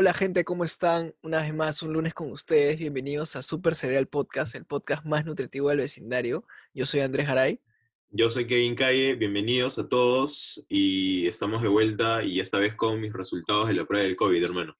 Hola 0.00 0.14
gente, 0.14 0.46
¿cómo 0.46 0.64
están? 0.64 1.14
Una 1.22 1.42
vez 1.42 1.52
más, 1.52 1.82
un 1.82 1.92
lunes 1.92 2.14
con 2.14 2.32
ustedes. 2.32 2.78
Bienvenidos 2.78 3.36
a 3.36 3.42
Super 3.42 3.74
Cereal 3.74 4.06
Podcast, 4.06 4.54
el 4.54 4.64
podcast 4.64 5.04
más 5.04 5.26
nutritivo 5.26 5.68
del 5.68 5.80
vecindario. 5.80 6.42
Yo 6.72 6.86
soy 6.86 7.00
Andrés 7.00 7.26
Garay. 7.26 7.60
Yo 8.08 8.30
soy 8.30 8.46
Kevin 8.46 8.74
Calle, 8.74 9.14
bienvenidos 9.16 9.78
a 9.78 9.86
todos 9.86 10.64
y 10.70 11.26
estamos 11.26 11.60
de 11.60 11.68
vuelta 11.68 12.24
y 12.24 12.40
esta 12.40 12.58
vez 12.58 12.74
con 12.76 12.98
mis 12.98 13.12
resultados 13.12 13.68
de 13.68 13.74
la 13.74 13.84
prueba 13.84 14.04
del 14.04 14.16
COVID, 14.16 14.42
hermano. 14.42 14.74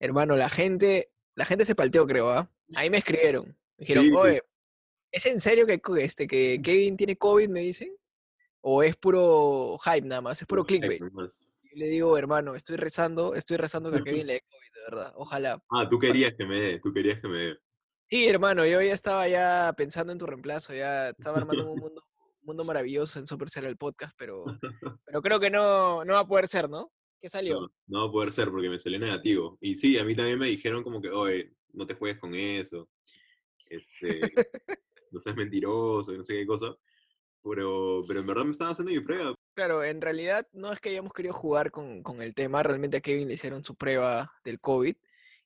Hermano, 0.00 0.36
la 0.36 0.48
gente, 0.48 1.12
la 1.34 1.44
gente 1.44 1.66
se 1.66 1.74
palteó, 1.74 2.06
creo, 2.06 2.30
¿ah? 2.30 2.50
Ahí 2.76 2.88
me 2.88 2.96
escribieron. 2.96 3.48
Me 3.48 3.54
dijeron, 3.76 4.04
Sí, 4.06 4.10
oye, 4.10 4.42
¿es 5.12 5.26
en 5.26 5.38
serio 5.38 5.66
que, 5.66 5.78
este, 5.98 6.26
que 6.26 6.58
Kevin 6.64 6.96
tiene 6.96 7.16
COVID, 7.18 7.50
me 7.50 7.60
dicen? 7.60 7.94
¿O 8.62 8.82
es 8.82 8.96
puro 8.96 9.76
hype 9.84 10.08
nada 10.08 10.22
más? 10.22 10.40
Es 10.40 10.48
puro 10.48 10.64
clickbait. 10.64 11.02
Le 11.74 11.86
digo, 11.88 12.16
hermano, 12.16 12.54
estoy 12.54 12.76
rezando, 12.76 13.34
estoy 13.34 13.56
rezando 13.56 13.90
que 13.90 13.98
a 13.98 14.02
Kevin 14.02 14.26
le 14.26 14.34
dé 14.34 14.40
COVID, 14.40 14.72
de 14.74 14.80
verdad. 14.90 15.12
Ojalá. 15.16 15.62
Ah, 15.70 15.88
tú 15.88 15.98
querías 15.98 16.34
que 16.34 16.44
me 16.44 16.60
dé, 16.60 16.80
tú 16.80 16.92
querías 16.92 17.20
que 17.20 17.28
me 17.28 17.38
dé. 17.38 17.58
Sí, 18.08 18.28
hermano, 18.28 18.64
yo 18.64 18.80
ya 18.80 18.92
estaba 18.92 19.26
ya 19.28 19.72
pensando 19.76 20.12
en 20.12 20.18
tu 20.18 20.26
reemplazo, 20.26 20.74
ya 20.74 21.10
estaba 21.10 21.38
armando 21.64 21.72
un 21.72 21.80
mundo, 21.80 22.04
un 22.20 22.46
mundo 22.46 22.64
maravilloso 22.64 23.18
en 23.18 23.26
Super 23.26 23.50
Cereal 23.50 23.76
Podcast, 23.76 24.14
pero, 24.16 24.44
pero 25.06 25.22
creo 25.22 25.40
que 25.40 25.50
no, 25.50 26.04
no 26.04 26.14
va 26.14 26.20
a 26.20 26.26
poder 26.26 26.48
ser, 26.48 26.68
¿no? 26.68 26.92
¿Qué 27.20 27.28
salió? 27.28 27.60
No, 27.60 27.68
no 27.86 27.98
va 28.00 28.08
a 28.08 28.12
poder 28.12 28.32
ser 28.32 28.50
porque 28.50 28.68
me 28.68 28.78
salió 28.78 28.98
negativo. 28.98 29.56
Y 29.60 29.76
sí, 29.76 29.98
a 29.98 30.04
mí 30.04 30.14
también 30.14 30.38
me 30.38 30.48
dijeron 30.48 30.82
como 30.82 31.00
que, 31.00 31.08
oye, 31.08 31.54
no 31.72 31.86
te 31.86 31.94
juegues 31.94 32.20
con 32.20 32.34
eso. 32.34 32.88
Este, 33.66 34.20
no 35.10 35.20
seas 35.20 35.34
mentiroso, 35.34 36.12
y 36.12 36.18
no 36.18 36.22
sé 36.22 36.34
qué 36.34 36.46
cosa. 36.46 36.76
Pero, 37.44 38.02
pero 38.08 38.20
en 38.20 38.26
verdad 38.26 38.44
me 38.44 38.52
estaban 38.52 38.72
haciendo 38.72 38.92
mi 38.92 39.00
prueba. 39.00 39.34
Claro, 39.54 39.84
en 39.84 40.00
realidad 40.00 40.48
no 40.52 40.72
es 40.72 40.80
que 40.80 40.88
hayamos 40.88 41.12
querido 41.12 41.34
jugar 41.34 41.70
con, 41.70 42.02
con 42.02 42.22
el 42.22 42.34
tema, 42.34 42.62
realmente 42.62 42.96
a 42.96 43.00
Kevin 43.00 43.28
le 43.28 43.34
hicieron 43.34 43.62
su 43.62 43.76
prueba 43.76 44.32
del 44.42 44.60
COVID 44.60 44.96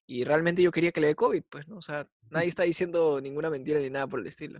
y 0.09 0.23
realmente 0.23 0.63
yo 0.63 0.71
quería 0.71 0.91
que 0.91 1.01
le 1.01 1.07
dé 1.07 1.15
COVID, 1.15 1.43
pues, 1.47 1.67
¿no? 1.67 1.77
O 1.77 1.81
sea, 1.83 2.09
nadie 2.31 2.47
está 2.47 2.63
diciendo 2.63 3.21
ninguna 3.21 3.51
mentira 3.51 3.79
ni 3.79 3.91
nada 3.91 4.07
por 4.07 4.19
el 4.19 4.25
estilo. 4.25 4.59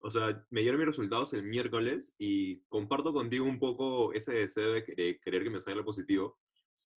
O 0.00 0.10
sea, 0.10 0.46
me 0.48 0.62
dieron 0.62 0.78
mis 0.78 0.88
resultados 0.88 1.34
el 1.34 1.42
miércoles 1.42 2.14
y 2.18 2.60
comparto 2.68 3.12
contigo 3.12 3.44
un 3.44 3.58
poco 3.58 4.14
ese 4.14 4.32
deseo 4.32 4.72
de 4.72 4.84
querer, 4.84 5.42
que 5.42 5.50
me 5.50 5.60
salga 5.60 5.84
positivo. 5.84 6.38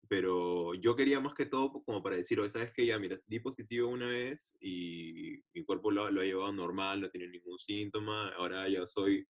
Pero 0.08 0.76
yo 0.76 0.96
quería 0.96 1.20
más 1.20 1.34
que 1.34 1.48
todo 1.48 1.84
como 1.84 2.04
para 2.04 2.18
decir, 2.18 2.40
oye, 2.40 2.52
¿sabes 2.52 2.72
qué? 2.74 2.86
Ya, 2.86 3.00
mira, 3.00 3.16
di 3.26 3.40
positivo 3.40 3.90
una 3.90 4.10
vez 4.10 4.56
y 4.60 5.42
mi 5.56 5.64
cuerpo 5.64 5.90
lo, 5.90 6.12
lo 6.12 6.22
ha 6.22 6.26
llevado 6.26 6.52
normal, 6.52 7.02
no 7.02 7.10
tiene 7.10 7.28
ningún 7.28 7.60
síntoma. 7.60 8.30
Ahora 8.34 8.70
ya 8.70 8.86
soy, 8.86 9.28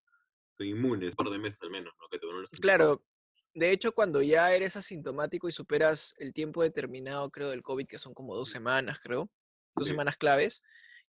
soy 0.60 0.72
inmune, 0.72 1.08
un 1.08 1.14
par 1.14 1.30
de 1.30 1.40
meses 1.40 1.62
al 1.62 1.70
menos, 1.70 1.94
¿no? 2.00 2.08
Que. 2.10 2.20
Claro, 2.60 3.02
de 3.54 3.72
hecho, 3.72 3.94
cuando 3.94 4.22
ya 4.22 4.54
eres 4.54 4.76
asintomático 4.76 5.48
y 5.48 5.52
superas 5.54 6.14
el 6.18 6.34
tiempo 6.34 6.62
determinado, 6.64 7.30
creo, 7.32 7.50
del 7.50 7.64
COVID, 7.64 7.88
que 7.88 7.98
son 7.98 8.14
como 8.14 8.36
dos 8.36 8.50
semanas, 8.50 9.00
creo, 9.02 9.30
dos 9.76 9.88
Sí. 9.88 9.94
semanas 9.94 10.18
claves, 10.18 10.62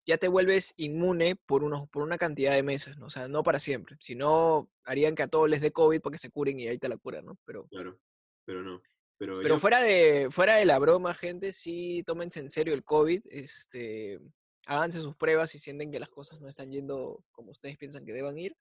ya 0.05 0.17
te 0.17 0.29
vuelves 0.29 0.73
inmune 0.77 1.35
por, 1.35 1.63
unos, 1.63 1.89
por 1.89 2.01
una 2.01 2.17
cantidad 2.17 2.53
de 2.53 2.63
meses, 2.63 2.97
¿no? 2.97 3.07
O 3.07 3.09
sea, 3.09 3.27
no 3.27 3.43
para 3.43 3.59
siempre. 3.59 3.97
Si 3.99 4.15
no, 4.15 4.71
harían 4.85 5.15
que 5.15 5.23
a 5.23 5.27
todos 5.27 5.49
les 5.49 5.59
dé 5.61 5.71
COVID 5.71 5.99
para 6.01 6.13
que 6.13 6.17
se 6.17 6.31
curen 6.31 6.59
y 6.59 6.67
ahí 6.69 6.77
te 6.77 6.87
la 6.89 6.97
curan, 6.97 7.25
¿no? 7.25 7.37
Pero, 7.45 7.67
Claro, 7.67 7.99
pero 8.45 8.63
no. 8.63 8.81
Pero, 9.17 9.39
pero 9.43 9.55
ya- 9.55 9.59
fuera, 9.59 9.81
de, 9.81 10.29
fuera 10.31 10.55
de 10.55 10.65
la 10.65 10.79
broma, 10.79 11.13
gente, 11.13 11.51
sí 11.53 12.03
tómense 12.07 12.39
en 12.39 12.49
serio 12.49 12.73
el 12.73 12.83
COVID, 12.83 13.21
este, 13.29 14.19
háganse 14.65 15.01
sus 15.01 15.15
pruebas 15.15 15.51
si 15.51 15.59
sienten 15.59 15.91
que 15.91 15.99
las 15.99 16.09
cosas 16.09 16.39
no 16.41 16.47
están 16.47 16.71
yendo 16.71 17.23
como 17.31 17.51
ustedes 17.51 17.77
piensan 17.77 18.05
que 18.05 18.13
deban 18.13 18.37
ir 18.39 18.55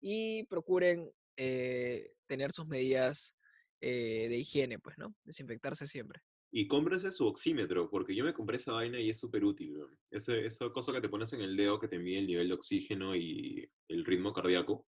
y 0.00 0.44
procuren 0.44 1.10
eh, 1.36 2.12
tener 2.26 2.52
sus 2.52 2.66
medidas 2.66 3.36
eh, 3.80 4.26
de 4.28 4.36
higiene, 4.38 4.78
pues, 4.78 4.98
¿no? 4.98 5.14
Desinfectarse 5.24 5.86
siempre. 5.86 6.20
Y 6.50 6.66
cómprense 6.66 7.12
su 7.12 7.26
oxímetro, 7.26 7.90
porque 7.90 8.14
yo 8.14 8.24
me 8.24 8.32
compré 8.32 8.56
esa 8.56 8.72
vaina 8.72 8.98
y 8.98 9.10
es 9.10 9.18
súper 9.18 9.44
útil. 9.44 9.76
Ese- 10.10 10.46
esa 10.46 10.70
cosa 10.70 10.92
que 10.92 11.00
te 11.00 11.08
pones 11.08 11.32
en 11.34 11.42
el 11.42 11.56
dedo 11.56 11.78
que 11.78 11.88
te 11.88 11.98
mide 11.98 12.20
el 12.20 12.26
nivel 12.26 12.48
de 12.48 12.54
oxígeno 12.54 13.14
y 13.14 13.70
el 13.88 14.04
ritmo 14.04 14.32
cardíaco. 14.32 14.86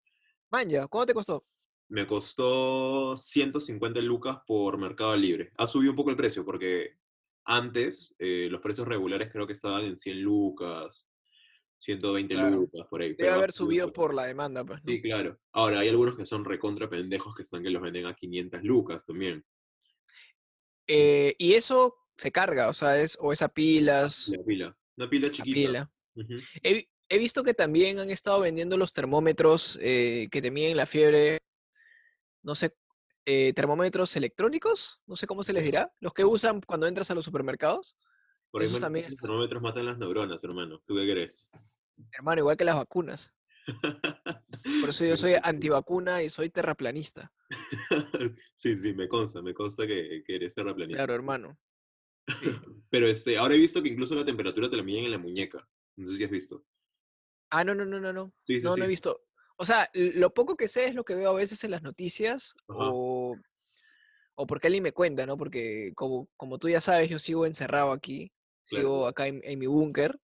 Manja, 0.50 0.86
¿cuánto 0.86 1.06
te 1.08 1.14
costó? 1.14 1.44
Me 1.88 2.06
costó 2.06 3.16
150 3.16 4.00
lucas 4.00 4.38
por 4.46 4.78
Mercado 4.78 5.16
Libre. 5.16 5.52
Ha 5.56 5.66
subido 5.66 5.92
un 5.92 5.96
poco 5.96 6.10
el 6.10 6.16
precio 6.16 6.44
porque 6.44 6.98
antes 7.44 8.14
eh, 8.18 8.48
los 8.50 8.60
precios 8.60 8.86
regulares 8.86 9.30
creo 9.32 9.46
que 9.46 9.54
estaban 9.54 9.84
en 9.84 9.98
100 9.98 10.20
lucas, 10.22 11.07
120 11.80 12.34
Claro. 12.34 12.56
lucas, 12.56 12.86
por 12.88 13.00
ahí. 13.02 13.08
Debe 13.08 13.16
pero 13.18 13.34
haber 13.34 13.52
subido 13.52 13.92
por 13.92 14.14
la 14.14 14.24
demanda, 14.24 14.64
pues, 14.64 14.82
¿no? 14.84 14.90
Sí, 14.92 15.00
claro. 15.00 15.38
Ahora, 15.52 15.80
hay 15.80 15.88
algunos 15.88 16.16
que 16.16 16.26
son 16.26 16.44
recontra 16.44 16.88
pendejos 16.90 17.34
que 17.34 17.42
están 17.42 17.62
que 17.62 17.70
los 17.70 17.80
venden 17.82 18.06
a 18.06 18.14
500 18.14 18.62
lucas 18.64 19.06
también. 19.06 19.44
Eh, 20.86 21.34
y 21.38 21.54
eso 21.54 21.96
se 22.16 22.32
carga, 22.32 22.68
o 22.68 22.72
sea, 22.72 23.00
es, 23.00 23.16
o 23.20 23.32
es 23.32 23.42
a 23.42 23.48
pilas, 23.48 24.28
La 24.28 24.42
pila. 24.44 24.78
Una 24.96 25.08
pila 25.08 25.30
chiquita. 25.30 25.54
pila. 25.54 25.92
He 27.10 27.18
visto 27.18 27.42
que 27.44 27.54
también 27.54 27.98
han 28.00 28.10
estado 28.10 28.40
vendiendo 28.40 28.76
los 28.76 28.92
termómetros 28.92 29.78
eh, 29.80 30.28
que 30.30 30.42
te 30.42 30.50
miden 30.50 30.76
la 30.76 30.84
fiebre, 30.86 31.38
no 32.42 32.54
sé, 32.54 32.74
eh, 33.24 33.52
termómetros 33.54 34.14
electrónicos, 34.16 35.00
no 35.06 35.16
sé 35.16 35.26
cómo 35.26 35.42
se 35.42 35.52
les 35.52 35.62
dirá, 35.62 35.92
los 36.00 36.12
que 36.12 36.24
usan 36.24 36.60
cuando 36.60 36.86
entras 36.86 37.10
a 37.10 37.14
los 37.14 37.24
supermercados. 37.24 37.96
Por 38.50 38.68
man- 38.70 38.80
también 38.80 39.06
los 39.06 39.16
termómetros 39.16 39.62
matan 39.62 39.86
las 39.86 39.98
neuronas, 39.98 40.42
hermano. 40.44 40.82
¿Tú 40.86 40.94
qué 40.94 41.10
crees? 41.10 41.50
Hermano, 42.12 42.40
igual 42.40 42.56
que 42.56 42.64
las 42.64 42.76
vacunas. 42.76 43.34
Por 44.80 44.90
eso 44.90 45.04
yo 45.04 45.16
soy 45.16 45.34
antivacuna 45.42 46.22
y 46.22 46.30
soy 46.30 46.50
terraplanista. 46.50 47.32
sí, 48.54 48.76
sí, 48.76 48.94
me 48.94 49.08
consta, 49.08 49.42
me 49.42 49.54
consta 49.54 49.86
que, 49.86 50.22
que 50.26 50.36
eres 50.36 50.54
terraplanista. 50.54 50.98
Claro, 50.98 51.14
hermano. 51.14 51.58
Sí. 52.40 52.46
Pero 52.90 53.06
este, 53.06 53.36
ahora 53.36 53.54
he 53.54 53.58
visto 53.58 53.82
que 53.82 53.88
incluso 53.88 54.14
la 54.14 54.24
temperatura 54.24 54.70
te 54.70 54.76
la 54.76 54.82
miden 54.82 55.06
en 55.06 55.10
la 55.10 55.18
muñeca. 55.18 55.68
No 55.96 56.08
sé 56.08 56.16
si 56.16 56.24
has 56.24 56.30
visto. 56.30 56.64
Ah, 57.50 57.64
no, 57.64 57.74
no, 57.74 57.84
no, 57.84 58.00
no, 58.00 58.12
no. 58.12 58.32
Sí, 58.42 58.56
sí, 58.56 58.62
No, 58.62 58.76
no 58.76 58.84
he 58.84 58.88
visto. 58.88 59.24
O 59.56 59.64
sea, 59.64 59.90
lo 59.92 60.32
poco 60.32 60.56
que 60.56 60.68
sé 60.68 60.86
es 60.86 60.94
lo 60.94 61.04
que 61.04 61.14
veo 61.14 61.30
a 61.30 61.34
veces 61.34 61.62
en 61.64 61.72
las 61.72 61.82
noticias 61.82 62.54
Ajá. 62.68 62.90
o, 62.92 63.36
o 64.36 64.46
porque 64.46 64.68
alguien 64.68 64.84
me 64.84 64.92
cuenta, 64.92 65.26
¿no? 65.26 65.36
Porque 65.36 65.92
como, 65.96 66.28
como 66.36 66.58
tú 66.58 66.68
ya 66.68 66.80
sabes, 66.80 67.08
yo 67.10 67.18
sigo 67.18 67.44
encerrado 67.44 67.90
aquí, 67.90 68.30
Claro, 68.68 68.86
sigo 68.86 69.06
acá 69.06 69.26
en, 69.26 69.40
en 69.44 69.58
mi 69.58 69.66
búnker 69.66 70.18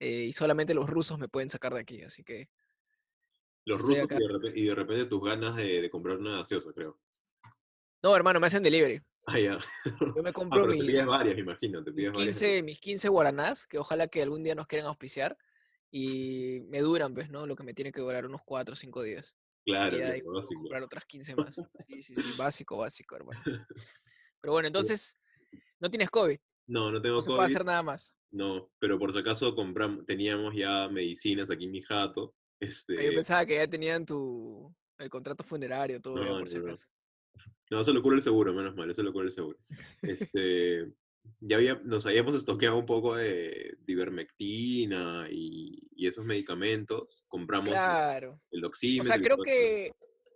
eh, 0.00 0.26
y 0.28 0.32
solamente 0.32 0.74
los 0.74 0.88
rusos 0.88 1.18
me 1.18 1.28
pueden 1.28 1.48
sacar 1.48 1.74
de 1.74 1.80
aquí, 1.80 2.02
así 2.02 2.22
que 2.22 2.48
Los 3.64 3.82
rusos 3.82 4.06
y 4.10 4.14
de, 4.14 4.28
repente, 4.28 4.60
y 4.60 4.64
de 4.64 4.74
repente 4.74 5.04
tus 5.06 5.22
ganas 5.22 5.56
de, 5.56 5.82
de 5.82 5.90
comprar 5.90 6.18
una 6.18 6.36
gaseosa, 6.38 6.72
creo. 6.72 6.98
No, 8.02 8.14
hermano, 8.14 8.40
me 8.40 8.46
hacen 8.46 8.62
delivery. 8.62 9.00
Ah, 9.26 9.38
ya. 9.38 9.58
Yo 10.16 10.22
me 10.22 10.30
Ah, 10.30 10.32
compro 10.32 10.62
te 10.62 10.72
mis, 10.72 10.86
pides 10.86 11.04
varias, 11.04 11.34
me 11.34 11.42
imagino. 11.42 11.84
Te 11.84 11.90
mis 11.90 11.96
pides 11.96 12.12
varias. 12.12 12.36
15, 12.38 12.62
mis 12.62 12.80
15 12.80 13.08
guaranás, 13.08 13.66
que 13.66 13.78
ojalá 13.78 14.08
que 14.08 14.22
algún 14.22 14.42
día 14.42 14.54
nos 14.54 14.66
quieran 14.66 14.86
auspiciar 14.86 15.36
y 15.90 16.60
me 16.68 16.80
duran, 16.80 17.12
pues, 17.14 17.28
¿no? 17.28 17.46
Lo 17.46 17.56
que 17.56 17.64
me 17.64 17.74
tiene 17.74 17.92
que 17.92 18.00
durar 18.00 18.24
unos 18.24 18.42
4 18.44 18.74
o 18.74 18.76
5 18.76 19.02
días. 19.02 19.34
Claro, 19.64 19.96
Y 19.96 20.00
de 20.00 20.04
ahí 20.04 20.10
claro, 20.10 20.24
puedo 20.24 20.36
básico. 20.36 20.60
comprar 20.60 20.82
otras 20.82 21.04
15 21.04 21.36
más. 21.36 21.56
Sí, 21.88 22.02
sí, 22.02 22.14
sí, 22.14 22.38
básico, 22.38 22.76
básico, 22.76 23.16
hermano. 23.16 23.40
Pero 24.40 24.52
bueno, 24.52 24.68
entonces, 24.68 25.18
no 25.80 25.90
tienes 25.90 26.10
COVID, 26.10 26.38
No, 26.68 26.92
no 26.92 27.00
tengo 27.02 27.16
no 27.16 27.22
puede 27.22 27.36
COVID. 27.38 27.44
hacer 27.50 27.64
nada 27.64 27.82
más. 27.82 28.14
No, 28.30 28.70
pero 28.78 28.98
por 28.98 29.12
si 29.12 29.18
acaso 29.18 29.54
compramos, 29.54 30.04
teníamos 30.06 30.54
ya 30.54 30.88
medicinas 30.88 31.50
aquí 31.50 31.64
en 31.64 31.70
mi 31.72 31.82
jato. 31.82 32.34
Ah, 32.36 32.44
Yo 32.60 32.68
Este, 32.68 33.12
pensaba 33.12 33.46
que 33.46 33.54
ya 33.56 33.66
tenían 33.68 34.04
tu 34.04 34.74
el 34.98 35.08
contrato 35.08 35.44
funerario, 35.44 36.00
todo 36.00 36.22
ya 36.22 36.30
No, 36.30 36.38
por 36.40 36.48
si 36.48 36.56
no, 36.56 36.62
no. 36.62 36.68
acaso. 36.68 36.88
no, 37.70 37.80
eso 37.80 37.92
lo 37.92 38.02
cubre 38.02 38.16
el 38.16 38.22
seguro, 38.22 38.52
menos 38.52 38.74
mal, 38.76 38.90
eso 38.90 39.02
lo 39.02 39.12
cubre 39.12 39.26
el 39.28 39.32
seguro. 39.32 39.58
Este, 40.02 40.92
ya 41.40 41.56
había, 41.56 41.80
nos 41.84 42.04
habíamos 42.04 42.34
estoqueado 42.34 42.76
un 42.76 42.86
poco 42.86 43.14
de, 43.14 43.76
de 43.80 43.92
ivermectina 43.92 45.28
y, 45.30 45.88
y 45.94 46.06
esos 46.06 46.24
medicamentos. 46.24 47.24
Compramos 47.28 47.70
Claro. 47.70 48.40
el 48.50 48.64
O 48.64 48.68
oxímetro. 48.68 49.12
sea, 49.14 49.22
creo 49.22 49.38
que 49.38 49.92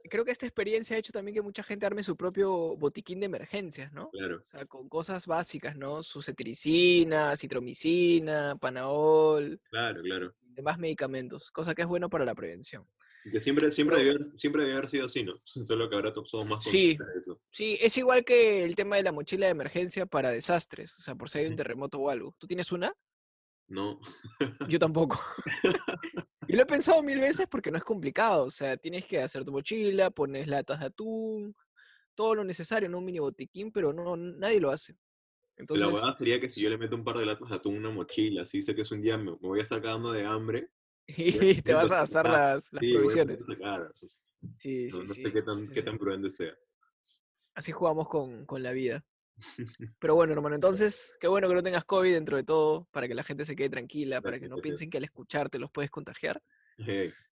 creo 0.08 0.25
que 0.25 0.31
esta 0.32 0.46
experiencia 0.46 0.96
ha 0.96 0.99
hecho 0.99 1.12
también 1.12 1.34
que 1.34 1.43
mucha 1.43 1.62
gente 1.62 1.87
arme 1.87 2.02
su 2.02 2.16
propio 2.16 2.76
botiquín 2.76 3.20
de 3.20 3.26
emergencias, 3.26 3.93
¿no? 3.93 4.10
Claro, 4.10 4.38
O 4.38 4.43
sea, 4.43 4.66
con 4.66 4.88
cosas 4.88 5.26
básicas, 5.26 5.76
¿no? 5.76 6.02
Su 6.02 6.22
cetiricina, 6.22 7.37
citromicina, 7.37 8.56
panaol, 8.60 9.60
claro, 9.70 10.02
claro. 10.02 10.34
demás 10.43 10.78
medicamentos, 10.78 11.50
cosa 11.50 11.75
que 11.75 11.82
es 11.82 11.88
bueno 11.88 12.08
para 12.10 12.25
la 12.25 12.34
prevención. 12.34 12.87
Que 13.31 13.38
siempre, 13.38 13.70
siempre, 13.70 13.99
Pero- 13.99 14.04
debió, 14.14 14.25
haber- 14.26 14.38
siempre 14.38 14.62
debió 14.62 14.76
haber 14.78 14.90
sido 14.90 15.06
así, 15.06 15.22
¿no? 15.22 15.40
Solo 15.46 15.88
que 15.88 15.94
ahora 15.94 16.12
somos 16.26 16.46
más 16.46 16.64
Sí. 16.64 16.96
de 16.96 17.20
eso. 17.20 17.40
Sí, 17.50 17.78
es 17.81 17.96
igual 17.96 18.25
que 18.25 18.64
el 18.64 18.75
tema 18.75 18.96
de 18.96 19.04
la 19.04 19.12
mochila 19.12 19.46
de 19.46 19.52
emergencia 19.52 20.06
para 20.06 20.31
desastres, 20.31 20.99
o 20.99 21.02
sea, 21.02 21.14
por 21.14 21.31
si 21.31 21.38
hay 21.38 21.46
un 21.46 21.54
terremoto 21.56 21.99
o 22.00 22.10
algo. 22.10 22.34
¿Tú 22.38 22.46
tienes 22.49 22.72
una? 22.72 22.93
No, 23.69 24.00
Yo 24.69 24.78
tampoco. 24.78 25.20
y 26.52 26.56
lo 26.56 26.62
he 26.64 26.66
pensado 26.66 27.02
mil 27.02 27.19
veces 27.19 27.46
porque 27.50 27.70
no 27.70 27.78
es 27.78 27.82
complicado. 27.84 28.44
O 28.44 28.50
sea, 28.50 28.76
tienes 28.76 29.06
que 29.06 29.22
hacer 29.22 29.43
tu 29.43 29.52
mochila, 29.52 30.10
pones 30.10 30.46
latas 30.49 30.81
de 30.81 30.87
atún, 30.87 31.56
todo 32.14 32.34
lo 32.34 32.44
necesario, 32.44 32.90
¿no? 32.90 32.99
Un 32.99 33.06
mini 33.06 33.20
botiquín, 33.20 33.72
pero 33.72 33.90
no, 33.94 34.19
nadie 34.19 34.60
lo 34.60 34.70
hace. 34.70 34.94
Entonces, 35.56 35.87
la 35.87 35.93
verdad 35.93 36.14
sería 36.14 36.38
que 36.38 36.50
si 36.50 36.60
yo 36.60 36.69
le 36.69 36.76
meto 36.76 36.94
un 36.94 37.04
par 37.04 37.16
de 37.16 37.25
latas 37.25 37.49
de 37.49 37.54
atún 37.54 37.76
en 37.76 37.81
una 37.87 37.90
mochila, 37.90 38.43
así 38.43 38.60
sé 38.60 38.75
que 38.75 38.82
es 38.82 38.93
un 38.93 39.00
día 39.00 39.16
me, 39.16 39.31
me 39.32 39.37
voy 39.38 39.60
a 39.60 39.62
estar 39.62 39.81
cagando 39.81 40.12
de 40.12 40.26
hambre. 40.26 40.69
y 41.06 41.62
te 41.62 41.72
a 41.72 41.76
vas 41.76 41.90
a 41.90 41.96
gastar 41.96 42.28
las, 42.28 42.70
las 42.70 42.81
sí, 42.81 42.90
a 42.90 42.99
provisiones. 42.99 43.43
a 43.43 43.46
sacar. 43.46 43.90
Sí, 44.58 44.88
No, 44.90 44.99
sí, 44.99 45.02
no 45.08 45.14
sí. 45.14 45.22
sé 45.22 45.32
qué 45.32 45.43
tan, 45.43 45.64
sí, 45.66 45.72
qué 45.72 45.82
tan 45.82 45.96
prudente 45.96 46.28
sea. 46.28 46.54
Así 47.54 47.72
jugamos 47.72 48.08
con, 48.08 48.44
con 48.44 48.62
la 48.62 48.72
vida. 48.72 49.06
Pero 49.99 50.14
bueno, 50.14 50.32
hermano, 50.32 50.55
entonces, 50.55 51.17
qué 51.20 51.29
bueno 51.29 51.49
que 51.49 51.55
no 51.55 51.62
tengas 51.62 51.84
COVID 51.84 52.12
dentro 52.12 52.37
de 52.37 52.44
todo, 52.44 52.88
para 52.90 53.08
que 53.08 53.14
la 53.14 53.23
gente 53.23 53.44
se 53.44 53.55
quede 53.56 53.70
tranquila, 53.70 54.20
para 54.20 54.38
que 54.40 54.49
no 54.49 54.56
piensen 54.56 54.90
que 54.90 54.99
al 54.99 55.05
escucharte 55.05 55.58
los 55.58 55.70
puedes 55.70 55.90
contagiar. 55.90 56.43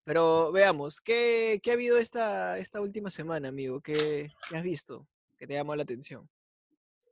Pero 0.04 0.52
veamos, 0.52 1.00
¿qué, 1.00 1.60
qué 1.62 1.70
ha 1.70 1.74
habido 1.74 1.98
esta, 1.98 2.58
esta 2.58 2.80
última 2.80 3.10
semana, 3.10 3.48
amigo? 3.48 3.80
¿Qué, 3.80 4.30
qué 4.48 4.56
has 4.56 4.62
visto 4.62 5.08
que 5.38 5.46
te 5.46 5.54
llamó 5.54 5.74
la 5.74 5.82
atención? 5.82 6.28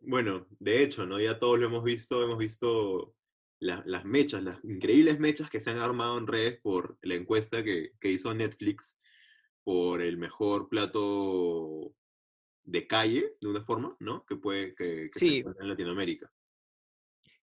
Bueno, 0.01 0.47
de 0.61 0.83
hecho, 0.83 1.07
¿no? 1.07 1.21
Ya 1.21 1.39
todos 1.39 1.59
lo 1.59 1.67
hemos 1.67 1.83
visto, 1.83 2.23
hemos 2.23 2.39
visto 2.39 3.15
la- 3.59 3.83
las 3.87 4.05
mechas, 4.05 4.43
las 4.43 4.63
increíbles 4.65 5.19
mechas 5.19 5.51
que 5.51 5.59
se 5.61 5.71
han 5.71 5.79
armado 5.79 6.19
en 6.19 6.27
redes 6.27 6.61
por 6.61 6.97
la 7.03 7.15
encuesta 7.17 7.65
que, 7.65 7.93
que 8.01 8.11
hizo 8.11 8.33
Netflix 8.33 8.99
por 9.65 10.01
el 10.01 10.17
mejor 10.17 10.69
plato 10.69 11.93
de 12.69 12.87
calle, 12.87 13.37
de 13.41 13.49
una 13.49 13.63
forma, 13.65 13.97
¿no? 13.99 14.25
Que 14.27 14.37
puede, 14.37 14.75
que, 14.75 15.11
que 15.11 15.19
se 15.19 15.39
encuentra 15.39 15.65
en 15.65 15.71
Latinoamérica. 15.71 16.31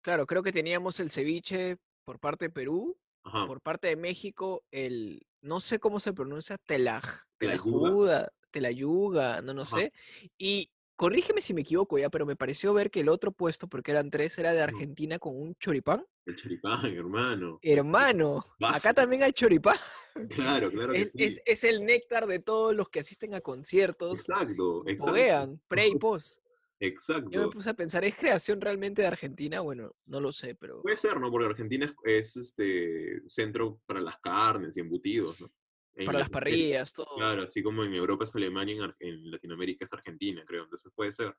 claro, 0.01 0.25
creo 0.27 0.43
que 0.43 0.51
teníamos 0.51 0.99
el 0.99 1.09
ceviche 1.09 1.77
por 2.03 2.19
parte 2.19 2.45
de 2.45 2.51
Perú, 2.51 2.97
Ajá. 3.23 3.47
por 3.47 3.59
parte 3.59 3.87
de 3.87 3.95
México, 3.95 4.63
el, 4.69 5.25
no 5.41 5.59
sé 5.59 5.79
cómo 5.79 5.99
se 5.99 6.13
pronuncia, 6.13 6.57
telaj, 6.59 7.23
telajuda, 7.39 8.31
telayuga, 8.51 9.41
no, 9.41 9.55
no 9.55 9.63
Ajá. 9.63 9.77
sé. 9.77 9.91
Y 10.37 10.69
corrígeme 10.95 11.41
si 11.41 11.53
me 11.53 11.61
equivoco 11.61 11.97
ya, 11.97 12.09
pero 12.09 12.25
me 12.25 12.35
pareció 12.35 12.73
ver 12.73 12.89
que 12.91 13.01
el 13.01 13.09
otro 13.09 13.31
puesto, 13.31 13.67
porque 13.67 13.91
eran 13.91 14.09
tres, 14.09 14.37
era 14.37 14.53
de. 14.53 14.61
Argentina 14.61 15.19
con 15.19 15.35
un 15.39 15.55
choripán. 15.55 16.05
El 16.25 16.35
choripán, 16.35 16.85
hermano. 16.85 17.59
Hermano, 17.61 18.43
acá 18.61 18.93
también 18.93 19.23
hay 19.23 19.33
choripán. 19.33 19.77
Claro, 20.61 20.71
claro 20.71 20.93
que 20.93 21.01
Es, 21.01 21.11
sí. 21.11 21.17
es- 21.23 21.41
es 21.45 21.63
el 21.65 21.83
néctar 21.85 22.25
de 22.25 22.39
todos 22.39 22.73
los 22.73 22.87
que 22.89 23.01
asisten 23.01 23.33
a 23.33 23.41
conciertos, 23.41 24.21
Exacto, 24.21 24.83
exacto. 24.87 25.05
foguean, 25.11 25.61
pre 25.67 25.89
y 25.89 25.95
post. 25.95 26.37
Yo 26.37 26.43
me 26.79 26.87
Exacto. 26.87 27.49
puse 27.51 27.69
a 27.69 27.73
pensar, 27.73 28.03
¿es 28.05 28.15
creación 28.15 28.61
realmente 28.61 29.01
de 29.01 29.07
Argentina? 29.09 29.59
Bueno, 29.59 29.93
no 30.05 30.19
lo 30.21 30.31
sé, 30.31 30.55
pero 30.55 30.81
Puede 30.81 30.95
ser, 30.97 31.19
¿no? 31.19 31.29
Porque 31.31 31.47
Argentina 31.47 31.93
es, 32.03 32.37
es, 32.37 32.37
este 32.37 33.21
centro 33.27 33.81
para 33.85 33.99
las 33.99 34.17
carnes 34.19 34.77
y 34.77 34.79
embutidos, 34.81 35.39
¿no? 35.41 35.51
En 35.95 36.05
para 36.07 36.19
las 36.19 36.29
parrillas, 36.29 36.91
todo. 36.93 37.15
Claro, 37.15 37.43
así 37.43 37.63
como 37.63 37.83
en 37.83 37.93
Europa 37.93 38.25
es 38.25 38.35
Alemania, 38.35 38.75
en, 38.75 38.81
Ar- 38.81 38.95
en 38.99 39.31
Latinoamérica 39.31 39.85
es 39.85 39.93
Argentina, 39.93 40.43
creo. 40.45 40.63
Entonces 40.63 40.91
puede 40.93 41.11
ser. 41.11 41.33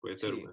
Puede 0.00 0.16
ser. 0.16 0.34
Sí. 0.34 0.44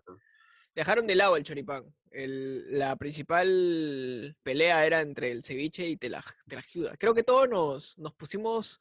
Dejaron 0.75 1.05
de 1.07 1.15
lado 1.15 1.35
el 1.37 1.43
choripán. 1.43 1.83
El- 2.11 2.77
la 2.77 2.95
principal 2.95 4.37
pelea 4.43 4.85
era 4.85 5.01
entre 5.01 5.31
el 5.31 5.43
ceviche 5.43 5.87
y 5.87 5.97
telaj- 5.97 6.35
telajuda. 6.47 6.95
Creo 6.97 7.13
que 7.13 7.23
todos 7.23 7.49
nos, 7.49 7.97
nos 7.97 8.13
pusimos 8.13 8.79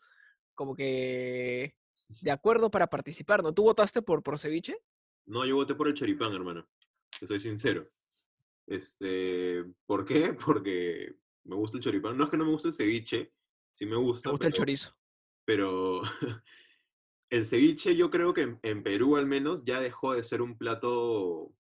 como 0.54 0.74
que 0.74 1.74
de 2.20 2.30
acuerdo 2.30 2.70
para 2.70 2.86
participar, 2.88 3.42
¿no? 3.42 3.54
¿Tú 3.54 3.62
votaste 3.62 4.02
por, 4.02 4.22
por 4.22 4.38
ceviche? 4.38 4.76
No, 5.24 5.46
yo 5.46 5.56
voté 5.56 5.74
por 5.74 5.88
el 5.88 5.94
choripán, 5.94 6.32
hermano. 6.34 6.68
Te 7.18 7.26
soy 7.26 7.40
sincero. 7.40 7.88
Este, 8.66 9.64
¿por 9.86 10.04
qué? 10.04 10.34
Porque 10.46 11.14
me 11.44 11.56
gusta 11.56 11.78
el 11.78 11.82
choripán. 11.82 12.16
No 12.16 12.24
es 12.24 12.30
que 12.30 12.36
no 12.36 12.44
me 12.44 12.52
guste 12.52 12.68
el 12.68 12.74
ceviche, 12.74 13.32
sí 13.74 13.86
me 13.86 13.96
¿Te 14.22 14.28
gusta, 14.28 14.30
gusta 14.30 14.48
el 14.48 14.52
pero, 14.52 14.56
chorizo? 14.56 14.96
pero 15.44 16.02
el 17.30 17.46
ceviche 17.46 17.96
yo 17.96 18.10
creo 18.10 18.34
que 18.34 18.42
en, 18.42 18.60
en 18.62 18.82
Perú 18.82 19.16
al 19.16 19.26
menos 19.26 19.64
ya 19.64 19.80
dejó 19.80 20.14
de 20.14 20.22
ser 20.22 20.42
un 20.42 20.56
plato 20.58 21.54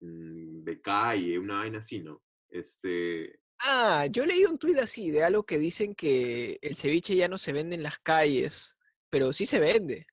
mm, 0.00 0.64
de 0.64 0.80
calle, 0.80 1.38
una 1.38 1.58
vaina 1.58 1.78
así, 1.78 2.00
¿no? 2.00 2.22
Este, 2.50 3.40
Ah, 3.60 4.06
yo 4.10 4.26
leí 4.26 4.44
un 4.44 4.58
tuit 4.58 4.76
así, 4.78 5.10
de 5.10 5.24
algo 5.24 5.44
que 5.44 5.58
dicen 5.58 5.94
que 5.94 6.58
el 6.60 6.76
ceviche 6.76 7.16
ya 7.16 7.28
no 7.28 7.38
se 7.38 7.52
vende 7.52 7.76
en 7.76 7.82
las 7.82 7.98
calles, 7.98 8.76
pero 9.10 9.32
sí 9.32 9.46
se 9.46 9.58
vende. 9.58 10.06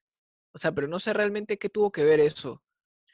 O 0.53 0.57
sea, 0.57 0.71
pero 0.73 0.87
no 0.87 0.99
sé 0.99 1.13
realmente 1.13 1.57
qué 1.57 1.69
tuvo 1.69 1.91
que 1.91 2.03
ver 2.03 2.19
eso. 2.19 2.63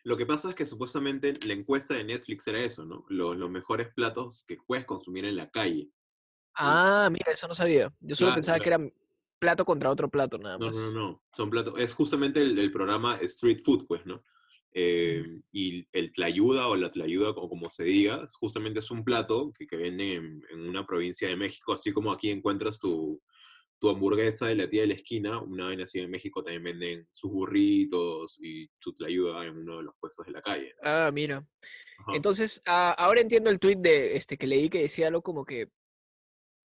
Lo 0.04 0.16
que 0.16 0.26
pasa 0.26 0.50
es 0.50 0.56
que 0.56 0.66
supuestamente 0.66 1.34
la 1.46 1.54
encuesta 1.54 1.94
de 1.96 2.04
Netflix 2.04 2.48
era 2.48 2.60
eso, 2.60 2.86
¿no? 2.86 3.06
Los, 3.10 3.36
los 3.36 3.50
mejores 3.50 3.90
platos 3.94 4.46
que 4.46 4.58
puedes 4.66 4.86
consumir 4.86 5.26
en 5.26 5.36
la 5.36 5.50
calle. 5.50 5.90
Ah, 6.58 7.10
mira, 7.12 7.32
eso 7.32 7.48
no 7.48 7.54
sabía. 7.56 7.94
Yo 8.00 8.16
solo 8.16 8.28
Claro, 8.30 8.36
pensaba 8.36 8.60
que 8.60 8.70
era 8.70 8.80
plato 9.40 9.66
contra 9.66 9.90
otro 9.92 10.10
plato, 10.10 10.38
nada 10.38 10.58
No, 10.58 10.72
no, 10.72 10.72
más. 10.72 10.86
no, 10.86 10.92
no. 10.92 11.24
Son 11.36 11.50
platos. 11.50 11.74
Es 11.78 11.94
justamente 11.94 12.42
el, 12.42 12.58
el 12.58 12.72
programa 12.72 13.18
Street 13.22 13.60
Food, 13.64 13.86
pues, 13.88 14.06
¿no? 14.06 14.24
Eh, 14.74 15.24
y 15.52 15.88
el 15.92 16.12
tlayuda 16.12 16.68
o 16.68 16.76
la 16.76 16.90
tlayuda, 16.90 17.30
o 17.30 17.50
como 17.50 17.70
se 17.72 17.84
diga, 17.84 18.28
justamente 18.40 18.80
es 18.80 18.92
un 18.92 19.04
plato 19.04 19.52
que, 19.58 19.66
que 19.66 19.76
venden 19.76 20.10
en, 20.10 20.44
en 20.52 20.70
una 20.70 20.86
provincia 20.86 21.28
de 21.28 21.36
México, 21.36 21.74
así 21.74 21.92
como 21.92 22.12
aquí 22.12 22.30
encuentras 22.30 22.78
tu, 22.80 23.20
tu 23.80 23.90
hamburguesa 23.90 24.48
de 24.48 24.56
la 24.56 24.70
tía 24.70 24.82
de 24.82 24.88
la 24.88 24.94
esquina, 24.94 25.40
una 25.42 25.68
vez 25.70 25.82
así 25.82 26.00
en 26.00 26.12
México 26.12 26.44
también 26.44 26.64
venden 26.64 27.08
sus 27.14 27.32
burritos 27.32 28.38
y 28.40 28.70
su 28.80 28.94
tlayuda 28.94 29.46
en 29.46 29.58
uno 29.58 29.78
de 29.78 29.84
los 29.84 29.96
puestos 30.00 30.26
de 30.28 30.32
la 30.34 30.42
calle. 30.44 30.76
Ah, 30.84 31.10
mira. 31.12 31.38
Ajá. 32.00 32.12
Entonces, 32.16 32.62
ah, 32.68 32.92
ahora 33.00 33.22
entiendo 33.22 33.50
el 33.50 33.60
tuit 33.60 33.80
de 33.80 34.16
este 34.16 34.38
que 34.38 34.46
leí 34.46 34.70
que 34.70 34.82
decía 34.82 35.08
algo 35.08 35.24
como 35.24 35.44
que 35.44 35.70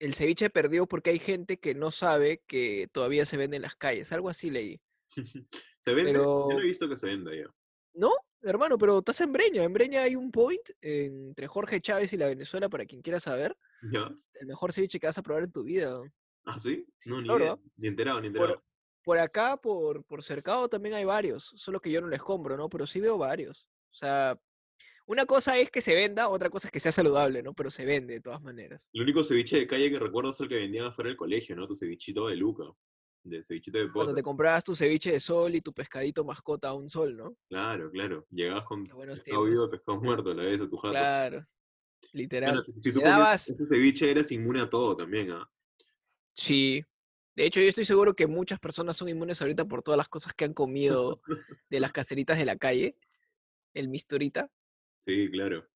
el 0.02 0.16
ceviche 0.16 0.50
perdió 0.50 0.88
porque 0.88 1.12
hay 1.12 1.20
gente 1.20 1.60
que 1.60 1.76
no 1.76 1.92
sabe 1.92 2.44
que 2.48 2.90
todavía 2.92 3.24
se 3.24 3.38
vende 3.38 3.58
en 3.58 3.62
las 3.62 3.76
calles. 3.76 4.12
Algo 4.12 4.30
así 4.30 4.50
leí. 4.50 4.82
¿Se 5.80 5.94
vende? 5.94 6.14
Yo 6.14 6.48
no 6.50 6.60
he 6.60 6.64
visto 6.64 6.90
que 6.90 6.98
se 6.98 7.08
venda 7.08 7.32
ya. 7.36 7.54
¿no? 7.94 8.12
Hermano, 8.42 8.78
pero 8.78 9.00
estás 9.00 9.22
en 9.22 9.32
Breña. 9.32 9.64
En 9.64 9.74
Breña 9.74 10.02
hay 10.02 10.16
un 10.16 10.32
point 10.32 10.62
entre 10.82 11.48
Jorge 11.48 11.80
Chávez 11.80 12.12
y 12.14 12.18
la 12.18 12.28
Venezuela 12.28 12.70
para 12.70 12.86
quien 12.86 13.02
quiera 13.04 13.20
saber. 13.20 13.56
¿Ya? 13.92 14.12
El 14.34 14.48
mejor 14.48 14.74
ceviche 14.74 15.00
que 15.00 15.06
vas 15.06 15.18
a 15.18 15.22
probar 15.22 15.44
en 15.44 15.52
tu 15.52 15.64
vida. 15.64 16.02
¿Ah, 16.46 16.58
sí? 16.58 16.84
No, 17.06 17.22
ni 17.22 17.28
claro, 17.28 17.44
idea. 17.44 17.54
¿ah? 17.54 17.60
Ni 17.78 17.88
enterado, 17.88 18.22
ni 18.22 18.32
Por, 18.32 18.42
enterado. 18.42 18.64
por 19.04 19.20
acá, 19.20 19.58
por, 19.58 20.04
por 20.06 20.24
cercado, 20.24 20.68
también 20.68 20.96
hay 20.96 21.06
varios. 21.06 21.54
Solo 21.56 21.80
que 21.80 21.92
yo 21.92 22.02
no 22.02 22.08
les 22.08 22.24
compro, 22.24 22.58
¿no? 22.58 22.68
Pero 22.68 22.88
sí 22.88 23.00
veo 23.00 23.20
varios. 23.20 23.68
O 23.92 23.94
sea, 23.94 24.40
una 25.08 25.26
cosa 25.26 25.58
es 25.58 25.70
que 25.70 25.82
se 25.82 25.94
venda, 25.96 26.30
otra 26.30 26.50
cosa 26.50 26.68
es 26.68 26.72
que 26.72 26.80
sea 26.80 26.92
saludable, 26.92 27.44
¿no? 27.44 27.54
Pero 27.54 27.70
se 27.72 27.86
vende 27.86 28.14
de 28.16 28.22
todas 28.22 28.42
maneras. 28.42 28.90
El 28.94 29.02
único 29.04 29.24
ceviche 29.24 29.58
de 29.58 29.68
calle 29.68 29.90
que 29.92 30.00
recuerdo 30.00 30.32
es 30.32 30.40
el 30.40 30.50
que 30.50 30.56
vendían 30.56 30.86
afuera 30.86 31.10
del 31.10 31.18
colegio, 31.18 31.56
¿no? 31.56 31.68
Tu 31.68 31.76
cevichito 31.76 32.28
de 32.28 32.36
Luca. 32.36 32.64
De 33.24 33.44
cevichito 33.44 33.78
de 33.78 33.92
Cuando 33.92 34.14
te 34.14 34.24
comprabas 34.24 34.64
tu 34.64 34.76
ceviche 34.76 35.12
de 35.12 35.20
sol 35.20 35.54
y 35.54 35.62
tu 35.62 35.74
pescadito 35.74 36.24
mascota 36.24 36.70
a 36.70 36.74
un 36.74 36.90
sol, 36.90 37.16
¿no? 37.16 37.38
Claro, 37.50 37.92
claro. 37.92 38.26
Llegabas 38.32 38.66
con 38.66 38.84
pescado 38.86 39.44
vivo, 39.44 39.70
pescado 39.70 40.02
muerto 40.02 40.32
a 40.32 40.36
la 40.36 40.44
vez 40.44 40.60
a 40.62 40.70
tu 40.70 40.78
jato. 40.78 40.92
Claro, 40.92 41.38
Bueno, 41.38 41.48
literal. 42.14 42.64
si, 42.66 42.74
si 42.80 42.94
tú 42.94 43.00
dabas, 43.00 43.50
ese 43.50 43.68
ceviche 43.68 44.10
eras 44.10 44.32
inmune 44.32 44.62
a 44.62 44.70
todo 44.70 44.96
también, 44.96 45.32
¿ah? 45.32 45.50
sí. 46.34 46.84
De 47.34 47.46
hecho, 47.46 47.62
yo 47.62 47.70
estoy 47.70 47.86
seguro 47.86 48.14
que 48.14 48.28
muchas 48.28 48.60
personas 48.60 48.98
son 48.98 49.08
inmunes 49.08 49.42
ahorita 49.42 49.64
por 49.66 49.84
todas 49.84 49.98
las 49.98 50.10
cosas 50.10 50.34
que 50.34 50.44
han 50.44 50.54
comido 50.54 51.22
de 51.70 51.80
las 51.80 51.94
caseritas 51.94 52.38
de 52.38 52.44
la 52.46 52.58
calle, 52.58 52.98
el 53.74 53.88
misturita. 53.88 54.52
Sí, 55.06 55.30
claro. 55.32 55.68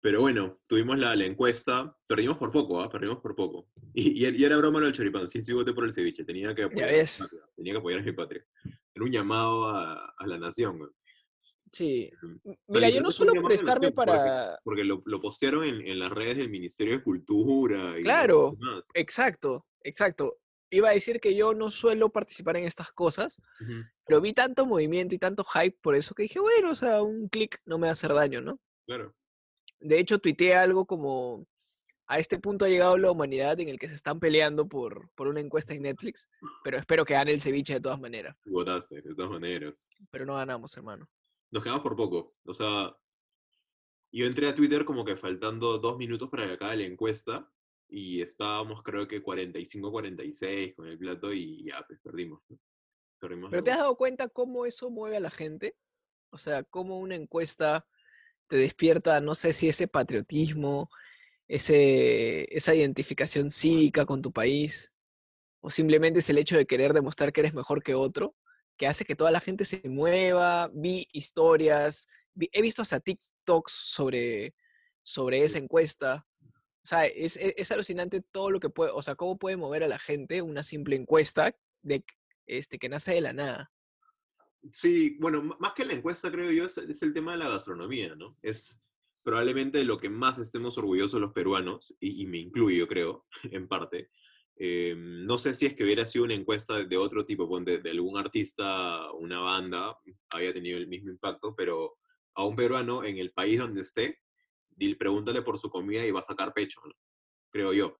Pero 0.00 0.20
bueno, 0.20 0.60
tuvimos 0.68 0.96
la, 0.98 1.16
la 1.16 1.26
encuesta, 1.26 1.96
perdimos 2.06 2.38
por 2.38 2.52
poco, 2.52 2.80
¿ah? 2.80 2.88
Perdimos 2.88 3.18
por 3.18 3.34
poco. 3.34 3.68
Y, 3.94 4.24
y, 4.24 4.36
y 4.36 4.44
era 4.44 4.56
broma 4.56 4.78
lo 4.78 4.86
del 4.86 4.94
choripán, 4.94 5.26
sí, 5.26 5.40
sí 5.40 5.52
voté 5.52 5.72
por 5.72 5.84
el 5.84 5.92
ceviche, 5.92 6.24
tenía 6.24 6.54
que 6.54 6.62
Ya 6.62 6.66
apoyar 6.66 6.88
a 6.88 6.92
mi 6.92 7.02
patria, 7.18 7.42
tenía 7.56 7.72
que 7.72 7.78
apoyar 7.78 8.00
a 8.00 8.04
mi 8.04 8.12
patria. 8.12 8.46
Era 8.94 9.04
un 9.04 9.10
llamado 9.10 9.66
a, 9.68 10.14
a 10.16 10.26
la 10.26 10.38
nación, 10.38 10.78
güey. 10.78 10.90
Sí. 11.72 12.10
Mira, 12.68 12.88
yo 12.90 13.00
no 13.02 13.10
suelo 13.10 13.42
prestarme 13.42 13.90
porque, 13.92 14.10
para... 14.12 14.58
porque 14.64 14.84
lo, 14.84 15.02
lo 15.04 15.20
postearon 15.20 15.64
en, 15.64 15.86
en 15.86 15.98
las 15.98 16.10
redes 16.12 16.36
del 16.38 16.48
Ministerio 16.48 16.94
de 16.94 17.02
Cultura 17.02 17.98
y 17.98 18.02
Claro, 18.02 18.56
demás. 18.58 18.84
exacto, 18.94 19.66
exacto. 19.82 20.38
Iba 20.70 20.90
a 20.90 20.92
decir 20.92 21.20
que 21.20 21.34
yo 21.34 21.54
no 21.54 21.70
suelo 21.70 22.10
participar 22.10 22.56
en 22.56 22.64
estas 22.64 22.92
cosas, 22.92 23.40
pero 24.06 24.20
vi 24.20 24.32
tanto 24.32 24.66
movimiento 24.66 25.14
y 25.14 25.18
tanto 25.18 25.44
hype 25.44 25.78
por 25.80 25.94
eso 25.94 26.14
que 26.14 26.24
dije, 26.24 26.40
bueno, 26.40 26.70
o 26.70 26.74
sea, 26.74 27.02
un 27.02 27.28
clic 27.28 27.60
no 27.64 27.78
me 27.78 27.86
va 27.86 27.90
a 27.90 27.92
hacer 27.92 28.12
daño, 28.12 28.40
¿no? 28.40 28.60
Claro. 28.86 29.14
De 29.80 29.98
hecho, 29.98 30.18
tuiteé 30.18 30.54
algo 30.54 30.84
como, 30.84 31.46
a 32.08 32.18
este 32.18 32.38
punto 32.38 32.64
ha 32.64 32.68
llegado 32.68 32.96
la 32.96 33.10
humanidad 33.10 33.60
en 33.60 33.68
el 33.68 33.78
que 33.78 33.88
se 33.88 33.94
están 33.94 34.18
peleando 34.18 34.66
por, 34.66 35.10
por 35.14 35.28
una 35.28 35.40
encuesta 35.40 35.74
en 35.74 35.82
Netflix, 35.82 36.28
pero 36.64 36.78
espero 36.78 37.04
que 37.04 37.14
gane 37.14 37.32
el 37.32 37.40
ceviche 37.40 37.74
de 37.74 37.80
todas 37.80 38.00
maneras. 38.00 38.36
Votaste, 38.46 39.02
de 39.02 39.14
todas 39.14 39.30
maneras. 39.30 39.86
Pero 40.10 40.24
no 40.24 40.34
ganamos, 40.36 40.74
hermano. 40.76 41.08
Nos 41.50 41.62
quedamos 41.62 41.82
por 41.82 41.96
poco. 41.96 42.34
O 42.44 42.54
sea, 42.54 42.96
yo 44.10 44.26
entré 44.26 44.48
a 44.48 44.54
Twitter 44.54 44.86
como 44.86 45.04
que 45.04 45.16
faltando 45.16 45.78
dos 45.78 45.98
minutos 45.98 46.30
para 46.30 46.46
que 46.46 46.54
acabe 46.54 46.78
la 46.78 46.84
encuesta 46.84 47.50
y 47.88 48.20
estábamos 48.22 48.82
creo 48.82 49.08
que 49.08 49.22
45-46 49.22 50.74
con 50.74 50.86
el 50.86 50.98
plato 50.98 51.32
y 51.32 51.64
ya, 51.64 51.84
pues 51.86 52.00
perdimos. 52.02 52.40
¿no? 52.48 52.58
Perdimos 53.18 53.50
Pero 53.50 53.62
¿te 53.62 53.70
has 53.72 53.78
dado 53.78 53.96
cuenta 53.96 54.28
cómo 54.28 54.66
eso 54.66 54.90
mueve 54.90 55.16
a 55.16 55.20
la 55.20 55.30
gente? 55.30 55.76
O 56.30 56.38
sea, 56.38 56.62
cómo 56.64 56.98
una 56.98 57.14
encuesta 57.16 57.86
te 58.48 58.56
despierta, 58.56 59.20
no 59.20 59.34
sé 59.34 59.52
si 59.52 59.68
ese 59.68 59.88
patriotismo, 59.88 60.90
ese, 61.48 62.46
esa 62.54 62.74
identificación 62.74 63.50
cívica 63.50 64.04
con 64.06 64.22
tu 64.22 64.32
país, 64.32 64.92
o 65.60 65.70
simplemente 65.70 66.20
es 66.20 66.30
el 66.30 66.38
hecho 66.38 66.56
de 66.56 66.66
querer 66.66 66.92
demostrar 66.92 67.32
que 67.32 67.40
eres 67.40 67.54
mejor 67.54 67.82
que 67.82 67.94
otro, 67.94 68.36
que 68.76 68.86
hace 68.86 69.04
que 69.04 69.16
toda 69.16 69.30
la 69.30 69.40
gente 69.40 69.64
se 69.64 69.82
mueva. 69.88 70.70
Vi 70.72 71.08
historias, 71.12 72.06
vi- 72.34 72.48
he 72.52 72.62
visto 72.62 72.82
hasta 72.82 73.00
TikToks 73.00 73.72
sobre, 73.72 74.54
sobre 75.02 75.42
esa 75.42 75.58
encuesta. 75.58 76.26
O 76.88 76.90
sea, 76.90 77.04
es, 77.04 77.36
es- 77.36 77.52
es 77.54 77.70
alucinante 77.70 78.22
todo 78.22 78.50
lo 78.50 78.60
que 78.60 78.70
puede, 78.70 78.92
o 78.94 79.02
sea, 79.02 79.14
cómo 79.14 79.36
puede 79.38 79.58
mover 79.58 79.82
a 79.84 79.88
la 79.88 79.98
gente 79.98 80.40
una 80.40 80.62
simple 80.62 80.96
encuesta 80.96 81.54
de, 81.82 82.02
este, 82.46 82.78
que 82.78 82.88
nace 82.88 83.12
de 83.12 83.20
la 83.20 83.34
nada. 83.34 83.70
Sí, 84.72 85.18
bueno, 85.20 85.42
más 85.60 85.74
que 85.74 85.84
la 85.84 85.92
encuesta, 85.92 86.30
creo 86.30 86.50
yo, 86.50 86.64
es, 86.64 86.78
es 86.78 87.02
el 87.02 87.12
tema 87.12 87.32
de 87.32 87.38
la 87.38 87.50
gastronomía, 87.50 88.14
¿no? 88.14 88.38
Es 88.40 88.82
probablemente 89.22 89.84
lo 89.84 89.98
que 89.98 90.08
más 90.08 90.38
estemos 90.38 90.78
orgullosos 90.78 91.20
los 91.20 91.34
peruanos, 91.34 91.94
y, 92.00 92.22
y 92.22 92.26
me 92.26 92.38
incluyo, 92.38 92.88
creo, 92.88 93.26
en 93.52 93.68
parte. 93.68 94.08
Eh, 94.56 94.94
no 94.96 95.36
sé 95.36 95.52
si 95.54 95.66
es 95.66 95.74
que 95.74 95.84
hubiera 95.84 96.06
sido 96.06 96.24
una 96.24 96.32
encuesta 96.34 96.74
de, 96.78 96.86
de 96.86 96.96
otro 96.96 97.26
tipo, 97.26 97.46
ponte, 97.46 97.80
de 97.80 97.90
algún 97.90 98.16
artista, 98.16 99.12
una 99.12 99.40
banda, 99.40 99.94
había 100.30 100.54
tenido 100.54 100.78
el 100.78 100.88
mismo 100.88 101.10
impacto, 101.10 101.54
pero 101.54 101.98
a 102.34 102.46
un 102.46 102.56
peruano 102.56 103.04
en 103.04 103.18
el 103.18 103.30
país 103.32 103.58
donde 103.58 103.82
esté, 103.82 104.20
dile- 104.78 104.96
pregúntale 104.96 105.42
por 105.42 105.58
su 105.58 105.68
comida 105.70 106.04
y 106.04 106.10
va 106.10 106.20
a 106.20 106.24
sacar 106.24 106.52
pecho, 106.52 106.80
¿no? 106.84 106.92
Creo 107.50 107.72
yo. 107.72 107.98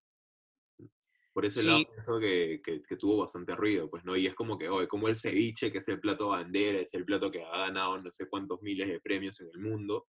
Por 1.33 1.45
ese 1.45 1.63
lado, 1.63 1.79
Sí, 1.79 1.87
pienso 1.91 2.19
que, 2.19 2.61
que, 2.63 2.81
que 2.81 2.97
tuvo 2.97 3.17
bastante 3.17 3.55
ruido, 3.55 3.89
pues, 3.89 4.03
¿no? 4.03 4.15
Y 4.15 4.25
es 4.27 4.33
como 4.33 4.57
que, 4.57 4.67
oye, 4.67 4.87
como 4.87 5.07
el 5.07 5.15
ceviche, 5.15 5.71
que 5.71 5.77
es 5.77 5.87
el 5.87 5.99
plato 5.99 6.29
bandera, 6.29 6.79
es 6.79 6.93
el 6.93 7.05
plato 7.05 7.29
que 7.31 7.43
ha 7.43 7.57
ganado 7.59 8.01
no 8.01 8.11
sé 8.11 8.27
cuántos 8.27 8.61
miles 8.61 8.87
de 8.87 8.99
premios 8.99 9.39
en 9.39 9.49
el 9.53 9.59
mundo, 9.59 10.07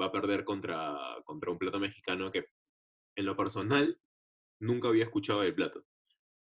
va 0.00 0.06
a 0.06 0.12
perder 0.12 0.44
contra, 0.44 0.96
contra 1.24 1.50
un 1.50 1.58
plato 1.58 1.78
mexicano 1.78 2.30
que, 2.30 2.44
en 3.16 3.24
lo 3.24 3.36
personal, 3.36 3.98
nunca 4.60 4.88
había 4.88 5.04
escuchado 5.04 5.40
del 5.40 5.54
plato. 5.54 5.84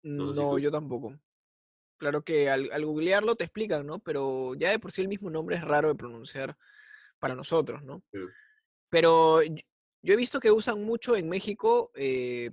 No 0.04 0.30
sé 0.34 0.34
si 0.34 0.42
no, 0.42 0.50
tú. 0.52 0.60
yo 0.60 0.72
tampoco. 0.72 1.20
Claro 1.98 2.24
que 2.24 2.50
al, 2.50 2.72
al 2.72 2.86
googlearlo 2.86 3.36
te 3.36 3.44
explican, 3.44 3.86
¿no? 3.86 4.00
Pero 4.00 4.56
ya 4.56 4.72
de 4.72 4.80
por 4.80 4.92
sí 4.92 5.02
el 5.02 5.08
mismo 5.08 5.30
nombre 5.30 5.58
es 5.58 5.64
raro 5.64 5.90
de 5.90 5.96
pronunciar 5.96 6.58
para 7.20 7.36
nosotros, 7.36 7.84
¿no? 7.84 8.04
eh, 8.14 8.26
Pero 8.92 9.42
yo 9.42 10.14
he 10.14 10.18
visto 10.18 10.40
que 10.40 10.52
usan 10.52 10.84
mucho 10.84 11.16
en 11.16 11.30
México 11.30 11.92
eh, 11.96 12.52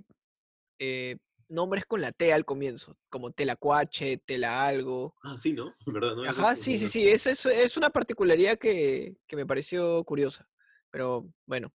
eh, 0.79 1.17
nombres 1.49 1.85
con 1.85 2.01
la 2.01 2.11
T 2.11 2.31
al 2.31 2.45
comienzo, 2.45 2.97
como 3.09 3.31
telacuache, 3.31 4.17
tela 4.25 4.65
algo. 4.65 5.15
Ah, 5.21 5.37
sí, 5.37 5.53
¿no? 5.53 5.75
¿Verdad? 5.85 6.15
No 6.15 6.23
Ajá, 6.23 6.55
sí, 6.55 6.77
sí, 6.77 6.87
sí, 6.87 7.07
es, 7.07 7.27
es, 7.27 7.45
es 7.45 7.77
una 7.77 7.89
particularidad 7.89 8.57
que, 8.57 9.17
que 9.27 9.35
me 9.35 9.45
pareció 9.45 10.03
curiosa. 10.05 10.47
Pero 10.91 11.31
bueno, 11.45 11.71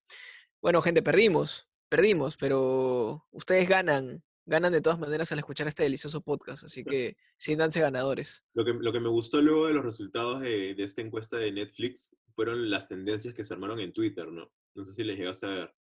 bueno, 0.61 0.83
gente, 0.83 1.02
perdimos, 1.02 1.69
perdimos, 1.88 2.37
pero 2.37 3.26
ustedes 3.31 3.69
ganan, 3.69 4.23
ganan 4.45 4.73
de 4.73 4.81
todas 4.81 4.99
maneras 4.99 5.33
al 5.33 5.38
escuchar 5.38 5.67
este 5.69 5.85
delicioso 5.85 6.21
podcast, 6.21 6.64
así 6.64 6.85
que 6.85 7.17
siéntanse 7.38 7.81
ganadores. 7.81 8.45
Lo 8.55 8.64
que, 8.64 8.73
lo 8.75 8.93
que 8.93 9.00
me 9.00 9.09
gustó 9.09 9.40
luego 9.40 9.67
de 9.67 9.75
los 9.75 9.85
resultados 9.85 10.43
de, 10.43 10.75
de 10.75 10.85
esta 10.85 11.00
encuesta 11.00 11.38
de 11.38 11.50
Netflix 11.50 12.14
fueron 12.40 12.70
las 12.70 12.88
tendencias 12.88 13.35
que 13.35 13.44
se 13.44 13.52
armaron 13.52 13.80
en 13.80 13.92
Twitter, 13.92 14.32
¿no? 14.32 14.50
No 14.75 14.82
sé 14.87 14.94
si 14.94 15.04
les 15.04 15.18
llegaste 15.18 15.44
a 15.44 15.50
ver. 15.50 15.75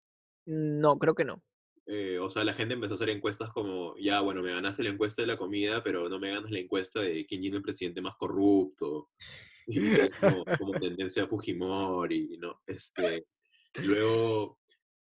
No, 0.47 0.99
creo 0.99 1.15
que 1.15 1.27
no. 1.27 1.45
Eh, 1.85 2.19
o 2.19 2.31
sea, 2.31 2.45
la 2.45 2.55
gente 2.55 2.73
empezó 2.73 2.95
a 2.95 2.97
hacer 2.97 3.11
encuestas 3.11 3.51
como, 3.51 3.95
ya, 3.99 4.23
bueno, 4.23 4.41
me 4.43 4.53
ganaste 4.53 4.83
la 4.83 4.89
encuesta 4.89 5.21
de 5.21 5.29
la 5.29 5.37
comida, 5.37 5.85
pero 5.85 6.09
no 6.09 6.19
me 6.19 6.31
ganas 6.31 6.51
la 6.51 6.59
encuesta 6.59 7.03
de 7.03 7.27
quién 7.27 7.43
tiene 7.43 7.59
el 7.59 7.63
presidente 7.63 8.01
más 8.01 8.17
corrupto. 8.17 9.11
Y 9.69 9.81
como, 10.19 10.45
como 10.59 10.73
tendencia 10.81 11.25
a 11.25 11.27
Fujimori, 11.27 12.39
¿no? 12.39 12.63
Este, 12.67 13.27
luego, 13.83 14.59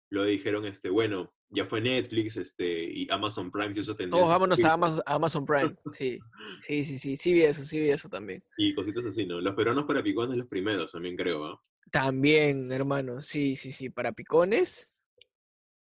luego 0.10 0.28
dijeron, 0.28 0.66
este, 0.66 0.90
bueno, 0.90 1.34
ya 1.50 1.66
fue 1.66 1.82
Netflix 1.82 2.38
este, 2.38 2.84
y 2.84 3.08
Amazon 3.10 3.52
Prime 3.52 3.74
que 3.74 3.80
hizo 3.80 3.96
Todos 3.96 3.98
tendencia 3.98 4.26
en 4.26 4.32
vámonos 4.32 4.64
a 4.64 4.74
Amazon, 4.74 5.04
a 5.06 5.14
Amazon 5.16 5.46
Prime. 5.46 5.76
Sí, 5.92 6.20
sí, 6.62 6.84
sí, 6.84 6.98
sí, 6.98 7.16
sí 7.16 7.34
vi 7.34 7.44
eso, 7.44 7.64
sí 7.64 7.80
vi 7.80 7.90
eso 7.90 8.10
también. 8.10 8.44
y 8.58 8.74
cositas 8.76 9.06
así, 9.06 9.26
¿no? 9.26 9.40
Los 9.42 9.56
peruanos 9.56 9.86
para 9.86 10.04
picones 10.04 10.38
los 10.38 10.48
primeros, 10.48 10.92
también 10.92 11.16
creo, 11.16 11.46
¿ah? 11.46 11.62
También, 11.92 12.72
hermano, 12.72 13.22
sí, 13.22 13.56
sí, 13.56 13.72
sí, 13.72 13.90
para 13.90 14.12
picones 14.12 15.02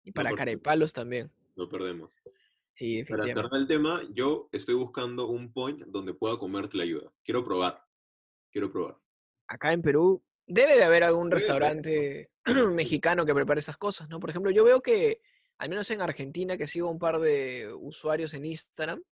y 0.04 0.10
No 0.10 0.14
para 0.14 0.30
perdemos, 0.30 0.38
carepalos 0.38 0.92
también. 0.92 1.32
no 1.56 1.68
perdemos. 1.68 2.16
Sí, 2.72 3.02
Para 3.04 3.24
cerrar 3.24 3.48
definitivamente. 3.50 3.56
el 3.56 3.66
tema, 3.66 4.02
yo 4.14 4.48
estoy 4.52 4.74
buscando 4.74 5.26
un 5.28 5.50
point 5.52 5.82
donde 5.86 6.12
pueda 6.12 6.38
comerte 6.38 6.76
la 6.76 6.82
ayuda. 6.84 7.10
Quiero 7.24 7.42
probar, 7.44 7.82
quiero 8.52 8.70
probar. 8.70 8.98
Acá 9.48 9.72
en 9.72 9.80
Perú 9.82 10.22
debe 10.46 10.76
de 10.76 10.84
haber 10.84 11.02
algún 11.02 11.30
Debe 11.30 11.42
de 11.42 11.50
haber, 11.52 11.76
¿no? 11.76 11.82
restaurante 11.82 12.30
mexicano 12.74 13.24
que 13.24 13.34
prepare 13.34 13.60
esas 13.60 13.78
cosas, 13.78 14.08
¿no? 14.10 14.20
Por 14.20 14.28
ejemplo, 14.30 14.50
yo 14.50 14.62
veo 14.62 14.80
que, 14.82 15.20
al 15.58 15.68
menos 15.68 15.90
en 15.90 16.00
Argentina, 16.02 16.56
que 16.56 16.66
sigo 16.66 16.90
un 16.90 16.98
par 16.98 17.18
de 17.18 17.72
usuarios 17.74 18.34
en 18.34 18.44
Instagram, 18.44 19.02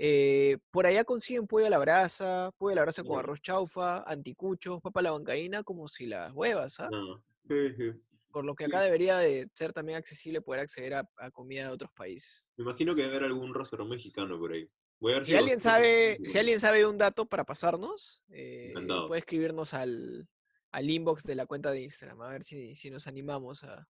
eh, 0.00 0.58
por 0.70 0.86
allá 0.86 1.04
consiguen 1.04 1.46
pollo 1.46 1.66
a 1.66 1.70
la 1.70 1.78
brasa, 1.78 2.50
pollo 2.58 2.72
a 2.72 2.76
la 2.76 2.82
brasa 2.82 3.04
con 3.04 3.16
Ah, 3.16 3.20
arroz 3.20 3.40
chaufa, 3.40 4.02
anticuchos, 4.02 4.80
papa 4.82 5.00
a 5.00 5.02
la 5.04 5.10
bancaína, 5.12 5.62
como 5.62 5.88
si 5.88 6.06
las 6.06 6.32
huevas, 6.32 6.80
¿ah? 6.80 6.88
ah, 6.92 7.20
sí, 7.48 7.74
sí. 7.76 7.92
Por 8.30 8.44
lo 8.44 8.54
que 8.54 8.66
acá 8.66 8.82
debería 8.82 9.18
de 9.18 9.48
ser 9.54 9.72
también 9.72 9.98
accesible 9.98 10.40
poder 10.42 10.60
acceder 10.60 10.94
a, 10.94 11.08
a 11.16 11.30
comida 11.30 11.64
de 11.64 11.70
otros 11.70 11.90
países. 11.92 12.46
Me 12.56 12.64
imagino 12.64 12.94
que 12.94 13.02
debe 13.02 13.16
haber 13.16 13.28
algún 13.30 13.54
restaurante 13.54 13.94
mexicano 13.94 14.38
por 14.38 14.52
ahí. 14.52 14.68
Voy 15.00 15.12
a 15.12 15.16
ver 15.16 15.24
Si 15.24 15.30
si 15.30 15.36
alguien 15.36 15.60
sabe, 15.60 16.18
si 16.26 16.38
alguien 16.38 16.60
sabe 16.60 16.84
un 16.84 16.98
dato 16.98 17.26
para 17.26 17.44
pasarnos, 17.44 18.22
eh, 18.30 18.74
puede 19.06 19.20
escribirnos 19.20 19.72
al, 19.74 20.28
al 20.72 20.90
inbox 20.90 21.22
de 21.22 21.36
la 21.36 21.46
cuenta 21.46 21.70
de 21.70 21.82
Instagram, 21.82 22.20
a 22.20 22.30
ver 22.30 22.44
si, 22.44 22.74
si 22.74 22.90
nos 22.90 23.06
animamos 23.06 23.64
a, 23.64 23.88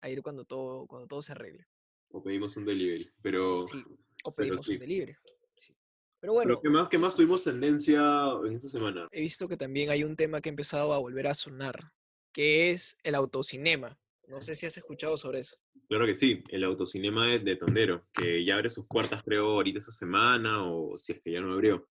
a 0.00 0.08
ir 0.10 0.22
cuando 0.22 0.44
todo, 0.44 0.86
cuando 0.86 1.06
todo 1.08 1.22
se 1.22 1.32
arregle. 1.32 1.66
O 2.10 2.22
pedimos 2.22 2.56
un 2.56 2.64
delivery. 2.64 3.08
Pero, 3.22 3.64
Sí, 3.66 3.82
o 4.24 4.32
pero 4.32 4.48
pedimos 4.48 4.68
un 4.68 4.78
delivery. 4.78 5.14
sí. 5.56 5.72
Pero 6.20 6.32
Pero 6.32 6.32
bueno, 6.34 6.60
¿qué 6.62 6.68
más, 6.68 6.88
qué 6.88 6.98
más 6.98 7.14
tuvimos 7.16 7.42
tendencia 7.44 8.00
en 8.46 8.52
esta 8.56 8.68
semana? 8.68 9.08
he 9.12 9.20
visto 9.20 9.48
que 9.48 9.56
también 9.56 9.90
hay 9.90 10.04
un 10.04 10.16
tema 10.16 10.40
que 10.40 10.48
ha 10.48 10.52
empezado 10.52 10.92
a 10.92 10.98
volver 10.98 11.26
a 11.26 11.34
sonar, 11.34 11.92
que 12.32 12.70
es 12.70 12.96
el 13.02 13.14
autocinema. 13.14 13.98
No 14.28 14.40
sé 14.40 14.54
si 14.54 14.66
has 14.66 14.76
escuchado 14.76 15.16
sobre 15.16 15.40
eso. 15.40 15.56
Claro 15.88 16.04
que 16.06 16.14
sí, 16.14 16.42
el 16.48 16.64
autocinema 16.64 17.26
de, 17.28 17.38
de 17.38 17.54
Tondero, 17.56 18.08
que 18.12 18.44
ya 18.44 18.56
abre 18.56 18.70
sus 18.70 18.86
puertas, 18.86 19.22
creo, 19.22 19.46
ahorita 19.46 19.78
esta 19.78 19.92
semana, 19.92 20.64
o 20.64 20.98
si 20.98 21.12
es 21.12 21.20
que 21.20 21.30
ya 21.30 21.40
no 21.40 21.52
abrió. 21.52 21.88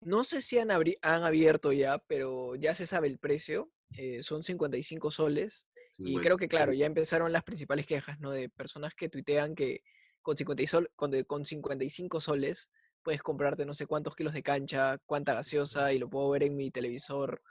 No 0.00 0.24
sé 0.24 0.42
si 0.42 0.58
han, 0.58 0.68
abri- 0.68 0.98
han 1.02 1.22
abierto 1.22 1.72
ya, 1.72 1.98
pero 2.06 2.54
ya 2.54 2.74
se 2.74 2.86
sabe 2.86 3.08
el 3.08 3.18
precio. 3.18 3.70
eh, 3.96 4.22
son 4.22 4.42
55 4.42 5.10
soles. 5.10 5.66
Y 5.98 6.04
50. 6.12 6.20
creo 6.22 6.36
que, 6.38 6.48
claro, 6.48 6.72
ya 6.72 6.86
empezaron 6.86 7.32
las 7.32 7.42
principales 7.42 7.86
quejas, 7.86 8.20
¿no? 8.20 8.30
De 8.30 8.48
personas 8.48 8.94
que 8.94 9.08
tuitean 9.08 9.54
que 9.54 9.82
con, 10.22 10.36
50 10.36 10.62
y 10.62 10.66
sol- 10.66 10.90
con, 10.94 11.10
de- 11.10 11.24
con 11.24 11.44
55 11.44 12.20
soles 12.20 12.70
puedes 13.02 13.22
comprarte 13.22 13.64
no 13.66 13.74
sé 13.74 13.86
cuántos 13.86 14.14
kilos 14.14 14.34
de 14.34 14.42
cancha, 14.42 14.98
cuánta 15.06 15.34
gaseosa, 15.34 15.92
y 15.92 15.98
lo 15.98 16.08
puedo 16.08 16.30
ver 16.30 16.42
en 16.44 16.56
mi 16.56 16.70
televisor 16.70 17.42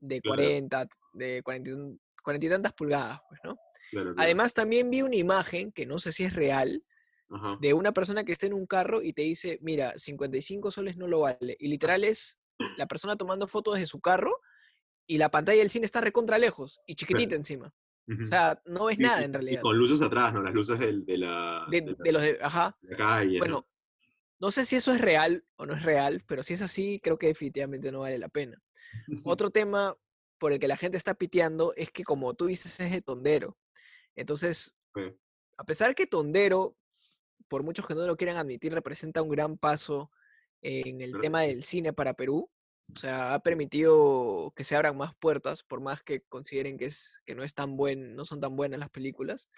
de 0.00 0.20
Claro, 0.20 0.36
40, 0.36 0.88
de 1.14 1.42
40, 1.42 1.70
y 1.70 1.72
un- 1.72 2.00
40 2.22 2.46
y 2.46 2.48
tantas 2.50 2.72
pulgadas, 2.74 3.20
pues, 3.28 3.40
¿no? 3.44 3.56
claro. 3.90 4.14
Además, 4.16 4.54
también 4.54 4.90
vi 4.90 5.02
una 5.02 5.16
imagen, 5.16 5.72
que 5.72 5.86
no 5.86 5.98
sé 5.98 6.12
si 6.12 6.24
es 6.24 6.34
real, 6.34 6.84
Ajá. 7.30 7.56
de 7.60 7.74
una 7.74 7.92
persona 7.92 8.22
que 8.24 8.32
está 8.32 8.46
en 8.46 8.54
un 8.54 8.66
carro 8.66 9.02
y 9.02 9.12
te 9.12 9.22
dice, 9.22 9.58
mira, 9.62 9.92
55 9.96 10.70
soles 10.70 10.96
no 10.96 11.06
lo 11.08 11.20
vale. 11.20 11.56
Y 11.58 11.68
literal 11.68 12.04
es 12.04 12.38
la 12.76 12.86
persona 12.86 13.16
tomando 13.16 13.48
fotos 13.48 13.74
desde 13.74 13.86
su 13.86 14.00
carro 14.00 14.38
y 15.06 15.16
la 15.18 15.30
pantalla 15.30 15.60
del 15.60 15.70
cine 15.70 15.86
está 15.86 16.00
recontra 16.02 16.36
lejos 16.38 16.80
y 16.86 16.94
chiquitita 16.96 17.34
encima. 17.34 17.72
O 18.22 18.26
sea, 18.26 18.60
no 18.66 18.86
ves 18.86 18.98
Y- 18.98 19.02
nada 19.02 19.20
y- 19.20 19.24
en 19.24 19.30
Y 19.30 19.32
realidad. 19.34 19.62
con 19.62 19.76
luces 19.76 20.00
atrás, 20.02 20.32
¿no? 20.32 20.42
Las 20.42 20.54
luces 20.54 20.78
del- 20.78 21.04
de, 21.04 21.18
la, 21.18 21.66
De, 21.70 21.80
de 21.82 21.90
la- 21.92 21.96
de 21.98 22.12
los 22.12 22.22
de, 22.22 22.38
ajá. 22.40 22.76
la 22.82 22.96
calle, 22.96 23.32
¿no? 23.34 23.38
Bueno, 23.40 23.68
no 24.40 24.50
sé 24.50 24.64
si 24.64 24.76
eso 24.76 24.92
es 24.92 25.00
real 25.00 25.44
o 25.56 25.66
no 25.66 25.74
es 25.74 25.82
real, 25.82 26.22
pero 26.26 26.42
si 26.42 26.54
es 26.54 26.62
así, 26.62 27.00
creo 27.02 27.18
que 27.18 27.26
definitivamente 27.26 27.92
no 27.92 28.00
vale 28.00 28.18
la 28.18 28.28
pena. 28.28 28.62
Otro 29.26 29.50
tema 29.50 29.96
por 30.38 30.52
el 30.52 30.58
que 30.60 30.68
la 30.68 30.76
gente 30.76 30.96
está 30.96 31.14
piteando 31.14 31.72
es 31.76 31.90
que, 31.90 32.04
como 32.04 32.32
tú 32.34 32.46
dices, 32.46 32.78
es 32.80 32.90
de 32.90 33.02
tondero. 33.02 33.58
Entonces, 34.16 34.76
a 35.56 35.64
pesar 35.64 35.94
que 35.94 36.06
tondero, 36.06 36.76
por 37.48 37.62
muchos 37.62 37.86
que 37.86 37.94
no 37.94 38.06
lo 38.06 38.16
quieran 38.16 38.36
admitir, 38.36 38.72
representa 38.72 39.22
un 39.22 39.28
gran 39.28 39.58
paso 39.58 40.10
en 40.62 41.00
el 41.00 41.18
tema 41.20 41.42
del 41.42 41.62
cine 41.62 41.92
para 41.92 42.14
Perú. 42.14 42.50
O 42.94 42.98
sea, 42.98 43.34
ha 43.34 43.40
permitido 43.40 44.52
que 44.56 44.64
se 44.64 44.74
abran 44.74 44.96
más 44.96 45.14
puertas, 45.16 45.62
por 45.62 45.80
más 45.80 46.02
que 46.02 46.22
consideren 46.22 46.78
que, 46.78 46.86
es, 46.86 47.20
que 47.26 47.34
no, 47.34 47.44
es 47.44 47.54
tan 47.54 47.76
buen, 47.76 48.16
no 48.16 48.24
son 48.24 48.40
tan 48.40 48.56
buenas 48.56 48.80
las 48.80 48.90
películas. 48.90 49.50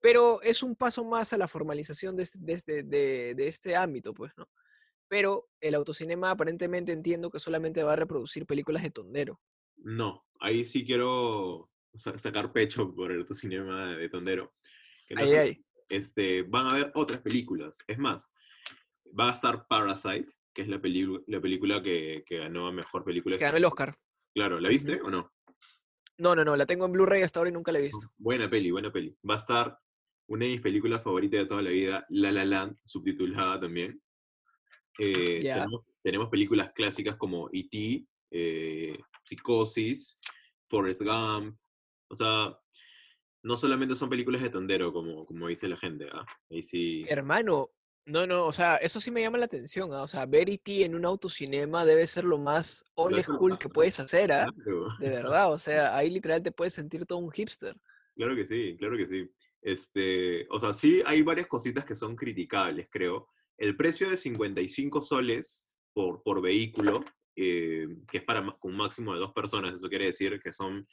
Pero 0.00 0.40
es 0.42 0.62
un 0.62 0.74
paso 0.74 1.04
más 1.04 1.32
a 1.32 1.36
la 1.36 1.48
formalización 1.48 2.16
de 2.16 2.22
este, 2.22 2.38
de 2.40 2.52
este, 2.54 2.82
de- 2.84 3.34
de 3.34 3.48
este 3.48 3.76
ámbito, 3.76 4.14
pues, 4.14 4.32
¿no? 4.36 4.48
Pero 5.08 5.48
el 5.60 5.74
autocinema 5.74 6.30
aparentemente 6.30 6.92
entiendo 6.92 7.30
que 7.30 7.38
solamente 7.38 7.82
va 7.82 7.94
a 7.94 7.96
reproducir 7.96 8.46
películas 8.46 8.82
de 8.82 8.90
tondero. 8.90 9.40
No, 9.76 10.26
ahí 10.40 10.64
sí 10.64 10.84
quiero 10.84 11.70
sa- 11.94 12.18
sacar 12.18 12.52
pecho 12.52 12.94
por 12.94 13.12
el 13.12 13.20
autocinema 13.20 13.96
de 13.96 14.08
Tondero. 14.08 14.54
Que 15.06 15.14
no 15.14 15.22
Ay, 15.22 15.28
sé, 15.28 15.38
ay. 15.38 15.64
este, 15.88 16.42
van 16.42 16.66
a 16.66 16.70
haber 16.72 16.92
otras 16.94 17.20
películas. 17.20 17.78
Es 17.86 17.96
más, 17.98 18.30
va 19.18 19.30
a 19.30 19.32
estar 19.32 19.66
Parasite, 19.66 20.32
que 20.58 20.62
es 20.62 20.68
la, 20.68 20.80
la 21.28 21.40
película 21.40 21.80
que, 21.80 22.24
que 22.26 22.38
ganó 22.38 22.66
a 22.66 22.72
Mejor 22.72 23.04
Película 23.04 23.38
Que 23.38 23.44
ganó 23.44 23.58
el. 23.58 23.64
Oscar. 23.64 23.96
Claro, 24.34 24.58
¿la 24.58 24.68
viste 24.68 25.00
o 25.00 25.08
no? 25.08 25.32
No, 26.18 26.34
no, 26.34 26.44
no, 26.44 26.56
la 26.56 26.66
tengo 26.66 26.84
en 26.84 26.90
Blu-ray 26.90 27.22
hasta 27.22 27.38
ahora 27.38 27.50
y 27.50 27.52
nunca 27.52 27.70
la 27.70 27.78
he 27.78 27.82
visto. 27.82 28.10
Buena 28.16 28.50
peli, 28.50 28.72
buena 28.72 28.90
peli. 28.90 29.16
Va 29.28 29.34
a 29.34 29.38
estar 29.38 29.78
una 30.26 30.46
de 30.46 30.50
mis 30.50 30.60
películas 30.60 31.04
favoritas 31.04 31.38
de 31.38 31.46
toda 31.46 31.62
la 31.62 31.70
vida, 31.70 32.04
La 32.08 32.32
La 32.32 32.44
Land, 32.44 32.76
subtitulada 32.82 33.60
también. 33.60 34.02
Eh, 34.98 35.38
tenemos, 35.42 35.84
tenemos 36.02 36.28
películas 36.28 36.72
clásicas 36.74 37.14
como 37.14 37.48
E.T., 37.52 38.04
eh, 38.32 38.98
Psicosis, 39.24 40.18
Forrest 40.68 41.02
Gump. 41.02 41.56
O 42.08 42.16
sea, 42.16 42.58
no 43.44 43.56
solamente 43.56 43.94
son 43.94 44.10
películas 44.10 44.42
de 44.42 44.50
tondero, 44.50 44.92
como, 44.92 45.24
como 45.24 45.46
dice 45.46 45.68
la 45.68 45.76
gente. 45.76 46.08
¿ah? 46.12 46.26
Ahí 46.50 46.64
sí. 46.64 47.04
Hermano, 47.06 47.70
No, 48.08 48.26
no, 48.26 48.46
o 48.46 48.52
sea, 48.52 48.76
eso 48.76 49.00
sí 49.00 49.10
me 49.10 49.20
llama 49.20 49.36
la 49.36 49.44
atención, 49.44 49.92
¿ah? 49.92 50.02
O 50.02 50.08
sea, 50.08 50.24
ver 50.24 50.48
E.T. 50.48 50.82
en 50.82 50.94
un 50.94 51.04
autocinema 51.04 51.84
debe 51.84 52.06
ser 52.06 52.24
lo 52.24 52.38
más 52.38 52.82
old 52.94 53.22
school 53.22 53.58
que 53.58 53.68
puedes 53.68 54.00
hacer, 54.00 54.32
¿ah? 54.32 54.46
claro. 54.64 54.88
De 54.98 55.10
verdad, 55.10 55.52
o 55.52 55.58
sea, 55.58 55.94
ahí 55.94 56.08
literal 56.08 56.42
te 56.42 56.50
puedes 56.50 56.72
sentir 56.72 57.04
todo 57.04 57.18
un 57.18 57.30
hipster. 57.30 57.76
Claro 58.16 58.34
que 58.34 58.46
sí, 58.46 58.76
claro 58.78 58.96
que 58.96 59.06
sí. 59.06 59.30
Este, 59.60 60.46
o 60.48 60.58
sea, 60.58 60.72
sí 60.72 61.02
hay 61.04 61.20
varias 61.20 61.48
cositas 61.48 61.84
que 61.84 61.94
son 61.94 62.16
criticables, 62.16 62.88
creo. 62.90 63.28
El 63.58 63.76
precio 63.76 64.08
de 64.08 64.16
55 64.16 65.02
soles 65.02 65.66
por, 65.92 66.22
por 66.22 66.40
vehículo, 66.40 67.04
eh, 67.36 67.88
que 68.10 68.18
es 68.18 68.24
para 68.24 68.56
un 68.62 68.76
máximo 68.76 69.12
de 69.12 69.20
dos 69.20 69.34
personas, 69.34 69.74
eso 69.74 69.88
quiere 69.88 70.06
decir 70.06 70.40
que 70.40 70.50
son 70.50 70.86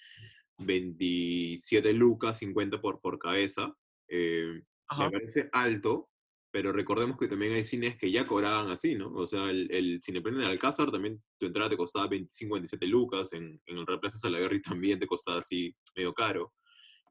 27 0.58 1.94
lucas, 1.94 2.40
50 2.40 2.82
por, 2.82 3.00
por 3.00 3.18
cabeza. 3.18 3.74
eh, 4.10 4.62
me 5.00 5.10
parece 5.10 5.50
alto, 5.54 6.10
pero 6.56 6.72
recordemos 6.72 7.18
que 7.18 7.28
también 7.28 7.52
hay 7.52 7.66
cines 7.66 7.98
que 7.98 8.10
ya 8.10 8.26
cobraban 8.26 8.70
así, 8.72 8.96
¿no? 8.96 9.12
O 9.14 9.28
sea, 9.28 9.50
el, 9.50 9.68
el 9.72 10.00
Cineplanet 10.02 10.40
de 10.40 10.46
Alcázar 10.46 10.90
también 10.90 11.22
tu 11.38 11.48
entrada 11.48 11.70
te 11.72 11.76
costaba 11.76 12.08
25, 12.08 12.54
27 12.54 12.88
lucas, 12.88 13.34
en, 13.34 13.62
en 13.66 13.78
el 13.78 13.86
Replaza 13.86 14.18
Salaverry 14.18 14.62
también 14.62 14.98
te 14.98 15.06
costaba 15.06 15.40
así 15.40 15.76
medio 15.98 16.14
caro. 16.14 16.54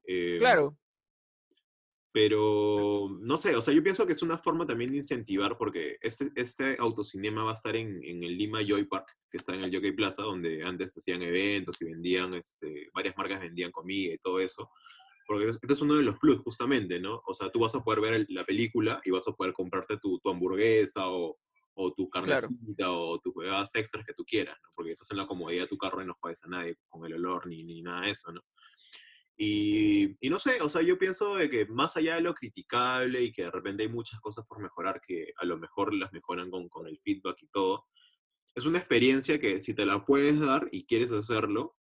eh, 0.07 0.37
Claro, 0.39 0.79
pero 2.11 3.07
no 3.19 3.37
sé, 3.37 3.55
o 3.55 3.61
sea, 3.61 3.71
yo 3.71 3.83
pienso 3.83 4.07
que 4.07 4.13
es 4.13 4.23
una 4.23 4.39
forma 4.39 4.65
también 4.65 4.89
de 4.89 4.97
incentivar, 4.97 5.59
porque 5.59 5.97
este, 6.01 6.31
este 6.35 6.75
autocinema 6.79 7.43
va 7.43 7.51
a 7.51 7.53
estar 7.53 7.75
en, 7.75 8.03
en 8.03 8.23
el 8.23 8.35
Lima 8.35 8.63
Joy 8.63 8.85
Park, 8.85 9.05
que 9.29 9.37
está 9.37 9.53
en 9.53 9.63
el 9.63 9.71
Jockey 9.71 9.91
Plaza, 9.91 10.23
donde 10.23 10.63
antes 10.63 10.97
hacían 10.97 11.21
eventos 11.21 11.79
y 11.83 11.85
vendían, 11.85 12.33
este, 12.33 12.89
varias 12.95 13.15
marcas 13.15 13.41
vendían 13.41 13.71
comida 13.71 14.15
y 14.15 14.17
todo 14.17 14.39
eso. 14.39 14.71
Porque 15.27 15.49
es- 15.49 15.59
este 15.61 15.73
es 15.73 15.81
uno 15.81 15.95
de 15.95 16.03
los 16.03 16.17
plus, 16.19 16.37
justamente, 16.39 16.99
¿no? 16.99 17.21
O 17.25 17.33
sea, 17.33 17.49
tú 17.51 17.59
vas 17.59 17.73
a 17.75 17.83
poder 17.83 18.01
ver 18.01 18.13
el- 18.13 18.25
la 18.29 18.45
película 18.45 19.01
y 19.03 19.11
vas 19.11 19.27
a 19.27 19.31
poder 19.33 19.53
comprarte 19.53 19.97
tu, 19.97 20.19
tu 20.19 20.29
hamburguesa 20.29 21.07
o, 21.09 21.37
o 21.73 21.93
tu 21.93 22.09
Claro. 22.09 22.47
carnecita 22.47 22.91
o 22.91 23.19
tus 23.19 23.33
jugadas 23.33 23.73
extras 23.75 24.05
que 24.05 24.13
tú 24.13 24.23
quieras, 24.23 24.55
¿no? 24.63 24.69
Porque 24.75 24.91
estás 24.91 25.09
en 25.11 25.17
la 25.17 25.27
comodidad 25.27 25.63
de 25.63 25.67
tu 25.67 25.77
carro 25.77 26.01
y 26.01 26.05
no 26.05 26.15
juegas 26.21 26.43
a 26.43 26.47
nadie 26.47 26.77
con 26.87 27.05
el 27.05 27.13
olor 27.15 27.47
ni, 27.47 27.63
ni 27.63 27.81
nada 27.81 28.01
de 28.01 28.11
eso, 28.11 28.31
¿no? 28.31 28.41
Y, 29.37 30.15
y 30.25 30.29
no 30.29 30.39
sé, 30.39 30.61
o 30.61 30.69
sea, 30.69 30.81
yo 30.81 30.97
pienso 30.97 31.35
de 31.35 31.49
que 31.49 31.65
más 31.65 31.97
allá 31.97 32.15
de 32.15 32.21
lo 32.21 32.33
criticable 32.33 33.21
y 33.21 33.33
que 33.33 33.43
de 33.43 33.51
repente 33.51 33.83
hay 33.83 33.89
muchas 33.89 34.21
cosas 34.21 34.45
por 34.47 34.61
mejorar 34.61 35.01
que 35.05 35.33
a 35.37 35.45
lo 35.45 35.57
mejor 35.57 35.93
las 35.93 36.13
mejoran 36.13 36.49
con, 36.49 36.69
con 36.69 36.87
el 36.87 36.97
feedback 37.03 37.41
y 37.41 37.47
todo, 37.47 37.85
es 38.55 38.63
una 38.65 38.77
experiencia 38.79 39.37
que 39.37 39.59
si 39.59 39.73
te 39.73 39.85
la 39.85 40.05
puedes 40.05 40.39
dar 40.39 40.69
y 40.71 40.85
quieres 40.85 41.11
hacerlo, 41.11 41.75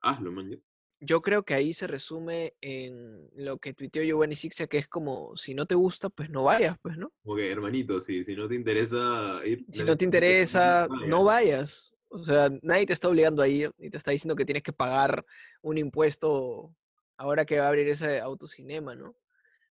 hazlo, 0.00 0.30
man. 0.30 0.62
Yo 1.04 1.20
creo 1.20 1.42
que 1.42 1.54
ahí 1.54 1.74
se 1.74 1.88
resume 1.88 2.54
en 2.60 3.28
lo 3.34 3.58
que 3.58 3.74
tuiteó 3.74 4.04
Giovanni 4.04 4.36
Sixia, 4.36 4.68
que 4.68 4.78
es 4.78 4.86
como, 4.86 5.36
si 5.36 5.52
no 5.52 5.66
te 5.66 5.74
gusta, 5.74 6.08
pues 6.08 6.30
no 6.30 6.44
vayas, 6.44 6.76
pues, 6.80 6.96
¿no? 6.96 7.12
Como 7.24 7.36
que, 7.36 7.50
hermanito, 7.50 8.00
si, 8.00 8.22
si 8.22 8.36
no 8.36 8.46
te 8.46 8.54
interesa 8.54 9.40
ir... 9.44 9.64
Si 9.68 9.82
no 9.82 9.96
te 9.96 10.04
interesa, 10.04 10.86
no 11.08 11.24
vaya. 11.24 11.56
vayas. 11.56 11.92
O 12.08 12.18
sea, 12.18 12.50
nadie 12.62 12.86
te 12.86 12.92
está 12.92 13.08
obligando 13.08 13.42
a 13.42 13.48
ir, 13.48 13.72
ni 13.78 13.90
te 13.90 13.96
está 13.96 14.12
diciendo 14.12 14.36
que 14.36 14.44
tienes 14.44 14.62
que 14.62 14.72
pagar 14.72 15.24
un 15.60 15.76
impuesto 15.76 16.72
ahora 17.16 17.44
que 17.44 17.58
va 17.58 17.64
a 17.66 17.68
abrir 17.68 17.88
ese 17.88 18.20
autocinema, 18.20 18.94
¿no? 18.94 19.16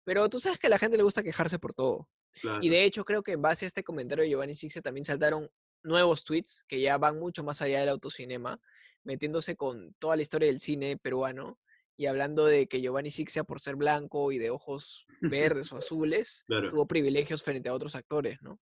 Pero 0.02 0.28
tú 0.28 0.40
sabes 0.40 0.58
que 0.58 0.66
a 0.66 0.70
la 0.70 0.78
gente 0.78 0.96
le 0.96 1.04
gusta 1.04 1.22
quejarse 1.22 1.60
por 1.60 1.75
todo. 1.75 2.08
Claro, 2.40 2.58
Y 2.60 2.70
de 2.70 2.82
hecho, 2.82 3.04
creo 3.04 3.22
que 3.22 3.32
en 3.32 3.42
base 3.42 3.66
a 3.66 3.68
este 3.68 3.84
comentario 3.84 4.25
de 4.25 4.30
Giovanni 4.30 4.56
Sixia 4.56 4.82
también 4.82 5.04
saltaron 5.04 5.49
nuevos 5.84 6.25
tweets 6.25 6.64
que 6.66 6.80
ya 6.80 6.99
van 6.99 7.20
mucho 7.20 7.44
más 7.44 7.62
allá 7.62 7.80
del 7.80 7.90
autocinema, 7.90 8.60
metiéndose 9.04 9.57
con 9.57 9.95
toda 9.99 10.16
la 10.16 10.23
historia 10.23 10.49
del 10.49 10.61
cine 10.61 10.97
peruano 10.97 11.59
y 11.97 12.07
hablando 12.07 12.47
de 12.47 12.66
que 12.66 12.80
Giovanni 12.80 13.11
Sixia, 13.11 13.45
por 13.45 13.60
ser 13.60 13.76
blanco 13.76 14.32
y 14.32 14.39
de 14.39 14.50
ojos 14.50 15.06
verdes 15.69 15.73
o 15.73 15.76
azules, 15.78 16.45
claro. 16.47 16.71
tuvo 16.71 16.86
privilegios 16.86 17.43
frente 17.43 17.69
a 17.69 17.75
otros 17.75 17.95
actores, 17.95 18.41
¿no? 18.43 18.58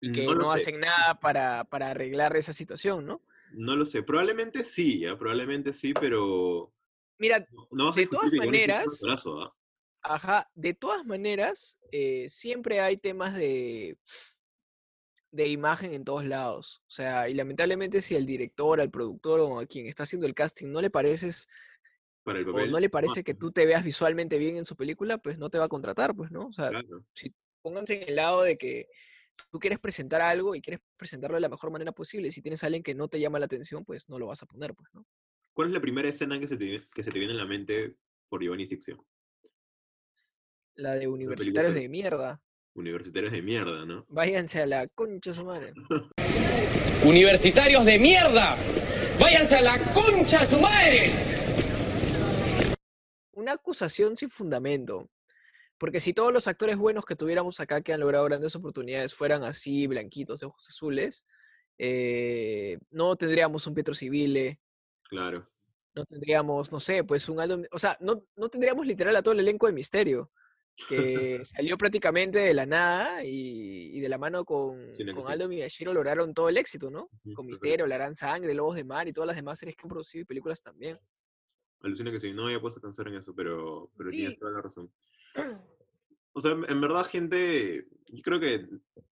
Y 0.00 0.12
que 0.12 0.24
No 0.24 0.34
no, 0.34 0.40
lo 0.42 0.50
sé. 0.52 0.58
hacen 0.58 0.80
nada 0.80 1.18
para, 1.18 1.64
para 1.64 1.90
arreglar 1.90 2.36
esa 2.36 2.52
situación, 2.52 3.06
¿no? 3.06 3.22
No 3.52 3.76
lo 3.76 3.86
sé, 3.86 4.02
probablemente 4.02 4.64
sí, 4.64 5.00
¿ya? 5.00 5.16
probablemente 5.16 5.72
sí, 5.72 5.94
pero 5.94 6.72
Mira, 7.18 7.46
no 7.70 7.92
De 7.92 8.06
todas 8.06 8.32
maneras- 8.32 9.00
¿ah? 9.08 9.52
Ajá, 10.02 10.50
de 10.54 10.74
todas 10.74 11.06
maneras, 11.06 11.78
eh, 11.90 12.28
siempre 12.28 12.80
hay 12.80 12.96
temas 12.98 13.34
de, 13.34 13.96
de 15.34 15.48
imagen 15.48 15.92
en 15.92 16.04
todos 16.04 16.24
lados. 16.24 16.80
O 16.86 16.90
sea, 16.90 17.28
y 17.28 17.34
lamentablemente 17.34 18.00
si 18.02 18.14
al 18.14 18.24
director, 18.24 18.80
al 18.80 18.90
productor 18.90 19.40
o 19.40 19.58
a 19.58 19.66
quien 19.66 19.86
está 19.86 20.04
haciendo 20.04 20.28
el 20.28 20.34
casting 20.34 20.68
no 20.68 20.80
le 20.80 20.90
pareces 20.90 21.48
para 22.22 22.38
el 22.38 22.48
o 22.48 22.66
no 22.66 22.78
le 22.78 22.88
parece 22.88 23.24
que 23.24 23.34
tú 23.34 23.50
te 23.50 23.66
veas 23.66 23.84
visualmente 23.84 24.38
bien 24.38 24.56
en 24.56 24.64
su 24.64 24.76
película, 24.76 25.18
pues 25.18 25.36
no 25.36 25.50
te 25.50 25.58
va 25.58 25.64
a 25.64 25.68
contratar, 25.68 26.14
pues, 26.14 26.30
¿no? 26.30 26.46
O 26.46 26.52
sea, 26.52 26.68
Claro. 26.70 27.04
pónganse 27.62 28.00
en 28.00 28.08
el 28.08 28.14
lado 28.14 28.42
de 28.44 28.56
que 28.56 28.88
tú 29.50 29.58
quieres 29.58 29.80
presentar 29.80 30.20
algo 30.22 30.54
y 30.54 30.62
quieres 30.62 30.80
presentarlo 30.96 31.34
de 31.34 31.40
la 31.40 31.48
mejor 31.48 31.72
manera 31.72 31.90
posible. 31.90 32.28
Y 32.28 32.32
si 32.32 32.40
tienes 32.40 32.62
a 32.62 32.66
alguien 32.66 32.84
que 32.84 32.94
no 32.94 33.08
te 33.08 33.18
llama 33.18 33.40
la 33.40 33.46
atención, 33.46 33.84
pues 33.84 34.08
no 34.08 34.20
lo 34.20 34.28
vas 34.28 34.40
a 34.42 34.46
poner, 34.46 34.72
pues, 34.72 34.88
¿no? 34.94 35.04
¿Cuál 35.52 35.68
es 35.68 35.74
la 35.74 35.80
primera 35.80 36.08
escena 36.08 36.38
que 36.38 36.46
se 36.46 36.56
te, 36.56 36.86
que 36.94 37.02
se 37.02 37.10
te 37.10 37.18
viene 37.18 37.32
en 37.32 37.38
la 37.38 37.46
mente 37.46 37.96
por 38.28 38.40
Giovanni 38.40 38.66
Sixia? 38.66 38.96
La 40.76 40.94
de 40.94 41.08
universitarios 41.08 41.74
de 41.74 41.88
mierda. 41.88 42.40
Universitarios 42.74 43.32
de 43.32 43.42
mierda, 43.42 43.84
¿no? 43.84 44.04
Váyanse 44.08 44.60
a 44.62 44.66
la 44.66 44.86
concha 44.88 45.32
su 45.32 45.44
madre. 45.44 45.72
Universitarios 47.04 47.84
de 47.84 47.98
mierda. 47.98 48.56
Váyanse 49.20 49.56
a 49.56 49.60
la 49.62 49.78
concha 49.92 50.44
su 50.44 50.58
madre. 50.60 51.10
una 53.32 53.52
acusación 53.52 54.16
sin 54.16 54.30
fundamento. 54.30 55.08
Porque 55.78 56.00
si 56.00 56.14
todos 56.14 56.32
los 56.32 56.48
actores 56.48 56.76
buenos 56.76 57.04
que 57.04 57.14
tuviéramos 57.16 57.60
acá 57.60 57.80
que 57.82 57.92
han 57.92 58.00
logrado 58.00 58.24
grandes 58.24 58.54
oportunidades 58.56 59.12
fueran 59.14 59.42
así, 59.44 59.86
blanquitos, 59.86 60.40
de 60.40 60.46
ojos 60.46 60.66
azules, 60.68 61.26
eh, 61.78 62.78
no 62.90 63.16
tendríamos 63.16 63.66
un 63.66 63.74
Pietro 63.74 63.92
Civile, 63.94 64.60
Claro. 65.10 65.50
no 65.94 66.04
tendríamos, 66.06 66.72
no 66.72 66.80
sé, 66.80 67.04
pues 67.04 67.28
un 67.28 67.38
Aldo, 67.40 67.60
o 67.70 67.78
sea, 67.78 67.96
no, 68.00 68.24
no 68.36 68.48
tendríamos 68.48 68.86
literal 68.86 69.14
a 69.16 69.22
todo 69.22 69.34
el 69.34 69.40
elenco 69.40 69.66
de 69.66 69.72
Misterio, 69.72 70.30
que 70.88 71.40
salió 71.44 71.76
prácticamente 71.78 72.38
de 72.38 72.54
la 72.54 72.66
nada 72.66 73.24
y, 73.24 73.96
y 73.96 74.00
de 74.00 74.08
la 74.08 74.18
mano 74.18 74.44
con, 74.44 74.78
con. 75.14 75.30
Aldo 75.32 75.48
Miyashiro 75.48 75.92
lograron 75.92 76.34
todo 76.34 76.48
el 76.48 76.56
éxito, 76.56 76.90
¿no? 76.90 77.08
Con. 77.34 77.46
Misterio, 77.46 77.86
La 77.86 77.96
Gran 77.96 78.14
Sangre, 78.14 78.54
Lobos 78.54 78.76
de 78.76 78.84
Mar 78.84 79.08
y 79.08 79.12
todas 79.12 79.26
las 79.28 79.36
demás 79.36 79.58
series 79.58 79.76
que 79.76 79.82
han 79.86 79.90
producido 79.90 80.22
y 80.22 80.26
películas 80.26 80.62
también. 80.62 80.98
Alucina 81.80 82.10
que 82.10 82.18
sí, 82.20 82.32
no 82.32 82.46
había 82.46 82.60
puesto 82.60 82.80
a 82.80 82.82
pensar 82.82 83.06
en 83.08 83.14
eso, 83.16 83.34
pero, 83.34 83.90
pero 83.96 84.10
tienes 84.10 84.38
toda 84.38 84.52
la 84.52 84.62
razón. 84.62 84.90
O 86.36 86.40
sea, 86.40 86.50
en 86.50 86.68
en 86.68 86.80
verdad, 86.80 87.06
gente, 87.06 87.86
yo 88.08 88.22
creo 88.24 88.40
que 88.40 88.66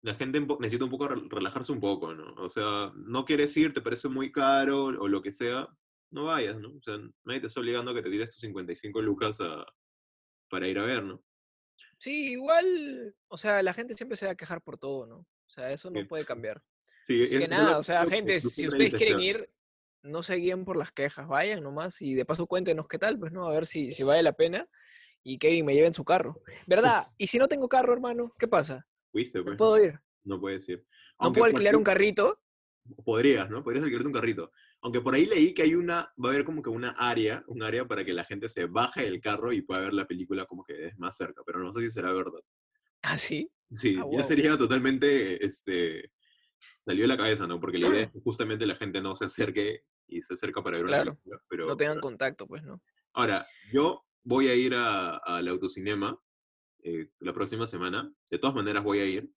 la 0.03 0.15
gente 0.15 0.39
necesita 0.39 0.85
un 0.85 0.89
poco 0.89 1.09
re- 1.09 1.21
relajarse 1.29 1.73
un 1.73 1.81
poco, 1.81 2.13
¿no? 2.15 2.33
O 2.41 2.47
sea, 2.47 2.93
no 2.95 3.25
quieres 3.25 3.57
ir, 3.57 3.73
te 3.73 3.81
parece 3.81 4.07
muy 4.07 4.31
caro 4.31 4.85
o 4.85 5.07
lo 5.09 5.21
que 5.21 5.33
sea, 5.33 5.67
no 6.11 6.23
vayas, 6.23 6.57
¿no? 6.61 6.69
O 6.69 6.81
sea, 6.81 6.97
nadie 7.25 7.41
te 7.41 7.47
está 7.47 7.59
obligando 7.59 7.91
a 7.91 7.93
que 7.93 8.03
te 8.03 8.09
tires 8.09 8.29
tus 8.29 8.39
55 8.39 9.01
lucas 9.01 9.41
a- 9.41 9.65
para 10.49 10.69
ir 10.69 10.79
a 10.79 10.85
ver, 10.85 11.03
¿no? 11.03 11.21
Sí, 11.99 12.31
igual, 12.31 13.13
o 13.27 13.37
sea, 13.37 13.61
la 13.61 13.73
gente 13.73 13.93
siempre 13.93 14.15
se 14.15 14.25
va 14.25 14.31
a 14.31 14.35
quejar 14.35 14.61
por 14.61 14.77
todo, 14.77 15.05
¿no? 15.05 15.17
O 15.17 15.49
sea, 15.49 15.71
eso 15.71 15.91
no 15.91 15.99
Sí. 15.99 16.05
puede 16.05 16.23
cambiar. 16.25 16.63
Sí, 17.03 17.23
Así 17.23 17.35
es- 17.35 17.41
que 17.41 17.47
nada, 17.47 17.77
o 17.77 17.83
sea, 17.83 18.05
gente, 18.07 18.39
si 18.39 18.67
ustedes 18.67 18.93
quieren 18.95 19.19
ir, 19.19 19.49
no 20.01 20.23
se 20.23 20.35
guíen 20.35 20.63
por 20.63 20.77
las 20.77 20.91
quejas, 20.93 21.27
vayan 21.27 21.61
nomás 21.61 22.01
y 22.01 22.15
de 22.15 22.23
paso 22.25 22.47
cuéntenos 22.47 22.87
qué 22.87 22.97
tal, 22.97 23.19
pues, 23.19 23.33
¿no? 23.33 23.47
A 23.47 23.51
ver 23.51 23.65
si, 23.65 23.91
si 23.91 24.03
vale 24.03 24.23
la 24.23 24.31
pena 24.33 24.67
y 25.23 25.37
Kevin 25.37 25.65
me 25.65 25.73
lleve 25.73 25.87
en 25.87 25.93
su 25.93 26.05
carro. 26.05 26.41
¿Verdad? 26.67 27.07
Y 27.17 27.27
si 27.27 27.37
no 27.37 27.47
tengo 27.49 27.67
carro, 27.67 27.91
hermano, 27.93 28.33
¿qué 28.39 28.47
pasa? 28.47 28.87
Fuiste, 29.11 29.39
No 29.39 29.45
pues, 29.45 29.57
puedo 29.57 29.83
ir. 29.83 29.99
no 30.23 30.39
puedes 30.39 30.69
ir. 30.69 30.79
No 30.79 30.85
Aunque 31.25 31.39
puedo 31.39 31.51
por 31.51 31.57
alquilar 31.57 31.75
un 31.75 31.83
carrito. 31.83 32.41
Podrías, 33.03 33.49
¿no? 33.49 33.61
Podrías 33.63 33.83
alquilarte 33.83 34.07
un 34.07 34.13
carrito. 34.13 34.51
Aunque 34.81 35.01
por 35.01 35.13
ahí 35.13 35.25
leí 35.25 35.53
que 35.53 35.63
hay 35.63 35.75
una, 35.75 36.11
va 36.23 36.29
a 36.29 36.31
haber 36.33 36.45
como 36.45 36.61
que 36.61 36.69
una 36.69 36.89
área, 36.91 37.43
un 37.47 37.61
área 37.63 37.85
para 37.87 38.05
que 38.05 38.13
la 38.13 38.23
gente 38.23 38.47
se 38.47 38.65
baje 38.65 39.01
del 39.03 39.19
carro 39.19 39.51
y 39.51 39.61
pueda 39.61 39.81
ver 39.81 39.93
la 39.93 40.07
película 40.07 40.45
como 40.45 40.63
que 40.63 40.87
es 40.87 40.97
más 40.97 41.17
cerca, 41.17 41.41
pero 41.45 41.59
no 41.59 41.73
sé 41.73 41.81
si 41.81 41.89
será 41.91 42.13
verdad. 42.13 42.39
¿Ah, 43.01 43.17
sí? 43.17 43.51
Sí, 43.73 43.97
Ah, 43.99 44.05
ya 44.11 44.23
sería 44.23 44.57
totalmente, 44.57 45.45
este, 45.45 46.11
salió 46.83 47.03
de 47.03 47.07
la 47.09 47.17
cabeza, 47.17 47.45
¿no? 47.45 47.59
Porque 47.59 47.77
la 47.77 47.87
idea 47.89 48.01
es 48.03 48.11
que 48.13 48.19
justamente 48.21 48.65
la 48.65 48.75
gente 48.75 49.01
no 49.01 49.15
se 49.15 49.25
acerque 49.25 49.83
y 50.07 50.21
se 50.21 50.33
acerca 50.33 50.63
para 50.63 50.77
ver 50.77 50.85
una 50.85 51.03
película. 51.03 51.41
Pero, 51.49 51.67
No 51.67 51.77
tengan 51.77 51.95
pero- 51.97 52.01
contacto, 52.01 52.47
pues, 52.47 52.63
¿no? 52.63 52.81
Ahora, 53.13 53.45
yo 53.73 54.05
voy 54.23 54.47
a 54.47 54.55
ir 54.55 54.73
a- 54.75 55.17
al 55.17 55.47
autocinema 55.49 56.17
eh, 56.83 57.09
la 57.19 57.33
próxima 57.33 57.67
semana. 57.67 58.09
De 58.31 58.39
todas 58.39 58.55
maneras 58.55 58.83
voy 58.83 58.99
a 58.99 59.05
ir 59.05 59.29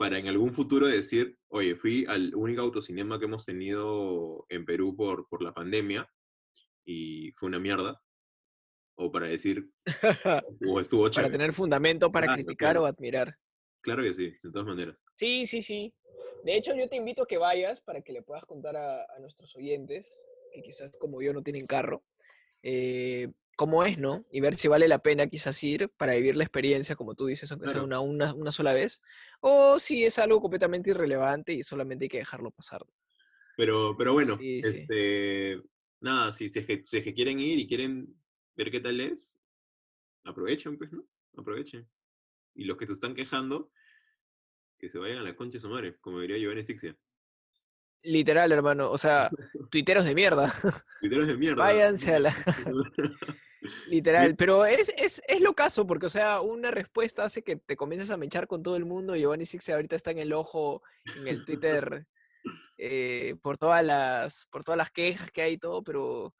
para 0.00 0.18
en 0.18 0.28
algún 0.28 0.50
futuro 0.50 0.86
decir, 0.86 1.36
oye, 1.48 1.76
fui 1.76 2.06
al 2.08 2.34
único 2.34 2.62
autocinema 2.62 3.18
que 3.18 3.26
hemos 3.26 3.44
tenido 3.44 4.46
en 4.48 4.64
Perú 4.64 4.96
por, 4.96 5.28
por 5.28 5.42
la 5.42 5.52
pandemia 5.52 6.10
y 6.86 7.32
fue 7.32 7.50
una 7.50 7.58
mierda. 7.58 8.02
O 8.96 9.12
para 9.12 9.28
decir, 9.28 9.70
o 10.66 10.80
estuvo 10.80 11.02
para 11.02 11.10
chévere. 11.10 11.32
tener 11.32 11.52
fundamento 11.52 12.10
para 12.10 12.28
Claro, 12.28 12.42
criticar 12.42 12.70
claro. 12.72 12.82
o 12.84 12.86
admirar. 12.86 13.36
Claro 13.82 14.02
que 14.02 14.14
sí, 14.14 14.30
de 14.42 14.50
todas 14.50 14.66
maneras. 14.66 14.96
Sí, 15.16 15.46
sí, 15.46 15.60
sí. 15.60 15.92
De 16.44 16.56
hecho, 16.56 16.74
yo 16.74 16.88
te 16.88 16.96
invito 16.96 17.24
a 17.24 17.26
que 17.26 17.36
vayas 17.36 17.82
para 17.82 18.00
que 18.00 18.14
le 18.14 18.22
puedas 18.22 18.46
contar 18.46 18.78
a, 18.78 19.02
a 19.02 19.18
nuestros 19.20 19.54
oyentes, 19.54 20.10
que 20.54 20.62
quizás 20.62 20.96
como 20.96 21.20
yo 21.20 21.34
no 21.34 21.42
tienen 21.42 21.66
carro, 21.66 22.02
eh, 22.62 23.28
cómo 23.60 23.84
es, 23.84 23.98
¿no? 23.98 24.24
Y 24.32 24.40
ver 24.40 24.54
si 24.56 24.68
vale 24.68 24.88
la 24.88 25.00
pena 25.02 25.26
quizás 25.26 25.62
ir 25.62 25.90
para 25.98 26.14
vivir 26.14 26.34
la 26.34 26.44
experiencia, 26.44 26.96
como 26.96 27.14
tú 27.14 27.26
dices, 27.26 27.52
aunque 27.52 27.68
sea 27.68 27.82
una, 27.82 28.00
una, 28.00 28.32
una 28.32 28.50
sola 28.52 28.72
vez, 28.72 29.02
o 29.40 29.78
si 29.78 30.02
es 30.02 30.18
algo 30.18 30.40
completamente 30.40 30.88
irrelevante 30.88 31.52
y 31.52 31.62
solamente 31.62 32.06
hay 32.06 32.08
que 32.08 32.16
dejarlo 32.20 32.52
pasar. 32.52 32.86
Pero, 33.58 33.94
pero 33.98 34.14
bueno, 34.14 34.38
Sí, 34.38 34.62
sí. 34.62 34.68
este, 34.70 35.60
nada, 36.00 36.32
si, 36.32 36.48
si, 36.48 36.60
es 36.60 36.66
que, 36.66 36.80
si 36.86 36.96
es 36.96 37.04
que 37.04 37.12
quieren 37.12 37.38
ir 37.38 37.58
y 37.58 37.68
quieren 37.68 38.18
ver 38.56 38.70
qué 38.70 38.80
tal 38.80 38.98
es, 38.98 39.36
aprovechen, 40.24 40.78
pues, 40.78 40.90
¿no? 40.90 41.04
Aprovechen. 41.36 41.86
Y 42.54 42.64
los 42.64 42.78
que 42.78 42.86
se 42.86 42.94
están 42.94 43.14
quejando, 43.14 43.70
que 44.78 44.88
se 44.88 44.96
vayan 44.98 45.18
a 45.18 45.22
la 45.22 45.36
concha 45.36 45.58
de 45.58 45.60
su 45.60 45.68
madre, 45.68 45.98
como 46.00 46.20
diría 46.20 46.38
Giovanni 46.38 46.64
Sixia. 46.64 46.96
Literal, 48.04 48.50
hermano, 48.52 48.90
o 48.90 48.96
sea, 48.96 49.28
tuiteros 49.70 50.06
de 50.06 50.14
mierda, 50.14 50.48
Literos 51.02 51.26
de 51.26 51.36
mierda. 51.36 51.62
váyanse 51.62 52.14
a 52.14 52.20
la... 52.20 52.34
Literal, 53.88 54.36
pero 54.36 54.64
es, 54.64 54.92
es, 54.96 55.22
es 55.26 55.40
lo 55.40 55.54
caso, 55.54 55.86
porque, 55.86 56.06
o 56.06 56.10
sea, 56.10 56.40
una 56.40 56.70
respuesta 56.70 57.24
hace 57.24 57.42
que 57.42 57.56
te 57.56 57.76
comiences 57.76 58.10
a 58.10 58.16
mechar 58.16 58.46
con 58.46 58.62
todo 58.62 58.76
el 58.76 58.84
mundo. 58.84 59.16
Giovanni 59.16 59.44
Sixia 59.44 59.74
ahorita 59.74 59.96
está 59.96 60.10
en 60.10 60.18
el 60.18 60.32
ojo, 60.32 60.82
en 61.16 61.28
el 61.28 61.44
Twitter, 61.44 62.06
eh, 62.78 63.36
por, 63.42 63.58
todas 63.58 63.84
las, 63.84 64.46
por 64.50 64.64
todas 64.64 64.78
las 64.78 64.90
quejas 64.90 65.30
que 65.30 65.42
hay 65.42 65.52
y 65.54 65.58
todo, 65.58 65.82
pero 65.82 66.34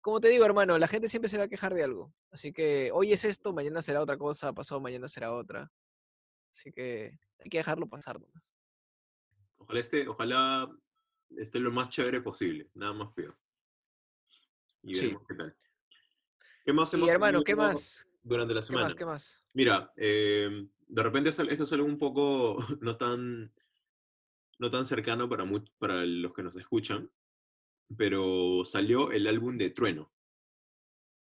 como 0.00 0.20
te 0.20 0.28
digo, 0.28 0.44
hermano, 0.44 0.76
la 0.78 0.88
gente 0.88 1.08
siempre 1.08 1.28
se 1.28 1.38
va 1.38 1.44
a 1.44 1.48
quejar 1.48 1.72
de 1.72 1.84
algo. 1.84 2.12
Así 2.30 2.52
que 2.52 2.90
hoy 2.92 3.12
es 3.12 3.24
esto, 3.24 3.52
mañana 3.52 3.80
será 3.80 4.02
otra 4.02 4.18
cosa, 4.18 4.52
pasado 4.52 4.80
mañana 4.80 5.08
será 5.08 5.32
otra. 5.32 5.72
Así 6.52 6.72
que 6.72 7.18
hay 7.38 7.48
que 7.48 7.58
dejarlo 7.58 7.88
pasar 7.88 8.20
nomás. 8.20 8.54
Ojalá 9.56 9.80
esté, 9.80 10.06
ojalá 10.06 10.68
esté 11.36 11.58
lo 11.58 11.72
más 11.72 11.88
chévere 11.90 12.20
posible, 12.20 12.68
nada 12.74 12.92
más 12.92 13.12
peor. 13.14 13.38
Y 14.82 14.94
Sí. 14.94 15.00
veremos 15.02 15.22
qué 15.26 15.34
tal. 15.36 15.56
¿Qué 16.64 16.72
más 16.72 16.92
Y 16.92 16.96
hemos 16.96 17.08
hermano, 17.10 17.42
¿qué 17.44 17.54
más? 17.54 18.08
durante 18.22 18.54
la 18.54 18.60
¿Qué 18.60 18.66
semana? 18.66 18.84
más? 18.86 18.94
¿Qué 18.94 19.04
más? 19.04 19.44
Mira, 19.52 19.92
eh, 19.96 20.66
de 20.88 21.02
repente 21.02 21.30
esto 21.30 21.42
es 21.44 21.72
algo 21.72 21.86
un 21.86 21.98
poco 21.98 22.56
no 22.80 22.96
tan, 22.96 23.52
no 24.58 24.70
tan 24.70 24.86
cercano 24.86 25.28
para, 25.28 25.44
para 25.78 26.04
los 26.06 26.32
que 26.32 26.42
nos 26.42 26.56
escuchan, 26.56 27.10
pero 27.96 28.64
salió 28.64 29.12
el 29.12 29.26
álbum 29.26 29.58
de 29.58 29.70
Trueno, 29.70 30.10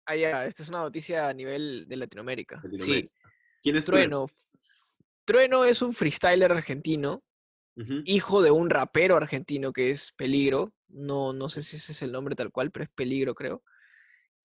Ah, 0.06 0.18
ya, 0.18 0.46
esta 0.46 0.64
es 0.64 0.70
una 0.70 0.80
noticia 0.80 1.30
a 1.30 1.34
nivel 1.34 1.86
de 1.88 1.96
Latinoamérica. 1.96 2.62
Sí. 2.78 3.10
¿Quién 3.62 3.78
es 3.78 3.86
Trueno? 3.86 4.28
Trueno. 4.28 4.32
Trueno 5.24 5.66
es 5.66 5.82
un 5.82 5.94
freestyler 5.94 6.52
argentino, 6.52 7.24
hijo 8.04 8.42
de 8.42 8.52
un 8.52 8.70
rapero 8.70 9.16
argentino 9.16 9.72
que 9.72 9.92
es 9.92 10.12
Peligro. 10.12 10.74
No, 10.90 11.32
no 11.32 11.48
sé 11.48 11.64
si 11.64 11.78
ese 11.78 11.94
es 11.94 12.02
el 12.02 12.12
nombre 12.12 12.36
tal 12.36 12.52
cual, 12.52 12.70
pero 12.70 12.84
es 12.84 12.90
Peligro, 12.92 13.34
creo. 13.34 13.64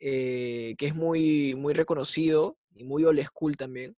Eh, 0.01 0.75
que 0.79 0.87
es 0.87 0.95
muy, 0.95 1.55
muy 1.55 1.75
reconocido 1.75 2.57
y 2.75 2.85
muy 2.85 3.05
old 3.05 3.23
school 3.27 3.57
también. 3.57 3.97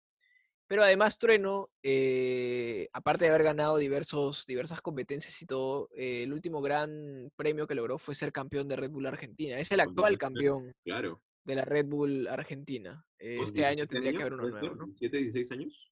Pero 0.67 0.83
además 0.83 1.17
Trueno, 1.17 1.67
eh, 1.81 2.89
aparte 2.93 3.25
de 3.25 3.29
haber 3.31 3.41
ganado 3.43 3.77
diversos, 3.77 4.45
diversas 4.45 4.81
competencias 4.81 5.41
y 5.41 5.47
todo, 5.47 5.89
eh, 5.95 6.21
el 6.23 6.31
último 6.31 6.61
gran 6.61 7.31
premio 7.35 7.65
que 7.65 7.73
logró 7.73 7.97
fue 7.97 8.13
ser 8.13 8.31
campeón 8.31 8.67
de 8.67 8.75
Red 8.75 8.91
Bull 8.91 9.07
Argentina. 9.07 9.57
Es 9.57 9.71
el 9.71 9.79
actual 9.79 10.19
campeón 10.19 10.71
Claro. 10.83 11.23
de 11.43 11.55
la 11.55 11.65
Red 11.65 11.87
Bull 11.87 12.27
Argentina. 12.27 13.03
Eh, 13.17 13.37
¿Con 13.37 13.45
este 13.45 13.65
año 13.65 13.85
17 13.87 13.93
tendría 13.95 14.11
que 14.13 14.21
haber 14.21 14.33
uno 14.33 14.47
nuevo? 14.47 14.75
¿no? 14.75 14.85
17, 14.85 15.17
16 15.17 15.51
años. 15.53 15.91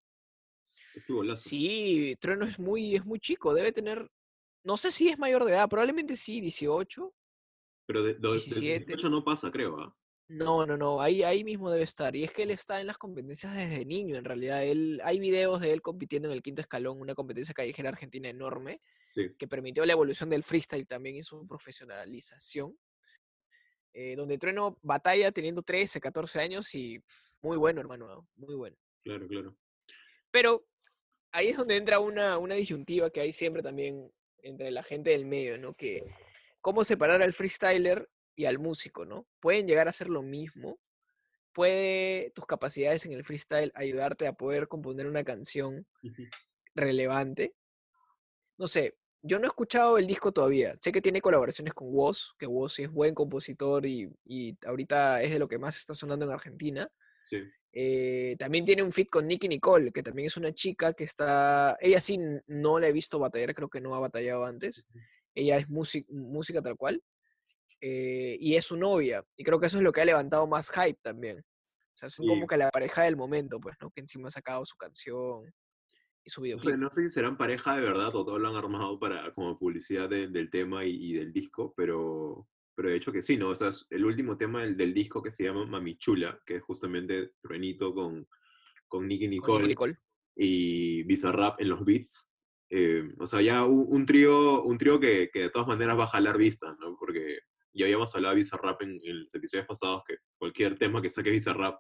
Golazo. 1.08 1.50
Sí, 1.50 2.15
Trueno 2.20 2.46
es 2.46 2.60
muy, 2.60 2.96
es 2.96 3.06
muy 3.06 3.20
chico, 3.20 3.54
debe 3.56 3.72
tener, 3.72 4.08
no 4.63 4.78
sé 4.78 4.91
si 4.91 5.10
es 5.10 5.17
mayor 5.17 5.43
de 5.46 5.54
edad, 5.54 5.70
probablemente 5.70 6.15
sí, 6.15 6.39
18. 6.39 7.13
Pero 7.88 8.04
de, 8.04 8.13
de, 8.13 8.19
de 8.19 8.30
17. 8.34 8.86
18 8.86 9.10
no 9.10 9.23
pasa, 9.23 9.50
creo, 9.50 9.80
¿ah? 9.80 9.95
No, 10.30 10.65
no, 10.65 10.76
no, 10.76 11.02
ahí, 11.02 11.23
ahí 11.23 11.45
mismo 11.45 11.71
debe 11.71 11.86
estar. 11.86 12.13
Y 12.13 12.26
es 12.26 12.32
que 12.34 12.43
él 12.43 12.52
está 12.52 12.82
en 12.82 12.88
las 12.88 12.97
competencias 12.97 13.56
desde 13.56 13.86
niño, 13.86 14.17
en 14.17 14.26
realidad. 14.26 14.62
Él, 14.65 15.00
hay 15.06 15.19
videos 15.21 15.62
de 15.62 15.71
él 15.71 15.82
compitiendo 15.82 16.28
en 16.28 16.34
el 16.34 16.43
quinto 16.43 16.60
escalón, 16.62 17.00
una 17.00 17.15
competencia 17.15 17.54
callejera 17.54 17.89
argentina 17.89 18.28
enorme, 18.30 18.82
Sí. 19.08 19.30
que 19.39 19.47
permitió 19.47 19.86
la 19.86 19.93
evolución 19.93 20.30
del 20.30 20.43
freestyle 20.43 20.86
también 20.86 21.15
y 21.15 21.23
su 21.23 21.47
profesionalización. 21.47 22.78
eh, 23.93 24.15
donde 24.15 24.38
Trueno 24.38 24.78
batalla 24.84 25.32
teniendo 25.32 25.63
13, 25.63 26.00
14 26.00 26.39
años 26.39 26.76
y 26.76 27.02
muy 27.41 27.58
bueno, 27.58 27.80
hermano, 27.82 28.28
muy 28.36 28.54
bueno. 28.54 28.76
Claro, 29.04 29.28
claro. 29.28 29.58
Pero 30.30 30.67
ahí 31.32 31.47
es 31.47 31.58
donde 31.58 31.78
entra 31.78 32.00
una, 32.00 32.38
una 32.38 32.54
disyuntiva 32.56 33.10
que 33.10 33.21
hay 33.21 33.32
siempre 33.32 33.63
también 33.63 34.12
entre 34.43 34.69
la 34.69 34.84
gente 34.84 35.10
del 35.12 35.26
medio, 35.26 35.58
¿no? 35.58 35.73
Que 35.73 36.04
cómo 36.67 36.84
separar 36.84 37.21
al 37.21 37.32
freestyler 37.32 38.10
y 38.36 38.43
al 38.43 38.60
músico, 38.60 39.06
¿no? 39.06 39.25
Pueden 39.39 39.69
llegar 39.69 39.88
a 39.88 39.93
ser 39.93 40.10
lo 40.10 40.21
mismo. 40.21 40.77
Puede 41.53 42.30
tus 42.32 42.45
capacidades 42.45 43.06
en 43.06 43.13
el 43.13 43.23
freestyle 43.23 43.71
ayudarte 43.73 44.27
a 44.27 44.34
poder 44.34 44.67
componer 44.67 45.08
una 45.08 45.23
canción 45.23 45.88
relevante. 46.75 47.56
No 48.58 48.67
sé, 48.67 48.97
yo 49.21 49.39
no 49.39 49.45
he 49.45 49.47
escuchado 49.47 49.97
el 49.97 50.08
disco 50.08 50.34
todavía. 50.34 50.75
Sé 50.82 50.91
que 50.91 50.99
tiene 50.99 51.21
colaboraciones 51.21 51.73
con 51.73 51.88
Woz, 51.89 52.34
que 52.38 52.47
Woz 52.47 52.73
sí 52.73 52.84
es 52.84 52.91
buen 52.91 53.15
compositor 53.15 53.86
y, 53.86 54.10
y 54.25 54.58
ahorita 54.65 55.23
es 55.23 55.32
de 55.32 55.39
lo 55.39 55.47
que 55.47 55.60
más 55.60 55.77
está 55.77 55.93
sonando 55.93 56.25
en 56.25 56.34
Argentina. 56.34 56.91
Sí. 57.23 57.43
Eh, 57.71 58.36
también 58.38 58.65
tiene 58.65 58.84
un 58.84 58.91
fit 58.91 59.10
con 59.10 59.25
Nicky 59.25 59.47
Nicole, 59.47 59.93
que 59.93 60.03
también 60.03 60.25
es 60.25 60.36
una 60.36 60.53
chica 60.53 60.91
que 60.91 61.06
está. 61.06 61.77
Ella 61.80 62.01
sí 62.01 62.19
no 62.47 62.77
la 62.77 62.89
he 62.89 62.91
visto 62.91 63.19
batallar, 63.19 63.56
creo 63.56 63.69
que 63.69 63.80
no 63.80 63.95
ha 63.95 64.01
batallado 64.01 64.43
antes. 64.43 64.86
Ella 65.38 65.58
es 65.60 65.67
músic- 65.69 66.08
música 66.10 66.62
tal 66.62 66.76
cual. 66.76 67.02
eh, 67.80 68.38
y 68.41 68.56
es 68.56 68.65
su 68.65 68.76
novia. 68.76 69.23
Y 69.38 69.43
creo 69.43 69.60
que 69.60 69.67
eso 69.67 69.78
es 69.78 69.84
lo 69.84 69.91
que 69.91 70.02
ha 70.02 70.06
levantado 70.06 70.47
más 70.47 70.71
hype 70.71 70.97
también. 71.04 71.38
O 71.39 71.43
sea, 71.93 72.10
son 72.10 72.26
Sí. 72.26 72.30
como 72.30 72.47
que 72.47 72.58
la 72.58 72.71
pareja 72.71 73.04
del 73.04 73.15
momento, 73.15 73.60
pues, 73.60 73.76
¿no? 73.80 73.91
Que 73.91 74.02
encima 74.02 74.30
ha 74.30 74.32
sacado 74.32 74.65
su 74.65 74.76
canción 74.76 75.45
y 76.26 76.30
su 76.32 76.41
No 76.41 76.45
sé, 76.45 76.47
videoclip. 76.47 76.76
no 76.78 76.89
sé 76.89 77.04
si 77.04 77.10
serán 77.12 77.38
pareja 77.38 77.76
de 77.76 77.82
verdad 77.84 78.08
o 78.15 78.26
todo 78.26 78.39
lo 78.39 78.47
han 78.47 78.56
armado 78.56 79.00
para, 79.00 79.32
como 79.36 79.60
publicidad 79.60 80.10
de- 80.10 80.28
del 80.28 80.50
tema 80.50 80.86
y, 80.86 80.89
y 81.12 81.13
del 81.13 81.32
disco, 81.32 81.71
pero, 81.78 82.47
pero 82.73 82.89
de 82.89 82.95
hecho 82.95 83.12
que 83.12 83.21
sí, 83.21 83.38
¿no? 83.38 83.50
O 83.50 83.56
sea, 83.56 83.67
es 83.69 83.86
el 83.91 84.06
último 84.06 84.36
tema 84.38 84.63
del, 84.63 84.76
del 84.76 84.91
disco 84.95 85.21
que 85.21 85.30
se 85.30 85.43
llama 85.43 85.63
Mami 85.67 86.00
Chula, 86.00 86.41
que 86.47 86.56
es 86.56 86.63
justamente 86.63 87.34
Truenito 87.43 87.93
con, 87.93 88.28
con 88.88 89.08
Nicky 89.08 89.26
Con 89.26 89.30
Nicole 89.62 89.67
Nicole. 89.67 89.97
y 90.36 91.04
Bizarrap 91.04 91.62
en 91.62 91.69
los 91.69 91.86
beats. 91.86 92.32
Eh, 92.69 93.03
o 93.19 93.27
sea, 93.27 93.41
ya 93.41 93.65
un, 93.65 93.86
un 93.89 94.06
trío, 94.06 94.63
un 94.63 94.77
trío 94.77 94.99
que, 94.99 95.30
que 95.32 95.41
de 95.41 95.49
todas 95.49 95.67
maneras 95.67 95.97
va 95.97 96.03
a 96.06 96.08
jalar 96.08 96.38
vistas, 96.38 96.75
¿no? 96.80 96.97
Porque 96.99 97.39
ya 97.73 97.86
habíamos 97.86 98.13
hablado 98.15 98.34
de 98.36 98.41
Bizarrap 98.41 98.82
en, 98.82 98.99
en 99.03 99.23
los 99.23 99.34
episodios 99.36 99.65
pasados, 99.67 100.03
que 100.08 100.17
cualquier 100.38 100.77
tema 100.77 101.01
que 101.01 101.10
saque 101.10 101.32
Bizarrap 101.32 101.80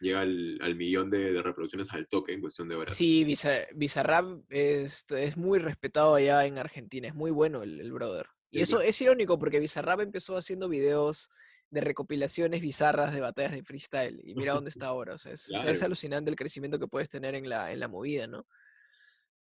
llega 0.00 0.20
al, 0.20 0.58
al 0.62 0.76
millón 0.76 1.10
de, 1.10 1.32
de 1.32 1.42
reproducciones 1.42 1.92
al 1.92 2.06
toque 2.08 2.32
en 2.32 2.40
cuestión 2.40 2.68
de 2.68 2.76
horas. 2.76 2.94
Sí, 2.94 3.24
Biza- 3.24 3.66
Bizarrap 3.74 4.40
es, 4.50 5.04
es 5.10 5.36
muy 5.36 5.58
respetado 5.58 6.14
allá 6.14 6.46
en 6.46 6.58
Argentina, 6.58 7.08
es 7.08 7.14
muy 7.14 7.30
bueno 7.30 7.62
el, 7.62 7.80
el 7.80 7.92
brother. 7.92 8.26
Y 8.50 8.58
Sí, 8.58 8.62
eso 8.62 8.76
claro. 8.76 8.88
es 8.90 9.00
irónico 9.00 9.38
porque 9.38 9.60
Bizarrap 9.60 10.00
empezó 10.00 10.36
haciendo 10.36 10.68
videos 10.68 11.30
de 11.70 11.80
recopilaciones 11.82 12.60
bizarras 12.60 13.12
de 13.14 13.20
batallas 13.20 13.52
de 13.52 13.62
freestyle 13.62 14.20
y 14.24 14.34
mira 14.34 14.54
dónde 14.54 14.70
está 14.70 14.86
ahora, 14.86 15.14
o 15.14 15.18
sea, 15.18 15.32
es, 15.32 15.44
o 15.50 15.54
sea, 15.54 15.58
es 15.70 15.78
Claro. 15.78 15.86
alucinante 15.86 16.30
el 16.30 16.36
crecimiento 16.36 16.78
que 16.78 16.88
puedes 16.88 17.10
tener 17.10 17.34
en 17.34 17.48
la, 17.48 17.70
en 17.72 17.78
la 17.80 17.86
movida, 17.88 18.26
¿no? 18.26 18.46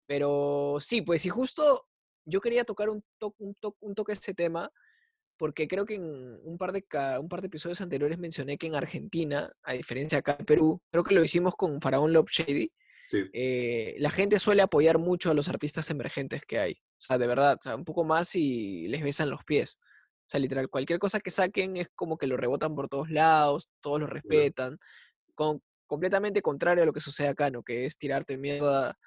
Pero 0.09 0.79
sí, 0.81 1.03
pues 1.03 1.25
y 1.25 1.29
justo 1.29 1.87
yo 2.25 2.41
quería 2.41 2.65
tocar 2.65 2.89
un, 2.89 3.05
to- 3.19 3.37
un, 3.39 3.55
to- 3.55 3.77
un 3.81 3.95
toque 3.95 4.13
ese 4.13 4.35
tema 4.35 4.73
porque 5.37 5.69
creo 5.69 5.85
que 5.85 5.95
en 5.95 6.41
un 6.43 6.59
par, 6.59 6.73
de, 6.73 6.85
un 7.21 7.29
par 7.29 7.41
de 7.43 7.47
episodios 7.47 7.81
anteriores 7.81 8.19
mencioné 8.19 8.59
que 8.59 8.67
en 8.67 8.75
Argentina, 8.75 9.53
a 9.63 9.75
diferencia 9.75 10.19
acá 10.19 10.37
en 10.41 10.47
Perú, 10.47 10.83
creo 10.91 11.05
que 11.05 11.15
lo 11.15 11.23
hicimos 11.23 11.55
con 11.55 11.81
Faraón 11.81 12.13
Love 12.13 12.31
Shady, 12.31 12.73
Sí, 13.11 13.25
eh, 13.33 13.95
la 14.01 14.11
gente 14.11 14.39
suele 14.39 14.61
apoyar 14.61 14.99
mucho 14.99 15.31
a 15.31 15.35
los 15.35 15.49
artistas 15.49 15.89
emergentes 15.89 16.43
que 16.45 16.59
hay. 16.59 16.73
O 16.75 17.01
sea, 17.01 17.17
de 17.17 17.27
verdad, 17.27 17.57
o 17.59 17.63
sea, 17.63 17.75
un 17.75 17.85
poco 17.87 18.05
más 18.05 18.35
y 18.35 18.87
les 18.89 19.03
besan 19.03 19.31
los 19.31 19.45
pies. 19.45 19.79
O 19.81 20.27
sea, 20.31 20.41
literal, 20.41 20.69
cualquier 20.69 20.99
cosa 20.99 21.19
que 21.21 21.31
saquen 21.31 21.79
es 21.79 21.89
como 21.95 22.19
que 22.19 22.27
lo 22.27 22.37
rebotan 22.37 22.75
por 22.75 22.89
todos 22.91 23.09
lados, 23.11 23.71
todos 23.81 24.01
lo 24.01 24.07
respetan. 24.09 24.79
Con, 25.35 25.63
completamente 25.87 26.43
contrario 26.43 26.83
a 26.83 26.87
lo 26.87 26.93
que 26.93 27.01
sucede 27.01 27.29
acá, 27.29 27.49
¿no? 27.49 27.63
Que 27.63 27.87
es 27.87 27.97
tirarte 27.97 28.37
mierda 28.37 28.99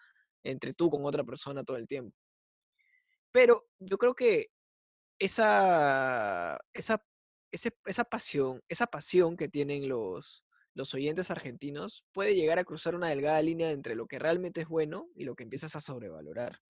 entre 0.44 0.74
tú 0.74 0.90
con 0.90 1.06
otra 1.06 1.24
persona 1.24 1.64
todo 1.64 1.78
el 1.78 1.88
tiempo. 1.88 2.16
Pero 3.32 3.68
yo 3.80 3.98
creo 3.98 4.14
que 4.16 4.48
esa, 5.20 6.60
esa, 6.74 7.06
ese- 7.52 7.78
esa 7.86 8.06
pasión, 8.06 8.62
esa 8.70 8.88
pasión 8.88 9.38
que 9.38 9.50
tienen 9.50 9.90
los, 9.90 10.46
los 10.76 10.94
oyentes 10.94 11.32
argentinos 11.32 12.06
puede 12.14 12.36
llegar 12.36 12.60
a 12.60 12.66
cruzar 12.66 12.96
una 12.96 13.10
delgada 13.10 13.42
línea 13.44 13.72
entre 13.72 13.96
lo 13.96 14.08
que 14.08 14.20
realmente 14.20 14.62
es 14.62 14.68
bueno 14.70 15.10
y 15.16 15.26
lo 15.26 15.36
que 15.36 15.44
empiezas 15.44 15.76
a 15.78 15.82
sobrevalorar. 15.82 16.62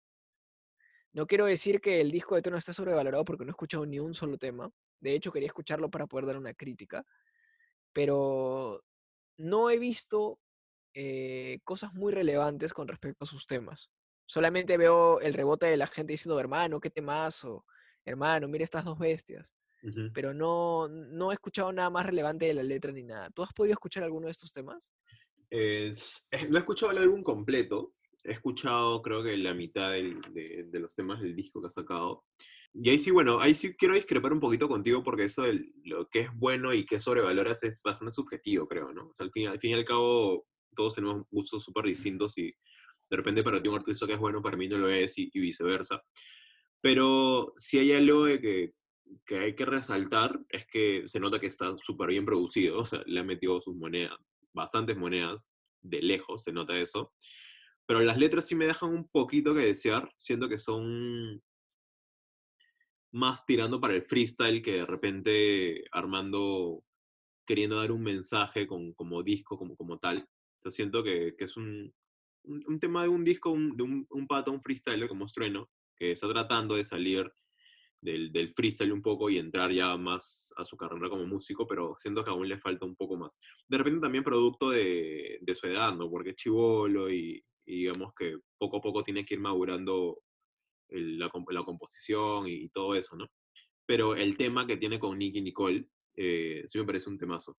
No 1.14 1.28
quiero 1.28 1.46
decir 1.46 1.82
que 1.82 2.00
el 2.02 2.12
disco 2.12 2.36
de 2.36 2.42
Tono 2.42 2.58
esté 2.58 2.74
sobrevalorado 2.74 3.26
porque 3.26 3.44
no 3.44 3.50
he 3.50 3.54
escuchado 3.54 3.86
ni 3.86 4.00
un 4.00 4.14
solo 4.14 4.38
tema. 4.38 4.72
De 5.00 5.14
hecho, 5.14 5.32
quería 5.32 5.48
escucharlo 5.48 5.90
para 5.90 6.08
poder 6.08 6.26
dar 6.26 6.38
una 6.38 6.54
crítica. 6.54 7.06
Pero 7.94 8.84
no 9.38 9.70
he 9.70 9.80
visto 9.80 10.40
eh, 10.94 11.60
cosas 11.64 11.94
muy 11.94 12.12
relevantes 12.14 12.74
con 12.74 12.88
respecto 12.88 13.24
a 13.26 13.28
sus 13.28 13.46
temas. 13.48 13.90
Solamente 14.26 14.78
veo 14.78 15.20
el 15.20 15.34
rebote 15.34 15.66
de 15.68 15.78
la 15.78 15.88
gente 15.88 16.14
diciendo, 16.14 16.40
hermano, 16.40 16.80
qué 16.80 16.90
temazo. 16.90 17.66
Hermano, 18.06 18.48
mira 18.48 18.64
estas 18.64 18.86
dos 18.86 18.98
bestias. 19.00 19.54
Ujú. 19.84 20.12
pero 20.14 20.32
no, 20.32 20.88
no 20.88 21.32
he 21.32 21.34
escuchado 21.34 21.74
nada 21.74 21.90
más 21.90 22.06
relevante 22.06 22.46
de 22.46 22.54
la 22.54 22.62
letra 22.62 22.92
ni 22.92 23.02
nada. 23.02 23.32
¿Tú 23.32 23.42
has 23.42 23.52
podido 23.52 23.74
escuchar 23.74 24.04
alguno 24.04 24.28
de 24.28 24.32
estos 24.32 24.54
temas? 24.54 24.92
Es- 25.50 26.28
eh, 26.32 26.38
no 26.50 26.58
he 26.58 26.60
escuchado 26.60 26.92
el 26.92 27.00
álbum 27.00 27.24
completo, 27.24 27.96
he 28.24 28.32
escuchado 28.34 29.02
creo 29.02 29.24
que 29.24 29.36
la 29.38 29.54
mitad 29.56 29.92
del- 29.92 30.22
de, 30.34 30.66
de 30.68 30.80
los 30.80 30.94
temas 30.94 31.20
del 31.22 31.36
disco 31.36 31.62
que 31.62 31.68
ha 31.68 31.70
sacado. 31.72 32.26
Y 32.74 32.90
ahí 32.92 33.00
sí, 33.00 33.12
bueno, 33.12 33.40
ahí 33.42 33.54
sí 33.56 33.76
quiero 33.76 33.96
discrepar 33.96 34.32
un 34.34 34.40
poquito 34.40 34.68
contigo 34.70 35.04
porque 35.04 35.24
eso 35.24 35.42
de 35.44 35.72
lo 35.84 36.08
que 36.08 36.20
es 36.22 36.30
bueno 36.36 36.74
y 36.74 36.86
que 36.86 37.00
sobrevaloras 37.00 37.64
es 37.64 37.82
bastante 37.84 38.12
subjetivo, 38.12 38.68
creo, 38.68 38.94
¿no? 38.94 39.08
O 39.10 39.14
sea, 39.14 39.26
al 39.26 39.32
fin, 39.32 39.48
al 39.48 39.60
fin 39.60 39.72
y 39.72 39.74
al 39.74 39.84
cabo 39.84 40.46
todos 40.76 40.96
tenemos 40.96 41.24
gustos 41.30 41.64
súper 41.64 41.86
distintos 41.86 42.38
y 42.38 42.46
de 42.46 43.18
repente 43.18 43.44
para 43.44 43.62
ti 43.62 43.68
un 43.68 43.76
artista 43.76 44.08
que 44.08 44.14
es 44.14 44.20
bueno, 44.20 44.42
para 44.42 44.58
mí 44.58 44.68
no 44.68 44.78
lo 44.78 44.90
es 44.90 45.18
y, 45.18 45.30
y 45.34 45.40
viceversa. 45.40 46.02
Pero 46.82 47.54
si 47.56 47.80
hay 47.80 47.92
algo 47.94 48.26
de 48.26 48.42
que, 48.42 48.74
que 49.26 49.40
hay 49.40 49.56
que 49.56 49.66
resaltar 49.66 50.40
es 50.50 50.66
que 50.68 51.04
se 51.08 51.20
nota 51.20 51.40
que 51.40 51.48
está 51.48 51.76
súper 51.78 52.10
bien 52.10 52.26
producido, 52.26 52.80
o 52.80 52.86
sea, 52.86 53.04
le 53.06 53.20
han 53.20 53.28
metido 53.28 53.60
sus 53.62 53.76
monedas, 53.76 54.18
bastantes 54.54 54.98
monedas, 54.98 55.50
de 55.82 56.02
lejos 56.02 56.44
se 56.44 56.52
nota 56.52 56.78
eso. 56.78 57.14
Pero 57.86 58.02
las 58.02 58.18
letras 58.18 58.48
sí 58.48 58.56
me 58.56 58.68
dejan 58.68 58.90
un 58.90 59.08
poquito 59.08 59.54
que 59.54 59.62
desear, 59.62 60.12
siento 60.16 60.48
que 60.48 60.58
son 60.58 61.42
más 63.12 63.46
tirando 63.46 63.82
para 63.82 63.96
el 63.96 64.04
freestyle 64.04 64.62
que 64.62 64.74
de 64.74 64.86
repente 64.86 65.84
armando, 65.92 66.84
queriendo 67.46 67.78
dar 67.78 67.92
un 67.92 68.04
mensaje 68.04 68.66
con, 68.66 68.94
como 68.94 69.22
disco, 69.22 69.58
como, 69.58 69.76
como 69.76 69.98
tal. 69.98 70.26
Sea, 70.62 70.72
siento 70.72 71.04
que, 71.04 71.36
que 71.38 71.46
es 71.46 71.58
un, 71.58 71.94
un, 72.44 72.64
un 72.68 72.80
tema 72.80 73.04
de 73.04 73.10
un 73.10 73.24
disco, 73.24 73.50
un- 73.52 73.76
de 73.78 73.84
un, 73.84 74.08
un 74.10 74.28
pato, 74.28 74.52
un 74.52 74.62
freestyler 74.62 75.08
como 75.10 75.28
Strueno, 75.28 75.70
que 75.96 76.12
está 76.12 76.30
tratando 76.30 76.76
de 76.76 76.84
salir 76.86 77.32
del, 78.02 78.32
del 78.32 78.50
freestyle 78.50 78.92
un 78.94 79.02
poco 79.02 79.30
y 79.30 79.38
entrar 79.38 79.72
ya 79.72 79.96
más 79.98 80.54
a 80.58 80.66
su 80.66 80.76
carrera 80.78 81.10
como 81.10 81.26
músico, 81.28 81.68
pero 81.68 81.94
siento 81.98 82.24
que 82.24 82.32
aún 82.32 82.48
le 82.48 82.60
falta 82.60 82.86
un 82.86 82.96
poco 82.96 83.18
más. 83.18 83.40
De 83.68 83.78
repente 83.78 84.02
también 84.02 84.24
producto 84.24 84.72
de, 84.72 85.38
de 85.42 85.56
su 85.56 85.68
edad, 85.68 85.96
¿no? 85.96 86.10
Porque 86.10 86.32
es 86.32 86.36
chivolo 86.36 87.12
y, 87.12 87.44
y 87.66 87.76
digamos 87.82 88.14
que 88.16 88.38
poco 88.58 88.78
a 88.78 88.82
poco 88.82 89.04
tiene 89.04 89.24
que 89.26 89.36
ir 89.36 89.40
madurando 89.40 90.24
el- 90.90 91.20
la, 91.20 91.32
la 91.50 91.64
composición 91.64 92.48
y, 92.48 92.54
y 92.66 92.70
todo 92.70 92.96
eso, 92.96 93.16
¿no? 93.16 93.28
Pero 93.86 94.16
el 94.16 94.38
tema 94.38 94.68
que 94.68 94.78
tiene 94.78 95.00
con 95.00 95.18
Nicky 95.18 95.42
Nicole, 95.42 95.90
eh, 96.16 96.64
sí 96.68 96.78
me 96.80 96.86
parece 96.86 97.10
un 97.10 97.18
temazo. 97.18 97.58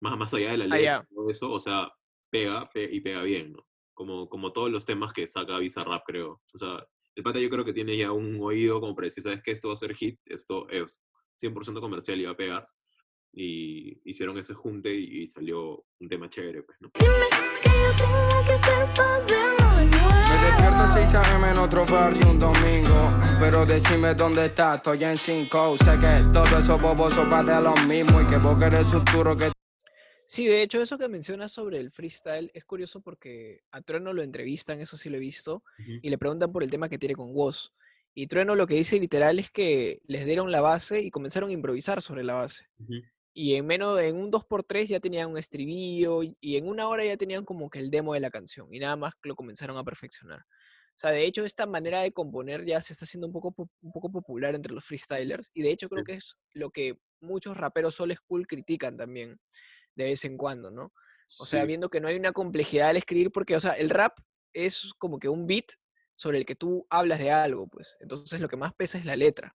Más, 0.00 0.18
más 0.18 0.34
allá 0.34 0.50
de 0.52 0.58
la 0.58 0.64
Ah, 0.66 0.68
letra 0.78 1.06
y 1.10 1.14
todo 1.14 1.30
eso, 1.30 1.50
o 1.50 1.60
sea, 1.60 1.90
pega 2.34 2.68
pe- 2.68 2.88
y 2.90 3.00
pega 3.00 3.22
bien, 3.22 3.52
¿no? 3.52 3.64
Como, 3.94 4.28
como 4.28 4.52
todos 4.52 4.68
los 4.70 4.84
temas 4.84 5.12
que 5.12 5.24
saca 5.28 5.58
Bizarrap, 5.58 6.02
creo. 6.04 6.42
O 6.52 6.58
sea, 6.58 6.84
el 7.14 7.22
pata 7.22 7.38
yo 7.38 7.48
creo 7.48 7.64
que 7.64 7.72
tiene 7.72 7.96
ya 7.96 8.10
un 8.10 8.40
oído 8.42 8.80
como 8.80 8.92
para 8.96 9.06
decir, 9.06 9.22
¿sabes 9.22 9.40
qué? 9.44 9.52
Esto 9.52 9.68
va 9.68 9.74
a 9.74 9.76
ser 9.76 9.94
hit, 9.94 10.18
esto 10.26 10.68
es 10.68 11.00
100% 11.40 11.80
comercial 11.80 12.20
y 12.20 12.24
va 12.24 12.32
a 12.32 12.36
pegar. 12.36 12.68
Y 13.32 14.00
hicieron 14.04 14.36
ese 14.38 14.52
junte 14.54 14.92
y, 14.92 15.22
y 15.22 15.26
salió 15.28 15.84
un 16.00 16.08
tema 16.08 16.28
chévere, 16.28 16.64
pues, 16.64 16.76
¿no? 16.80 16.90
que 16.90 17.04
yo 17.04 17.96
tengo 17.96 18.28
que 18.46 19.34
nuevo. 19.34 20.08
Me 20.28 20.46
despierto 20.46 20.82
a 20.82 20.92
6 20.92 21.14
a.m. 21.14 21.50
en 21.50 21.58
otro 21.58 21.86
barrio 21.86 22.30
un 22.30 22.40
domingo. 22.40 23.12
Pero 23.38 23.64
decime 23.64 24.14
dónde 24.14 24.46
estás, 24.46 24.76
estoy 24.76 25.04
en 25.04 25.16
5. 25.18 25.76
Sé 25.78 25.96
que 26.00 26.24
todo 26.32 26.58
eso 26.58 26.78
boboso 26.78 27.28
va 27.30 27.44
de 27.44 27.60
lo 27.62 27.74
mismo. 27.86 28.20
Y 28.20 28.26
que 28.26 28.38
vos 28.38 28.58
querés 28.58 28.86
futuro 28.86 29.36
que 29.36 29.53
Sí, 30.34 30.46
de 30.46 30.62
hecho, 30.62 30.82
eso 30.82 30.98
que 30.98 31.08
mencionas 31.08 31.52
sobre 31.52 31.78
el 31.78 31.92
freestyle 31.92 32.50
es 32.54 32.64
curioso 32.64 33.00
porque 33.00 33.60
a 33.70 33.82
Trueno 33.82 34.12
lo 34.12 34.20
entrevistan, 34.22 34.80
eso 34.80 34.96
sí 34.96 35.08
lo 35.08 35.16
he 35.16 35.20
visto, 35.20 35.62
y 36.02 36.10
le 36.10 36.18
preguntan 36.18 36.50
por 36.52 36.64
el 36.64 36.70
tema 36.70 36.88
que 36.88 36.98
tiene 36.98 37.14
con 37.14 37.28
Woz. 37.32 37.72
Y 38.14 38.26
Trueno 38.26 38.56
lo 38.56 38.66
que 38.66 38.74
dice 38.74 38.98
literal 38.98 39.38
es 39.38 39.50
que 39.52 40.00
les 40.06 40.24
dieron 40.26 40.50
la 40.50 40.60
base 40.60 41.00
y 41.02 41.10
comenzaron 41.10 41.50
a 41.50 41.52
improvisar 41.52 42.02
sobre 42.02 42.24
la 42.24 42.34
base. 42.34 42.66
Y 43.32 43.54
en 43.54 43.66
menos 43.66 44.00
en 44.00 44.16
un 44.16 44.30
2x3 44.32 44.88
ya 44.88 44.98
tenían 45.00 45.30
un 45.30 45.38
estribillo 45.38 46.22
y- 46.24 46.56
en 46.56 46.66
una 46.68 46.88
hora 46.88 47.04
ya 47.04 47.16
tenían 47.16 47.44
como 47.44 47.70
que 47.70 47.78
el 47.80 47.90
demo 47.90 48.14
de 48.14 48.20
la 48.20 48.30
canción 48.30 48.72
y 48.74 48.78
nada 48.80 48.96
más 48.96 49.14
lo 49.22 49.36
comenzaron 49.36 49.76
a 49.78 49.84
perfeccionar. 49.84 50.40
O 50.40 50.98
sea, 50.98 51.10
de 51.10 51.24
hecho, 51.24 51.44
esta 51.44 51.66
manera 51.66 52.00
de 52.02 52.12
componer 52.12 52.64
ya 52.64 52.80
se 52.80 52.92
está 52.92 53.04
haciendo 53.04 53.26
un 53.28 53.32
poco, 53.32 53.52
po- 53.52 53.70
un 53.82 53.92
poco 53.92 54.10
popular 54.12 54.54
entre 54.54 54.72
los 54.74 54.84
freestylers 54.84 55.50
y 55.54 55.62
de 55.62 55.70
hecho 55.72 55.88
creo 55.88 56.04
que 56.04 56.14
es 56.14 56.36
lo 56.52 56.70
que 56.70 56.98
muchos 57.20 57.56
raperos 57.56 58.00
old 58.00 58.14
school 58.16 58.46
critican 58.46 58.96
también 58.96 59.38
de 59.96 60.04
vez 60.04 60.24
en 60.24 60.36
cuando, 60.36 60.70
¿no? 60.70 60.92
O 61.40 61.46
sea, 61.46 61.62
Sí. 61.62 61.66
viendo 61.66 61.88
que 61.88 62.00
no 62.00 62.08
hay 62.08 62.16
una 62.16 62.32
complejidad 62.32 62.88
al 62.90 62.96
escribir 62.96 63.30
porque, 63.32 63.56
o 63.56 63.60
sea, 63.60 63.72
el 63.72 63.90
rap 63.90 64.18
es 64.52 64.92
como 64.98 65.18
que 65.18 65.28
un 65.28 65.46
beat 65.46 65.66
sobre 66.14 66.38
el 66.38 66.44
que 66.46 66.54
tú 66.54 66.86
hablas 66.90 67.18
de 67.18 67.30
algo, 67.30 67.66
pues. 67.66 67.96
Entonces 68.00 68.40
lo 68.40 68.48
que 68.48 68.56
más 68.56 68.72
pesa 68.74 68.98
es 68.98 69.04
la 69.04 69.16
letra. 69.16 69.54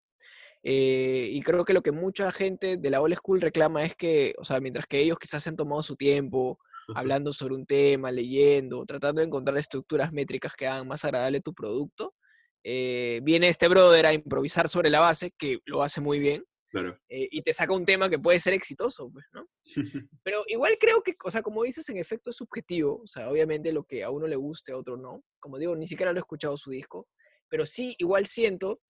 Eh, 0.62 1.30
y 1.32 1.41
creo 1.41 1.63
que 1.63 1.73
lo 1.73 1.82
que 1.82 1.91
mucha 1.93 2.32
gente 2.34 2.75
de 2.75 2.89
la 2.89 2.99
old 3.02 3.15
school 3.15 3.39
reclama 3.39 3.84
es 3.86 3.95
que, 3.95 4.34
o 4.38 4.43
sea, 4.43 4.60
mientras 4.60 4.86
que 4.88 4.99
ellos 4.99 5.17
quizás 5.17 5.41
se 5.43 5.49
han 5.49 5.56
tomado 5.56 5.82
su 5.84 5.95
tiempo 5.95 6.60
hablando 6.95 7.32
sobre 7.32 7.54
un 7.56 7.65
tema, 7.67 8.12
leyendo, 8.12 8.84
tratando 8.86 9.21
de 9.21 9.28
encontrar 9.28 9.58
estructuras 9.58 10.12
métricas 10.12 10.56
que 10.56 10.67
hagan 10.67 10.88
más 10.88 11.06
agradable 11.06 11.39
tu 11.39 11.54
producto, 11.54 12.15
eh, 12.63 13.21
viene 13.23 13.47
este 13.47 13.67
brother 13.67 14.08
a 14.08 14.13
improvisar 14.13 14.67
sobre 14.67 14.89
la 14.89 14.99
base, 14.99 15.32
que 15.38 15.60
lo 15.65 15.84
hace 15.84 16.02
muy 16.02 16.19
bien, 16.19 16.43
Claro. 16.70 17.00
eh, 17.10 17.28
y 17.32 17.42
te 17.42 17.52
saca 17.54 17.74
un 17.74 17.86
tema 17.86 18.10
que 18.10 18.20
puede 18.20 18.40
ser 18.40 18.54
exitoso, 18.54 19.10
pues, 19.12 19.26
¿no? 19.34 19.48
Pero 20.24 20.44
igual 20.48 20.78
creo 20.80 21.02
que, 21.04 21.16
o 21.24 21.32
sea, 21.32 21.42
como 21.42 21.64
dices, 21.64 21.90
en 21.90 21.98
efecto 21.98 22.30
es 22.30 22.36
subjetivo, 22.38 23.02
o 23.04 23.08
sea, 23.08 23.30
obviamente 23.30 23.72
lo 23.72 23.84
que 23.86 24.04
a 24.04 24.10
uno 24.12 24.28
le 24.28 24.36
guste, 24.36 24.72
a 24.72 24.78
otro 24.78 24.96
no. 24.98 25.24
Como 25.40 25.58
digo, 25.58 25.76
ni 25.76 25.88
siquiera 25.88 26.12
lo 26.14 26.20
he 26.20 26.22
escuchado 26.22 26.56
su 26.58 26.70
disco, 26.72 27.08
pero 27.50 27.66
sí, 27.66 27.96
igual 27.98 28.28
siento 28.28 28.82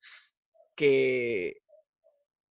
que 0.76 1.62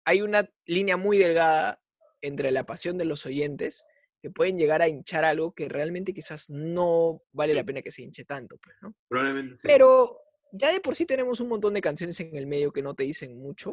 hay 0.04 0.22
una 0.22 0.48
línea 0.66 0.96
muy 0.96 1.18
delgada 1.18 1.82
entre 2.22 2.50
la 2.52 2.64
pasión 2.64 2.96
de 2.98 3.04
los 3.04 3.26
oyentes 3.26 3.84
que 4.22 4.30
pueden 4.30 4.56
llegar 4.58 4.82
a 4.82 4.88
hinchar 4.88 5.24
algo 5.24 5.52
que 5.54 5.68
realmente 5.68 6.14
quizás 6.14 6.48
no 6.50 7.22
vale 7.32 7.54
la 7.54 7.60
Sí. 7.60 7.66
pena 7.66 7.82
que 7.82 7.90
se 7.90 8.02
hinche 8.02 8.24
tanto, 8.24 8.56
pues, 8.58 8.76
¿no? 8.82 8.94
Probablemente 9.08 9.56
sí. 9.58 9.62
Pero 9.66 10.18
ya 10.52 10.72
de 10.72 10.80
por 10.80 10.94
sí 10.96 11.06
tenemos 11.06 11.40
un 11.40 11.48
montón 11.48 11.74
de 11.74 11.80
canciones 11.80 12.18
en 12.20 12.34
el 12.36 12.46
medio 12.46 12.72
que 12.72 12.82
no 12.82 12.94
te 12.94 13.04
dicen 13.04 13.36
mucho. 13.38 13.72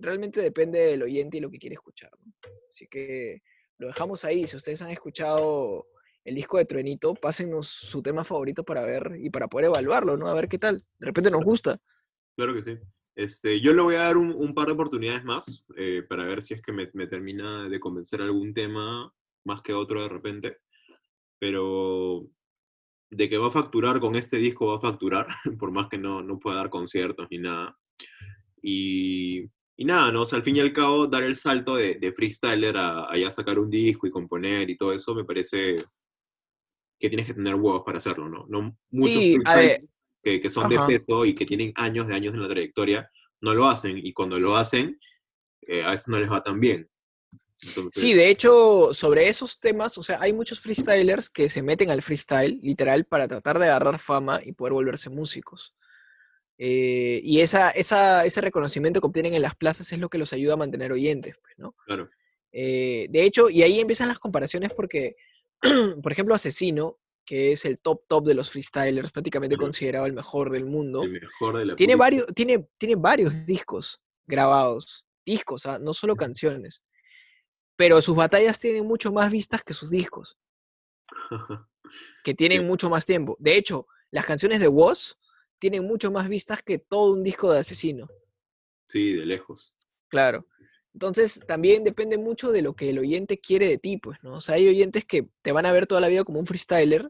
Realmente 0.00 0.40
depende 0.40 0.78
del 0.78 1.02
oyente 1.02 1.36
y 1.36 1.40
lo 1.40 1.50
que 1.50 1.58
quiere 1.58 1.74
escuchar. 1.74 2.10
¿no? 2.24 2.32
Así 2.68 2.86
que 2.86 3.42
lo 3.78 3.88
dejamos 3.88 4.24
ahí. 4.24 4.46
Si 4.46 4.56
ustedes 4.56 4.82
han 4.82 4.90
escuchado 4.90 5.86
el 6.24 6.34
disco 6.34 6.58
de 6.58 6.64
Truenito, 6.64 7.14
pásennos 7.14 7.66
su 7.68 8.02
tema 8.02 8.24
favorito 8.24 8.64
para 8.64 8.82
ver 8.82 9.16
y 9.20 9.30
para 9.30 9.48
poder 9.48 9.66
evaluarlo, 9.66 10.16
¿no? 10.16 10.28
A 10.28 10.34
ver 10.34 10.48
qué 10.48 10.58
tal. 10.58 10.82
De 10.98 11.06
repente 11.06 11.30
nos 11.30 11.44
gusta. 11.44 11.78
Claro 12.36 12.54
que 12.54 12.62
sí. 12.62 12.78
Este, 13.14 13.60
yo 13.60 13.74
le 13.74 13.82
voy 13.82 13.96
a 13.96 14.04
dar 14.04 14.16
un, 14.16 14.32
un 14.32 14.54
par 14.54 14.66
de 14.66 14.72
oportunidades 14.72 15.24
más 15.24 15.64
eh, 15.76 16.02
para 16.08 16.24
ver 16.24 16.42
si 16.42 16.54
es 16.54 16.62
que 16.62 16.72
me, 16.72 16.88
me 16.94 17.06
termina 17.06 17.68
de 17.68 17.80
convencer 17.80 18.22
algún 18.22 18.54
tema 18.54 19.12
más 19.44 19.62
que 19.62 19.72
otro 19.72 20.02
de 20.02 20.08
repente. 20.08 20.58
Pero 21.38 22.30
de 23.10 23.28
que 23.28 23.38
va 23.38 23.48
a 23.48 23.52
facturar 23.52 24.00
con 24.00 24.14
este 24.14 24.36
disco, 24.36 24.66
va 24.68 24.76
a 24.76 24.80
facturar, 24.80 25.26
por 25.58 25.72
más 25.72 25.88
que 25.88 25.98
no, 25.98 26.22
no 26.22 26.38
pueda 26.38 26.58
dar 26.58 26.70
conciertos 26.70 27.26
ni 27.30 27.38
nada. 27.38 27.76
Y, 28.62 29.50
y 29.80 29.86
nada, 29.86 30.12
¿no? 30.12 30.22
O 30.22 30.26
sea, 30.26 30.36
al 30.36 30.42
fin 30.42 30.56
y 30.56 30.60
al 30.60 30.74
cabo, 30.74 31.06
dar 31.06 31.22
el 31.22 31.34
salto 31.34 31.74
de, 31.74 31.94
de 31.94 32.12
freestyler 32.12 32.76
a, 32.76 33.10
a 33.10 33.16
ya 33.16 33.30
sacar 33.30 33.58
un 33.58 33.70
disco 33.70 34.06
y 34.06 34.10
componer 34.10 34.68
y 34.68 34.76
todo 34.76 34.92
eso, 34.92 35.14
me 35.14 35.24
parece 35.24 35.76
que 36.98 37.08
tienes 37.08 37.24
que 37.24 37.32
tener 37.32 37.54
huevos 37.54 37.82
para 37.82 37.96
hacerlo, 37.96 38.28
¿no? 38.28 38.44
no 38.46 38.76
muchos 38.90 39.16
Sí, 39.16 39.38
que, 40.22 40.38
que 40.38 40.50
son 40.50 40.68
de 40.68 40.78
peso 40.86 41.24
y 41.24 41.34
que 41.34 41.46
tienen 41.46 41.72
años 41.76 42.06
de 42.08 42.14
años 42.14 42.34
en 42.34 42.42
la 42.42 42.48
trayectoria, 42.50 43.10
no 43.40 43.54
lo 43.54 43.70
hacen. 43.70 43.96
Y 43.96 44.12
cuando 44.12 44.38
lo 44.38 44.54
hacen, 44.54 45.00
eh, 45.62 45.82
a 45.82 45.92
veces 45.92 46.08
no 46.08 46.18
les 46.18 46.30
va 46.30 46.42
tan 46.42 46.60
bien. 46.60 46.86
Entonces, 47.62 48.02
Sí, 48.02 48.12
de 48.12 48.28
hecho, 48.28 48.92
sobre 48.92 49.30
esos 49.30 49.60
temas, 49.60 49.96
o 49.96 50.02
sea, 50.02 50.18
hay 50.20 50.34
muchos 50.34 50.60
freestylers 50.60 51.30
que 51.30 51.48
se 51.48 51.62
meten 51.62 51.88
al 51.88 52.02
freestyle, 52.02 52.60
literal, 52.62 53.06
para 53.06 53.26
tratar 53.26 53.58
de 53.58 53.64
agarrar 53.64 53.98
fama 53.98 54.40
y 54.44 54.52
poder 54.52 54.74
volverse 54.74 55.08
músicos. 55.08 55.74
Eh, 56.62 57.22
y 57.24 57.40
esa, 57.40 57.70
esa, 57.70 58.26
ese 58.26 58.42
reconocimiento 58.42 59.00
que 59.00 59.06
obtienen 59.06 59.32
en 59.32 59.40
las 59.40 59.56
plazas 59.56 59.90
es 59.92 59.98
lo 59.98 60.10
que 60.10 60.18
los 60.18 60.34
ayuda 60.34 60.52
a 60.52 60.56
mantener 60.58 60.92
oyentes, 60.92 61.34
pues, 61.40 61.54
¿no? 61.56 61.74
Claro. 61.86 62.10
Eh, 62.52 63.06
de 63.08 63.22
hecho, 63.22 63.48
y 63.48 63.62
ahí 63.62 63.80
empiezan 63.80 64.08
las 64.08 64.18
comparaciones 64.18 64.70
porque, 64.76 65.16
por 66.02 66.12
ejemplo, 66.12 66.34
Asesino, 66.34 66.98
que 67.24 67.52
es 67.52 67.64
el 67.64 67.80
top 67.80 68.02
top 68.06 68.26
de 68.26 68.34
los 68.34 68.50
freestylers, 68.50 69.10
prácticamente 69.10 69.56
considerado 69.56 70.04
el 70.04 70.12
mejor 70.12 70.50
del 70.50 70.66
mundo, 70.66 71.02
el 71.04 71.12
mejor 71.12 71.56
de 71.56 71.64
la 71.64 71.76
tiene 71.76 71.96
varios, 71.96 72.26
tiene, 72.34 72.68
tiene 72.76 72.96
varios 72.96 73.46
discos 73.46 73.98
grabados, 74.26 75.06
discos, 75.24 75.64
ah, 75.64 75.78
no 75.80 75.94
solo 75.94 76.14
canciones. 76.14 76.82
Pero 77.76 78.02
sus 78.02 78.14
batallas 78.14 78.60
tienen 78.60 78.84
mucho 78.84 79.10
más 79.12 79.32
vistas 79.32 79.62
que 79.64 79.72
sus 79.72 79.88
discos, 79.88 80.36
que 82.22 82.34
tienen 82.34 82.60
Sí. 82.60 82.66
mucho 82.66 82.90
más 82.90 83.06
tiempo. 83.06 83.34
De 83.38 83.56
hecho, 83.56 83.86
las 84.10 84.26
canciones 84.26 84.60
de 84.60 84.68
Woz 84.68 85.16
tienen 85.60 85.84
mucho 85.84 86.10
más 86.10 86.28
vistas 86.28 86.62
que 86.62 86.78
todo 86.78 87.12
un 87.12 87.22
disco 87.22 87.52
de 87.52 87.60
Asesino. 87.60 88.08
sí, 88.88 89.12
de 89.14 89.24
lejos. 89.26 89.72
Claro. 90.08 90.46
Entonces, 90.92 91.40
también 91.46 91.84
depende 91.84 92.18
mucho 92.18 92.50
de 92.50 92.62
lo 92.62 92.74
que 92.74 92.90
el 92.90 92.98
oyente 92.98 93.38
quiere 93.38 93.68
de 93.68 93.78
ti, 93.78 93.96
pues, 93.98 94.18
¿no? 94.22 94.34
O 94.34 94.40
sea, 94.40 94.56
hay 94.56 94.66
oyentes 94.66 95.04
que 95.04 95.28
te 95.42 95.52
van 95.52 95.64
a 95.66 95.70
ver 95.72 95.86
toda 95.86 96.00
la 96.00 96.08
vida 96.08 96.24
como 96.24 96.40
un 96.40 96.46
freestyler 96.46 97.08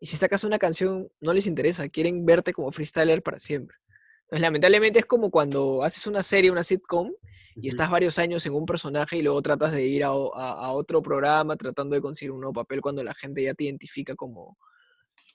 y 0.00 0.06
si 0.06 0.16
sacas 0.16 0.44
una 0.44 0.58
canción 0.58 1.10
no 1.20 1.34
les 1.34 1.46
interesa, 1.46 1.86
quieren 1.90 2.24
verte 2.24 2.54
como 2.54 2.72
freestyler 2.72 3.22
para 3.22 3.38
siempre. 3.38 3.76
Entonces, 4.22 4.40
lamentablemente 4.40 4.98
es 5.00 5.04
como 5.04 5.30
cuando 5.30 5.82
haces 5.82 6.06
una 6.06 6.22
serie, 6.22 6.50
una 6.50 6.62
sitcom, 6.62 7.12
y 7.60 7.68
estás 7.68 7.90
varios 7.90 8.18
años 8.18 8.46
en 8.46 8.54
un 8.54 8.64
personaje 8.64 9.16
y 9.18 9.22
luego 9.22 9.42
tratas 9.42 9.72
de 9.72 9.84
ir 9.84 10.04
a- 10.04 10.08
a 10.08 10.72
otro 10.72 11.02
programa 11.02 11.56
tratando 11.56 11.96
de 11.96 12.00
conseguir 12.00 12.30
un 12.30 12.40
nuevo 12.40 12.52
papel 12.52 12.80
cuando 12.80 13.02
la 13.02 13.14
gente 13.14 13.42
ya 13.42 13.52
te 13.52 13.64
identifica 13.64 14.14
como, 14.14 14.56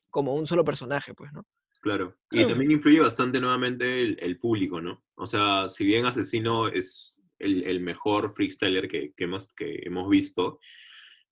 como 0.10 0.34
un 0.34 0.46
solo 0.46 0.64
personaje, 0.64 1.14
pues, 1.14 1.34
¿no? 1.34 1.44
Claro. 1.84 2.18
Y 2.32 2.48
también 2.48 2.72
influye 2.72 3.00
bastante 3.02 3.40
nuevamente 3.40 4.02
el, 4.02 4.18
el 4.20 4.40
público, 4.40 4.82
¿no? 4.82 5.04
O 5.16 5.28
sea, 5.28 5.70
si 5.70 5.86
bien 5.86 6.06
Asesino 6.06 6.68
es 6.68 7.20
el, 7.38 7.64
el 7.66 7.82
mejor 7.82 8.34
freestyler 8.34 8.88
que, 8.88 9.14
que 9.16 9.26
hemos, 9.26 9.54
que 9.54 9.82
hemos 9.84 10.10
visto, 10.10 10.60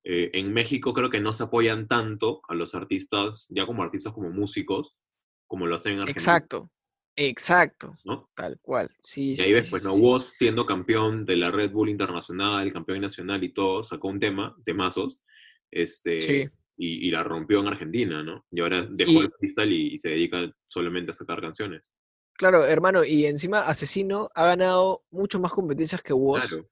eh, 0.04 0.30
en 0.34 0.54
México 0.54 0.94
creo 0.94 1.10
que 1.10 1.20
no 1.22 1.34
se 1.34 1.44
apoyan 1.44 1.88
tanto 1.88 2.42
a 2.48 2.54
los 2.54 2.76
artistas, 2.76 3.48
ya 3.50 3.66
como 3.66 3.82
artistas 3.82 4.14
como 4.14 4.30
músicos, 4.30 5.00
como 5.48 5.66
lo 5.66 5.76
hacen 5.76 5.94
en 5.94 6.00
Argentina, 6.02 6.22
Exacto, 6.22 6.72
exacto, 7.16 7.96
¿no? 8.04 8.30
tal 8.36 8.60
cual. 8.62 8.90
Sí, 9.00 9.32
Y 9.32 9.36
sí, 9.38 9.44
ahí 9.44 9.54
ves, 9.54 9.70
pues, 9.70 9.84
¿no? 9.86 9.94
sí. 9.94 10.02
Woz 10.02 10.26
siendo 10.26 10.66
campeón 10.66 11.26
de 11.26 11.38
la 11.38 11.50
Red 11.50 11.72
Bull 11.72 11.90
Internacional, 11.90 12.72
campeón 12.74 13.02
nacional 13.02 13.44
y 13.44 13.54
todo, 13.54 13.84
sacó 13.84 14.10
un 14.10 14.20
tema, 14.20 14.56
temazos, 14.64 15.24
este, 15.72 16.20
Sí. 16.20 16.50
Y, 16.84 17.08
y 17.08 17.12
la 17.12 17.24
rompió 17.24 17.60
en 17.60 17.68
Argentina, 17.68 18.24
¿no? 18.24 18.46
Y 18.52 18.60
ahora 18.62 18.88
dejó 18.90 19.12
Y- 19.12 19.18
el 19.18 19.32
freestyle 19.40 19.72
y, 19.74 19.94
y 19.94 19.98
se 20.00 20.10
dedica 20.10 20.52
solamente 20.68 21.12
a 21.12 21.14
sacar 21.14 21.40
canciones. 21.42 21.92
Claro, 22.38 22.66
hermano, 22.66 23.04
y 23.04 23.26
encima 23.26 23.60
Asesino 23.62 24.30
ha 24.34 24.48
ganado 24.48 25.04
mucho 25.12 25.40
más 25.40 25.52
competencias 25.54 26.02
que 26.02 26.14
Woz. 26.14 26.48
Claro. 26.48 26.68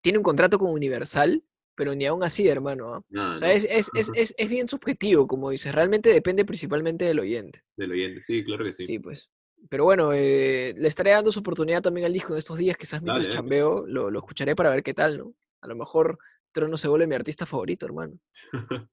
Tiene 0.00 0.18
un 0.18 0.24
contrato 0.24 0.58
con 0.58 0.70
Universal, 0.70 1.42
pero 1.74 1.94
ni 1.94 2.06
aún 2.06 2.22
así, 2.24 2.48
hermano. 2.48 2.94
¿ah? 2.94 3.02
Nada, 3.10 3.34
O 3.34 3.36
sea, 3.36 3.48
¿no? 3.48 3.54
es, 3.54 3.64
es, 3.64 3.90
es, 3.94 4.10
es, 4.14 4.34
es 4.38 4.48
bien 4.48 4.68
subjetivo, 4.68 5.26
como 5.26 5.50
dices. 5.50 5.74
Realmente 5.74 6.08
depende 6.10 6.44
principalmente 6.46 7.04
del 7.04 7.20
oyente. 7.20 7.62
Del 7.76 7.92
oyente, 7.92 8.22
sí, 8.24 8.42
claro 8.44 8.64
que 8.64 8.72
sí. 8.72 8.86
Sí, 8.86 8.98
pues. 8.98 9.30
Pero 9.68 9.84
bueno, 9.84 10.12
eh, 10.14 10.74
le 10.78 10.88
estaré 10.88 11.10
dando 11.10 11.32
su 11.32 11.40
oportunidad 11.40 11.82
también 11.82 12.06
al 12.06 12.12
disco 12.12 12.32
en 12.32 12.38
estos 12.38 12.56
días, 12.56 12.76
quizás 12.78 13.02
mientras 13.02 13.26
dale. 13.26 13.34
chambeo, 13.36 13.84
lo, 13.86 14.10
lo 14.10 14.18
escucharé 14.20 14.54
para 14.56 14.70
ver 14.70 14.82
qué 14.82 14.94
tal, 14.94 15.18
¿no? 15.18 15.34
A 15.60 15.66
lo 15.68 15.74
mejor 15.76 16.18
Trono 16.56 16.78
se 16.78 16.88
vuelve 16.88 17.06
mi 17.06 17.14
artista 17.14 17.44
favorito, 17.44 17.84
hermano. 17.84 18.18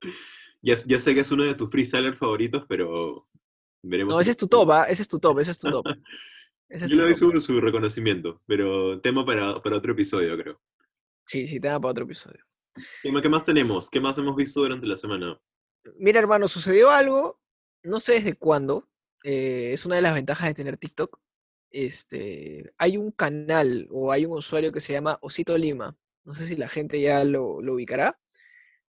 ya, 0.61 0.75
ya 0.85 0.99
sé 0.99 1.13
que 1.15 1.21
es 1.21 1.31
uno 1.31 1.45
de 1.45 1.55
tus 1.55 1.71
freestylers 1.71 2.19
favoritos, 2.19 2.65
pero 2.67 3.25
veremos. 3.81 4.11
No, 4.13 4.17
si- 4.19 4.23
ese 4.23 4.31
es 4.31 4.37
tu 4.37 4.47
top, 4.47 4.69
¿ah? 4.71 4.83
Ese 4.89 5.01
es 5.03 5.07
tu 5.07 5.17
top, 5.17 5.39
ese 5.39 5.51
es 5.51 5.59
tu 5.59 5.69
top. 5.71 5.85
Ese 6.69 6.85
es 6.85 6.91
Yo 6.91 6.97
tu 6.97 7.03
le 7.03 7.07
doy 7.09 7.17
su, 7.17 7.39
su 7.39 7.61
reconocimiento, 7.61 8.41
pero 8.47 8.99
tema 8.99 9.23
para, 9.25 9.61
para 9.61 9.77
otro 9.77 9.91
episodio, 9.93 10.35
creo. 10.37 10.59
Sí, 11.27 11.45
sí, 11.47 11.59
tema 11.59 11.79
para 11.79 11.91
otro 11.91 12.03
episodio. 12.05 12.43
¿Qué, 13.03 13.11
ma- 13.11 13.21
qué 13.21 13.29
más 13.29 13.45
tenemos? 13.45 13.89
¿Qué 13.91 14.01
más 14.01 14.17
hemos 14.17 14.35
visto 14.35 14.59
durante 14.61 14.87
la 14.87 14.97
semana? 14.97 15.39
Mira, 15.97 16.19
hermano, 16.19 16.47
sucedió 16.47 16.89
algo, 16.89 17.39
no 17.83 17.99
sé 17.99 18.13
desde 18.13 18.33
cuándo, 18.33 18.89
eh, 19.23 19.69
es 19.71 19.85
una 19.85 19.95
de 19.97 20.01
las 20.01 20.13
ventajas 20.15 20.47
de 20.47 20.53
tener 20.55 20.77
TikTok. 20.77 21.19
Este, 21.69 22.73
hay 22.77 22.97
un 22.97 23.11
canal 23.11 23.87
o 23.91 24.11
hay 24.11 24.25
un 24.25 24.33
usuario 24.37 24.71
que 24.71 24.79
se 24.79 24.93
llama 24.93 25.17
Osito 25.21 25.55
Lima. 25.57 25.95
No 26.25 26.33
sé 26.33 26.45
si 26.45 26.55
la 26.55 26.69
gente 26.69 26.99
ya 27.01 27.23
lo, 27.23 27.61
lo 27.61 27.73
ubicará, 27.73 28.19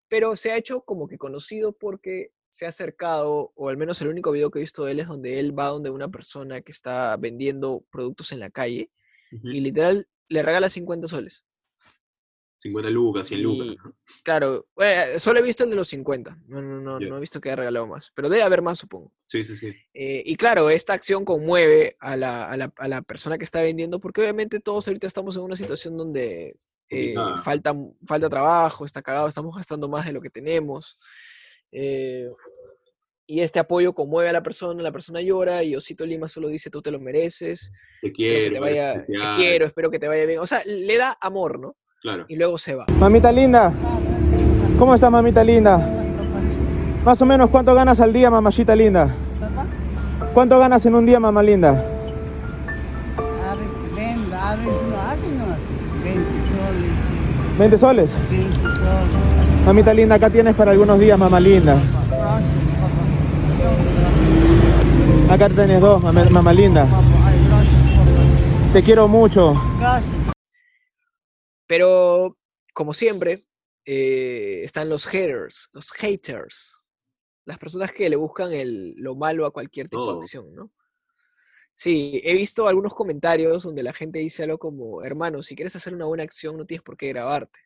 pero 0.08 0.36
se 0.36 0.52
ha 0.52 0.56
hecho 0.56 0.82
como 0.82 1.08
que 1.08 1.18
conocido 1.18 1.72
porque 1.72 2.32
se 2.48 2.66
ha 2.66 2.68
acercado, 2.68 3.52
o 3.56 3.68
al 3.68 3.76
menos 3.76 4.00
el 4.00 4.08
único 4.08 4.30
video 4.30 4.50
que 4.50 4.60
he 4.60 4.62
visto 4.62 4.84
de 4.84 4.92
él 4.92 5.00
es 5.00 5.08
donde 5.08 5.40
él 5.40 5.58
va 5.58 5.66
donde 5.68 5.90
una 5.90 6.08
persona 6.08 6.60
que 6.60 6.70
está 6.70 7.16
vendiendo 7.16 7.84
productos 7.90 8.30
en 8.30 8.38
la 8.40 8.50
calle 8.50 8.90
Ujú. 9.32 9.48
y 9.48 9.60
literal 9.60 10.06
le 10.28 10.42
regala 10.42 10.68
50 10.68 11.08
soles. 11.08 11.44
50 12.58 12.88
lucas, 12.90 13.26
100 13.26 13.42
lucas. 13.42 13.66
Y- 13.66 13.76
¿no? 13.76 13.96
Claro, 14.22 14.66
eh, 14.80 15.18
solo 15.18 15.40
he 15.40 15.42
visto 15.42 15.64
el 15.64 15.70
de 15.70 15.76
los 15.76 15.88
50, 15.88 16.38
no, 16.46 16.62
no, 16.62 16.80
no, 16.80 17.00
Ya. 17.00 17.08
no 17.08 17.16
he 17.16 17.20
visto 17.20 17.40
que 17.40 17.48
haya 17.50 17.56
regalado 17.56 17.86
más, 17.88 18.10
pero 18.14 18.28
debe 18.30 18.42
haber 18.44 18.62
más, 18.62 18.78
supongo. 18.78 19.12
Sí, 19.24 19.44
sí, 19.44 19.56
sí. 19.56 19.74
Eh, 19.92 20.22
y 20.24 20.36
claro, 20.36 20.70
esta 20.70 20.92
acción 20.94 21.24
conmueve 21.24 21.96
a 21.98 22.16
la, 22.16 22.48
a 22.48 22.56
la- 22.56 22.72
a 22.76 22.88
la 22.88 23.02
persona 23.02 23.36
que 23.36 23.44
está 23.44 23.60
vendiendo, 23.62 23.98
porque 24.00 24.20
obviamente 24.22 24.60
todos 24.60 24.86
ahorita 24.86 25.06
estamos 25.08 25.36
en 25.36 25.42
una 25.42 25.56
situación 25.56 25.96
donde 25.96 26.56
eh, 26.90 27.14
Complicada. 27.14 27.38
falta, 27.38 27.74
falta 28.06 28.28
trabajo, 28.30 28.84
está 28.84 29.02
cagado, 29.02 29.28
estamos 29.28 29.54
gastando 29.56 29.88
más 29.88 30.04
de 30.06 30.12
lo 30.12 30.20
que 30.20 30.30
tenemos. 30.30 30.98
eh, 31.72 32.28
y 33.26 33.40
este 33.40 33.58
apoyo 33.58 33.94
conmueve 33.94 34.28
a 34.28 34.32
la 34.34 34.42
persona, 34.42 34.82
la 34.82 34.92
persona 34.92 35.22
llora 35.22 35.62
y 35.62 35.74
Osito 35.74 36.04
Lima 36.04 36.28
solo 36.28 36.48
dice, 36.48 36.68
tú 36.68 36.82
te 36.82 36.90
lo 36.90 37.00
mereces, 37.00 37.72
Te 38.02 38.12
quiero, 38.12 38.52
te 38.52 38.60
vaya, 38.60 38.92
te 38.92 38.98
especial", 39.00 39.36
quiero, 39.36 39.66
espero 39.66 39.90
que 39.90 39.98
te 39.98 40.08
vaya 40.08 40.26
bien. 40.26 40.40
O 40.40 40.46
sea, 40.46 40.60
le 40.66 40.98
da 40.98 41.16
amor, 41.22 41.58
¿no? 41.58 41.74
Claro. 42.02 42.26
Y 42.28 42.36
luego 42.36 42.58
se 42.58 42.74
va. 42.74 42.84
Mamita 43.00 43.32
linda, 43.32 43.72
¿cómo 44.78 44.94
está 44.94 45.08
mamita 45.08 45.42
linda? 45.42 45.78
Más 47.02 47.22
o 47.22 47.24
menos 47.24 47.48
cuánto 47.48 47.74
ganas 47.74 47.98
al 48.00 48.12
día, 48.12 48.28
mamachita 48.30 48.76
linda. 48.76 49.14
¿Cuánto 50.34 50.58
ganas 50.58 50.84
en 50.84 50.94
un 50.94 51.06
día, 51.06 51.18
mamá 51.18 51.42
linda? 51.42 51.82
20 57.58 57.78
soles, 57.78 58.10
20 58.30 58.52
soles. 58.52 58.58
15 58.60 58.62
soles. 58.62 59.64
Mamita 59.64 59.94
linda, 59.94 60.16
acá 60.16 60.28
tienes 60.28 60.54
para 60.56 60.72
algunos 60.72 60.98
días, 60.98 61.18
mamá 61.18 61.40
linda. 61.40 61.80
Acá 65.30 65.48
tenés 65.48 65.80
dos, 65.80 66.02
mamá, 66.02 66.24
mamá 66.30 66.52
linda. 66.52 66.86
Te 68.72 68.82
quiero 68.82 69.08
mucho. 69.08 69.54
Gracias. 69.78 70.14
Pero, 71.66 72.36
como 72.74 72.92
siempre, 72.92 73.46
eh, 73.86 74.62
están 74.64 74.88
los 74.88 75.06
haters, 75.06 75.70
los 75.72 75.92
haters. 75.92 76.76
Las 77.46 77.58
personas 77.58 77.92
que 77.92 78.10
le 78.10 78.16
buscan 78.16 78.52
el, 78.52 78.94
lo 78.96 79.14
malo 79.14 79.46
a 79.46 79.52
cualquier 79.52 79.88
tipo 79.88 80.12
de 80.12 80.18
acción, 80.18 80.54
¿no? 80.54 80.70
Sí, 81.74 82.20
he 82.24 82.34
visto 82.34 82.68
algunos 82.68 82.94
comentarios 82.94 83.64
donde 83.64 83.82
la 83.82 83.92
gente 83.92 84.20
dice 84.20 84.44
algo 84.44 84.58
como, 84.58 85.02
hermano, 85.02 85.42
si 85.42 85.56
quieres 85.56 85.74
hacer 85.74 85.92
una 85.92 86.04
buena 86.04 86.22
acción 86.22 86.56
no 86.56 86.64
tienes 86.64 86.82
por 86.82 86.96
qué 86.96 87.08
grabarte. 87.08 87.58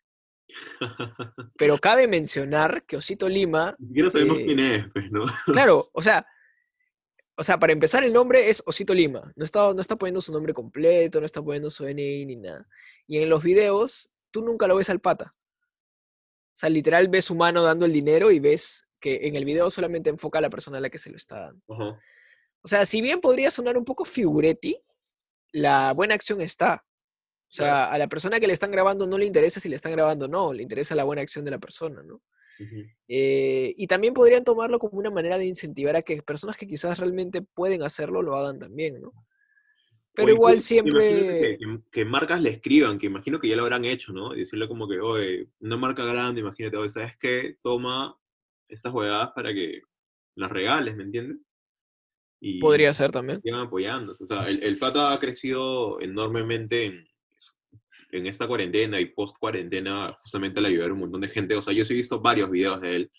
Pero 1.57 1.79
cabe 1.81 2.09
mencionar 2.09 2.85
que 2.85 2.97
Osito 2.97 3.29
Lima, 3.29 3.77
Ni 3.79 3.89
siquiera 3.89 4.11
sabemos 4.11 4.39
eh, 4.39 4.45
quién 4.47 4.59
es, 4.61 4.87
pues, 4.93 5.11
¿no? 5.11 5.27
claro, 5.53 5.91
o 5.93 6.03
sea, 6.03 6.27
o 7.37 7.45
sea, 7.45 7.59
para 7.59 7.75
empezar 7.75 8.03
el 8.03 8.13
nombre 8.15 8.49
es 8.49 8.63
Osito 8.65 8.95
Lima. 8.95 9.31
No 9.37 9.45
está, 9.45 9.73
no 9.75 9.81
está 9.81 9.97
poniendo 9.97 10.23
su 10.23 10.33
nombre 10.33 10.55
completo, 10.55 11.21
no 11.21 11.27
está 11.27 11.43
poniendo 11.43 11.69
su 11.69 11.85
NI 11.87 12.25
ni 12.27 12.37
nada. 12.37 12.67
Y 13.07 13.19
en 13.19 13.29
los 13.29 13.43
videos, 13.43 14.11
tú 14.31 14.43
nunca 14.43 14.67
lo 14.67 14.75
ves 14.75 14.91
al 14.91 15.01
pata. 15.01 15.37
O 15.37 16.61
sea, 16.61 16.71
literal 16.71 17.09
ves 17.09 17.27
su 17.27 17.37
mano 17.37 17.63
dando 17.63 17.85
el 17.85 17.93
dinero 17.93 18.33
y 18.33 18.41
ves 18.41 18.89
que 18.99 19.29
en 19.29 19.37
el 19.37 19.45
video 19.45 19.71
solamente 19.71 20.11
enfoca 20.11 20.39
a 20.39 20.43
la 20.43 20.51
persona 20.51 20.79
a 20.79 20.81
la 20.81 20.91
que 20.91 20.99
se 20.99 21.11
lo 21.11 21.17
está 21.17 21.41
dando. 21.41 21.63
Ajá. 21.69 22.01
O 22.63 22.69
sea, 22.69 22.85
si 22.87 23.01
bien 23.01 23.21
podría 23.21 23.51
sonar 23.51 23.77
un 23.77 23.85
poco 23.85 24.05
figuretti, 24.05 24.77
la 25.53 25.93
buena 25.95 26.15
acción 26.15 26.41
está. 26.41 26.85
O 27.51 27.55
sea, 27.55 27.87
a 27.87 27.97
la 27.99 28.09
persona 28.09 28.39
que 28.41 28.47
le 28.47 28.53
están 28.53 28.71
grabando 28.71 29.07
no 29.07 29.17
le 29.17 29.25
interesa 29.27 29.59
si 29.59 29.69
le 29.71 29.77
están 29.77 29.93
grabando 29.93 30.27
o 30.27 30.29
no, 30.29 30.53
le 30.53 30.63
interesa 30.63 30.95
la 30.95 31.05
buena 31.05 31.23
acción 31.23 31.45
de 31.45 31.51
la 31.51 31.59
persona, 31.59 32.03
¿no? 32.03 32.21
Eh, 33.07 33.73
y 33.77 33.87
también 33.87 34.13
podrían 34.13 34.45
tomarlo 34.45 34.79
como 34.79 34.99
una 34.99 35.11
manera 35.11 35.39
de 35.39 35.47
incentivar 35.47 35.97
a 35.97 36.03
que 36.03 36.21
personas 36.23 36.57
que 36.57 36.67
quizás 36.67 36.99
realmente 36.99 37.41
pueden 37.41 37.83
hacerlo 37.83 38.21
lo 38.21 38.37
hagan 38.37 38.59
también, 38.59 39.01
¿no? 39.01 39.13
Pero 40.13 40.27
O 40.29 40.31
igual 40.35 40.61
siempre... 40.61 41.01
Que, 41.49 41.59
que- 41.59 41.81
que 41.91 42.05
marcas 42.05 42.41
le 42.43 42.51
escriban, 42.51 42.99
que 42.99 43.07
imagino 43.07 43.39
que 43.41 43.49
ya 43.49 43.55
lo 43.57 43.63
habrán 43.63 43.85
hecho, 43.85 44.13
¿no? 44.13 44.35
Y 44.35 44.41
decirle 44.41 44.67
como 44.69 44.89
que, 44.89 44.99
oye, 45.01 45.49
una 45.61 45.77
marca 45.77 46.05
grande, 46.05 46.41
imagínate, 46.41 46.77
oye, 46.77 46.89
¿sabes 46.89 47.17
qué? 47.19 47.57
Toma 47.63 48.19
estas 48.69 48.93
jugadas 48.93 49.31
para 49.35 49.55
que 49.55 49.81
las 50.35 50.51
regales, 50.51 50.97
¿me 50.97 51.05
entiendes? 51.05 51.39
Y 52.41 52.61
Podría 52.61 52.95
ser 52.95 53.11
también. 53.11 53.41
sigan 53.43 53.61
apoyándose. 53.61 54.25
O 54.25 54.27
sea, 54.27 54.49
el, 54.49 54.63
el 54.63 54.79
pata 54.79 55.13
ha 55.13 55.19
crecido 55.19 56.01
enormemente 56.01 56.85
en, 56.85 57.05
en 58.13 58.27
esta 58.27 58.47
cuarentena 58.47 59.01
y 59.01 59.07
post 59.07 59.37
cuarentena, 59.39 60.17
justamente 60.23 60.61
al 60.61 60.67
ayudar 60.67 60.91
a 60.91 60.93
un 60.95 61.01
montón 61.01 61.21
de 61.21 61.29
gente. 61.29 61.55
O 61.57 61.63
sea, 61.63 61.75
yo 61.75 61.85
sí 61.85 61.95
he 61.95 61.97
visto 61.97 62.21
varios 62.21 62.51
videos 62.51 62.81
de 62.81 62.97
él, 62.97 63.11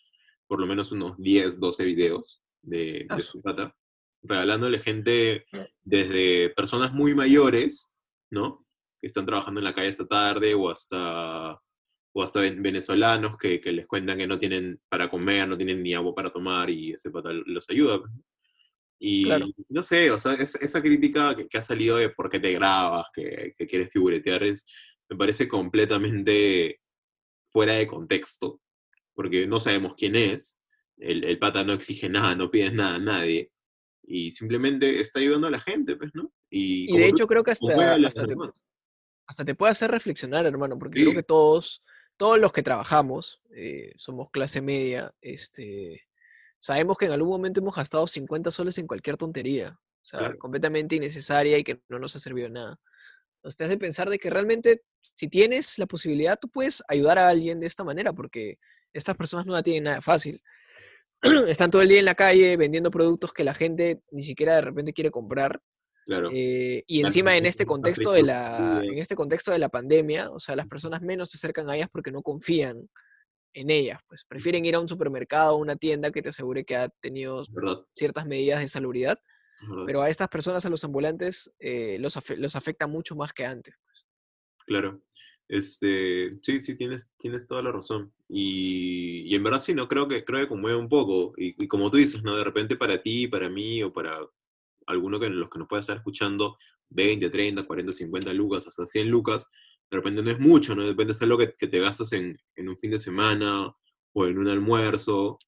por 0.47 0.59
lo 0.59 0.65
menos 0.67 0.91
unos 0.91 1.17
10, 1.17 1.59
12 1.59 1.83
videos 1.83 2.41
de, 2.61 3.05
Ah, 3.09 3.15
de 3.17 3.21
su- 3.21 3.41
pata, 3.41 3.75
regalándole 4.23 4.79
gente 4.79 5.45
desde 5.83 6.49
personas 6.51 6.93
muy 6.93 7.13
mayores, 7.13 7.87
¿no? 8.31 8.65
Que 9.01 9.07
están 9.07 9.25
trabajando 9.25 9.59
en 9.59 9.63
la 9.65 9.73
calle 9.75 9.87
esta 9.89 10.07
tarde 10.07 10.53
o 10.55 10.69
hasta, 10.69 11.59
o 12.13 12.23
hasta 12.23 12.41
ven- 12.41 12.61
venezolanos 12.61 13.37
que, 13.37 13.59
que 13.61 13.71
les 13.71 13.85
cuentan 13.87 14.17
que 14.17 14.27
no 14.27 14.39
tienen 14.39 14.79
para 14.89 15.09
comer, 15.09 15.47
no 15.47 15.55
tienen 15.57 15.81
ni 15.83 15.93
agua 15.93 16.13
para 16.15 16.29
tomar 16.31 16.69
y 16.69 16.91
este 16.93 17.11
pata 17.11 17.29
los 17.31 17.69
ayuda. 17.69 17.99
Y 19.01 19.23
Claro. 19.23 19.47
no 19.69 19.81
sé, 19.81 20.11
o 20.11 20.17
sea, 20.17 20.33
es- 20.33 20.55
esa 20.55 20.81
crítica 20.81 21.35
que, 21.35 21.47
que 21.47 21.57
ha 21.57 21.61
salido 21.61 21.97
de 21.97 22.09
por 22.09 22.29
qué 22.29 22.39
te 22.39 22.51
grabas, 22.51 23.07
que, 23.13 23.53
que 23.57 23.65
quieres 23.67 23.89
figuretear, 23.91 24.43
es, 24.43 24.65
me 25.09 25.15
parece 25.17 25.47
completamente 25.47 26.81
fuera 27.51 27.73
de 27.73 27.87
contexto, 27.87 28.61
porque 29.13 29.47
no 29.47 29.59
sabemos 29.59 29.93
quién 29.97 30.15
es, 30.15 30.59
el, 30.97 31.23
el 31.23 31.39
pata 31.39 31.63
no 31.63 31.73
exige 31.73 32.09
nada, 32.09 32.35
no 32.35 32.51
pide 32.51 32.71
nada 32.71 32.95
a 32.95 32.99
nadie, 32.99 33.51
y 34.03 34.31
simplemente 34.31 34.99
está 34.99 35.19
ayudando 35.19 35.47
a 35.47 35.51
la 35.51 35.59
gente, 35.59 35.95
pues, 35.95 36.11
¿no? 36.13 36.31
Y, 36.49 36.87
de 36.91 37.03
tú 37.09 37.15
hecho 37.15 37.27
creo 37.27 37.43
que 37.43 37.51
hasta, 37.51 37.95
hasta, 37.95 38.21
te, 38.23 38.27
personas. 38.35 38.65
hasta 39.27 39.45
te 39.45 39.55
puede 39.55 39.71
hacer 39.71 39.91
reflexionar, 39.91 40.45
hermano, 40.45 40.77
porque 40.77 41.01
creo 41.01 41.13
que 41.13 41.23
todos, 41.23 41.83
todos 42.17 42.37
los 42.39 42.51
que 42.51 42.63
trabajamos, 42.63 43.41
eh, 43.55 43.93
somos 43.97 44.29
clase 44.29 44.61
media, 44.61 45.13
este, 45.21 46.03
sabemos 46.59 46.97
que 46.97 47.05
en 47.05 47.11
algún 47.13 47.29
momento 47.29 47.61
hemos 47.61 47.75
gastado 47.75 48.05
50 48.07 48.51
soles 48.51 48.77
en 48.77 48.87
cualquier 48.87 49.17
tontería. 49.17 49.77
O 50.01 50.05
sea, 50.05 50.19
Claro. 50.19 50.39
completamente 50.39 50.95
innecesaria 50.95 51.57
y 51.57 51.63
que 51.63 51.81
no 51.89 51.99
nos 51.99 52.15
ha 52.15 52.19
servido 52.19 52.47
de 52.47 52.53
nada. 52.53 52.79
Nos 53.43 53.55
te 53.55 53.63
hace 53.63 53.77
pensar 53.77 54.09
de 54.09 54.19
que 54.19 54.29
realmente, 54.29 54.81
si 55.13 55.27
tienes 55.27 55.77
la 55.77 55.85
posibilidad, 55.85 56.37
tú 56.39 56.49
puedes 56.49 56.83
ayudar 56.87 57.17
a 57.19 57.29
alguien 57.29 57.59
de 57.59 57.67
esta 57.67 57.83
manera, 57.83 58.13
porque 58.13 58.57
estas 58.93 59.15
personas 59.15 59.45
no 59.45 59.53
la 59.53 59.63
tienen 59.63 59.83
nada 59.85 60.01
fácil. 60.01 60.41
Están 61.47 61.69
todo 61.71 61.81
el 61.81 61.89
día 61.89 61.99
en 61.99 62.05
la 62.05 62.15
calle 62.15 62.57
vendiendo 62.57 62.91
productos 62.91 63.33
que 63.33 63.43
la 63.43 63.53
gente 63.53 64.01
ni 64.11 64.23
siquiera 64.23 64.55
de 64.55 64.61
repente 64.61 64.93
quiere 64.93 65.11
comprar. 65.11 65.61
Claro. 66.05 66.31
eh, 66.33 66.83
y 66.87 67.01
encima 67.01 67.37
en 67.37 67.45
este 67.45 67.67
contexto 67.67 68.13
de 68.13 68.23
la, 68.23 68.81
en 68.83 68.97
este 68.97 69.15
contexto 69.15 69.51
de 69.51 69.59
la 69.59 69.69
pandemia, 69.69 70.31
o 70.31 70.39
sea, 70.39 70.55
las 70.55 70.65
personas 70.65 71.03
menos 71.03 71.29
se 71.29 71.37
acercan 71.37 71.69
a 71.69 71.75
ellas 71.75 71.89
porque 71.91 72.11
no 72.11 72.23
confían 72.23 72.89
en 73.53 73.69
ellas, 73.69 73.99
pues 74.07 74.25
prefieren 74.25 74.65
ir 74.65 74.75
a 74.75 74.79
un 74.79 74.87
supermercado, 74.87 75.51
a 75.51 75.55
una 75.57 75.75
tienda 75.75 76.11
que 76.11 76.21
te 76.21 76.29
asegure 76.29 76.63
que 76.65 76.75
ha 76.75 76.89
tenido 77.01 77.43
verdad, 77.49 77.85
ciertas 77.95 78.25
medidas 78.25 78.59
de 78.61 78.67
salubridad, 78.67 79.19
verdad. 79.61 79.83
pero 79.85 80.01
a 80.01 80.09
estas 80.09 80.27
personas, 80.29 80.65
a 80.65 80.69
los 80.69 80.83
ambulantes, 80.83 81.51
eh, 81.59 81.97
los, 81.99 82.15
afe- 82.17 82.37
los 82.37 82.55
afecta 82.55 82.87
mucho 82.87 83.15
más 83.15 83.33
que 83.33 83.45
antes. 83.45 83.75
Claro. 84.65 85.01
Este, 85.47 86.37
sí, 86.43 86.61
sí, 86.61 86.75
tienes, 86.75 87.11
tienes 87.17 87.47
toda 87.47 87.63
la 87.63 87.71
razón. 87.71 88.13
Y, 88.27 89.21
y 89.25 89.33
en 89.35 89.43
verdad 89.43 89.57
sí, 89.59 89.73
no 89.73 89.87
creo 89.87 90.07
que, 90.07 90.23
creo 90.23 90.41
que 90.41 90.47
conmueve 90.47 90.77
un 90.77 90.87
poco. 90.89 91.33
Y, 91.37 91.61
y 91.63 91.67
como 91.67 91.89
tú 91.89 91.97
dices, 91.97 92.21
¿no? 92.21 92.37
De 92.37 92.43
repente 92.43 92.75
para 92.75 93.01
ti, 93.01 93.27
para 93.27 93.49
mí 93.49 93.81
o 93.81 93.91
para 93.91 94.19
alguno 94.85 95.19
que 95.19 95.27
los 95.29 95.49
que 95.49 95.57
nos 95.59 95.67
pueda 95.67 95.79
estar 95.79 95.97
escuchando, 95.97 96.57
20, 96.89 97.29
30, 97.31 97.63
40, 97.63 97.93
50 97.93 98.31
lucas, 98.33 98.67
hasta 98.67 98.85
100 98.85 99.09
lucas, 99.09 99.47
de 99.89 99.97
repente 99.97 100.21
no 100.21 100.31
es 100.31 100.39
mucho, 100.39 100.75
¿no? 100.75 100.83
De 100.83 100.89
repente 100.89 101.13
es 101.13 101.21
algo 101.21 101.37
que, 101.37 101.51
que 101.53 101.67
te 101.67 101.79
gastas 101.79 102.13
en, 102.13 102.37
en 102.55 102.69
un 102.69 102.77
fin 102.77 102.91
de 102.91 102.99
semana 102.99 103.73
o 104.13 104.25
en 104.25 104.37
un 104.37 104.47
almuerzo. 104.47 105.39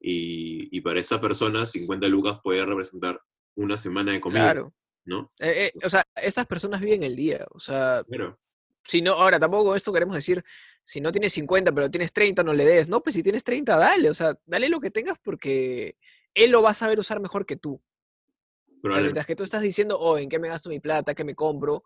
Y, 0.00 0.68
y 0.76 0.80
para 0.80 1.00
esa 1.00 1.20
persona, 1.20 1.66
50 1.66 2.06
lucas 2.08 2.40
puede 2.42 2.64
representar 2.64 3.20
una 3.54 3.76
semana 3.76 4.12
de 4.12 4.20
comida, 4.20 4.42
Claro. 4.42 4.74
¿no? 5.04 5.32
Eh, 5.38 5.70
eh, 5.74 5.78
o 5.84 5.90
sea, 5.90 6.02
estas 6.20 6.46
personas 6.46 6.80
viven 6.80 7.02
el 7.02 7.16
día. 7.16 7.46
O 7.50 7.60
sea, 7.60 8.02
Claro, 8.06 8.38
si 8.84 9.02
no, 9.02 9.14
ahora 9.14 9.40
tampoco 9.40 9.74
esto 9.74 9.92
queremos 9.92 10.14
decir, 10.14 10.44
si 10.84 11.00
no 11.00 11.10
tienes 11.10 11.32
50, 11.32 11.72
pero 11.72 11.90
tienes 11.90 12.12
30, 12.12 12.42
no 12.44 12.54
le 12.54 12.64
des. 12.64 12.88
No, 12.88 13.02
pues 13.02 13.14
si 13.14 13.22
tienes 13.22 13.42
30, 13.44 13.76
dale. 13.76 14.10
O 14.10 14.14
sea, 14.14 14.38
dale 14.44 14.68
lo 14.68 14.80
que 14.80 14.90
tengas 14.90 15.18
porque 15.18 15.96
él 16.34 16.50
lo 16.50 16.62
va 16.62 16.70
a 16.70 16.74
saber 16.74 16.98
usar 16.98 17.20
mejor 17.20 17.46
que 17.46 17.56
tú. 17.56 17.82
O 18.84 18.92
sea, 18.92 19.00
mientras 19.00 19.26
que 19.26 19.34
tú 19.34 19.42
estás 19.42 19.62
diciendo, 19.62 19.98
oh, 19.98 20.16
¿en 20.16 20.28
qué 20.28 20.38
me 20.38 20.48
gasto 20.48 20.68
mi 20.68 20.78
plata? 20.78 21.14
¿Qué 21.14 21.24
me 21.24 21.34
compro? 21.34 21.82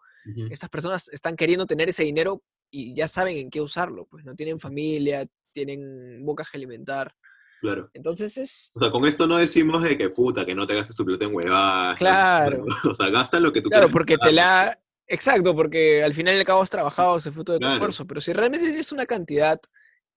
Estas 0.51 0.71
personas 0.71 1.09
están 1.09 1.37
queriendo 1.37 1.67
tener 1.67 1.89
ese 1.89 2.05
dinero 2.05 2.43
y 2.71 2.95
ya 2.95 3.09
saben 3.09 3.37
en 3.37 3.51
qué 3.51 3.61
usarlo. 3.61 4.07
Pues 4.07 4.25
no 4.25 4.35
tienen 4.35 4.59
familia, 4.61 5.27
tienen 5.53 6.25
bocas 6.25 6.51
que 6.51 6.59
alimentar. 6.59 7.15
Claro. 7.61 7.91
Entonces 7.93 8.37
es... 8.39 8.71
O 8.75 8.81
sea, 8.81 8.91
con 8.91 9.05
esto 9.07 9.27
no 9.27 9.37
decimos 9.37 9.83
de 9.83 9.99
que 9.99 10.09
puta, 10.09 10.47
que 10.47 10.55
no 10.55 10.67
te 10.67 10.75
gastes 10.75 10.97
tu 10.97 11.05
plata 11.05 11.25
en 11.25 11.35
huevadas. 11.35 11.99
Claro. 11.99 12.65
O 12.89 12.95
sea, 12.95 13.11
gasta 13.11 13.39
lo 13.41 13.53
que 13.53 13.61
tú 13.61 13.69
Claro, 13.69 13.87
quieras 13.87 13.93
porque 13.93 14.19
te 14.19 14.33
la... 14.33 14.79
Exacto, 15.07 15.57
porque 15.57 16.05
al 16.05 16.15
final 16.15 16.37
y 16.37 16.39
al 16.39 16.45
cabo 16.45 16.63
has 16.63 16.71
trabajado, 16.71 17.17
es 17.17 17.27
el 17.27 17.33
fruto 17.33 17.53
de 17.53 17.59
tu 17.59 17.63
Claro. 17.63 17.75
esfuerzo. 17.75 18.07
Pero 18.07 18.21
si 18.21 18.33
realmente 18.33 18.67
tienes 18.67 18.93
una 18.93 19.07
cantidad 19.07 19.61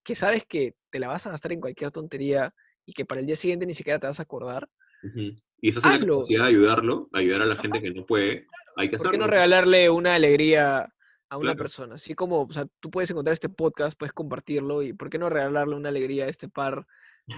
que 0.03 0.13
sabes 0.15 0.43
que 0.47 0.75
te 0.91 0.99
la 0.99 1.07
vas 1.07 1.25
a 1.25 1.31
gastar 1.31 1.51
en 1.51 1.59
cualquier 1.59 1.89
tontería 1.91 2.53
y 2.85 2.93
que 2.93 3.03
para 3.05 3.19
el 3.21 3.25
día 3.25 3.35
siguiente 3.35 3.65
ni 3.65 3.73
siquiera 3.73 3.97
te 3.99 4.07
vas 4.07 4.19
a 4.19 4.23
acordar, 4.23 4.69
Ujú. 5.01 5.35
Y 5.63 5.69
estás 5.69 5.85
en 5.85 6.01
la 6.01 6.07
capacidad 6.07 6.43
de 6.43 6.49
ayudarlo, 6.49 7.09
ayudar 7.13 7.41
a 7.41 7.45
la 7.45 7.55
gente 7.55 7.81
que 7.81 7.91
no 7.91 8.05
puede, 8.05 8.47
hay 8.75 8.89
que 8.89 8.97
¿por 8.97 9.07
hacerlo. 9.07 9.11
qué 9.11 9.17
no 9.17 9.27
regalarle 9.27 9.89
una 9.89 10.13
alegría 10.15 10.93
a 11.29 11.37
una 11.37 11.51
Claro. 11.51 11.57
persona? 11.57 11.95
Así 11.95 12.15
como, 12.15 12.41
o 12.41 12.51
sea, 12.51 12.65
tú 12.81 12.91
puedes 12.91 13.09
encontrar 13.09 13.31
este 13.31 13.47
podcast, 13.47 13.97
puedes 13.97 14.11
compartirlo 14.11 14.83
y 14.83 14.91
¿por 14.91 15.09
qué 15.09 15.17
no 15.17 15.29
regalarle 15.29 15.75
una 15.77 15.87
alegría 15.87 16.25
a 16.25 16.27
este 16.27 16.49
par 16.49 16.85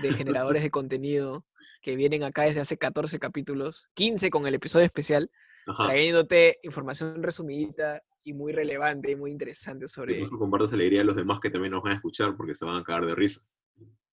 de 0.01 0.11
generadores 0.11 0.63
de 0.63 0.71
contenido 0.71 1.45
que 1.84 1.95
vienen 1.95 2.23
acá 2.23 2.41
desde 2.45 2.61
hace 2.61 2.78
14 2.80 3.19
capítulos, 3.19 3.89
15 3.93 4.32
con 4.32 4.47
el 4.47 4.55
episodio 4.55 4.86
especial, 4.88 5.30
Ajá. 5.67 5.86
trayéndote 5.86 6.57
información 6.63 7.21
resumidita 7.21 8.01
y 8.23 8.34
muy 8.34 8.53
relevante 8.53 9.11
y 9.11 9.15
muy 9.15 9.30
interesante 9.30 9.86
sobre... 9.86 10.13
Incluso 10.15 10.39
compartas 10.39 10.73
alegría 10.73 11.01
a 11.01 11.05
los 11.05 11.15
demás 11.15 11.39
que 11.39 11.51
también 11.51 11.73
nos 11.73 11.84
van 11.84 11.91
a 11.91 11.95
escuchar 11.97 12.36
porque 12.36 12.55
se 12.55 12.65
van 12.65 12.78
a 12.78 12.84
cagar 12.84 13.05
de 13.05 13.13
risa. 13.13 13.41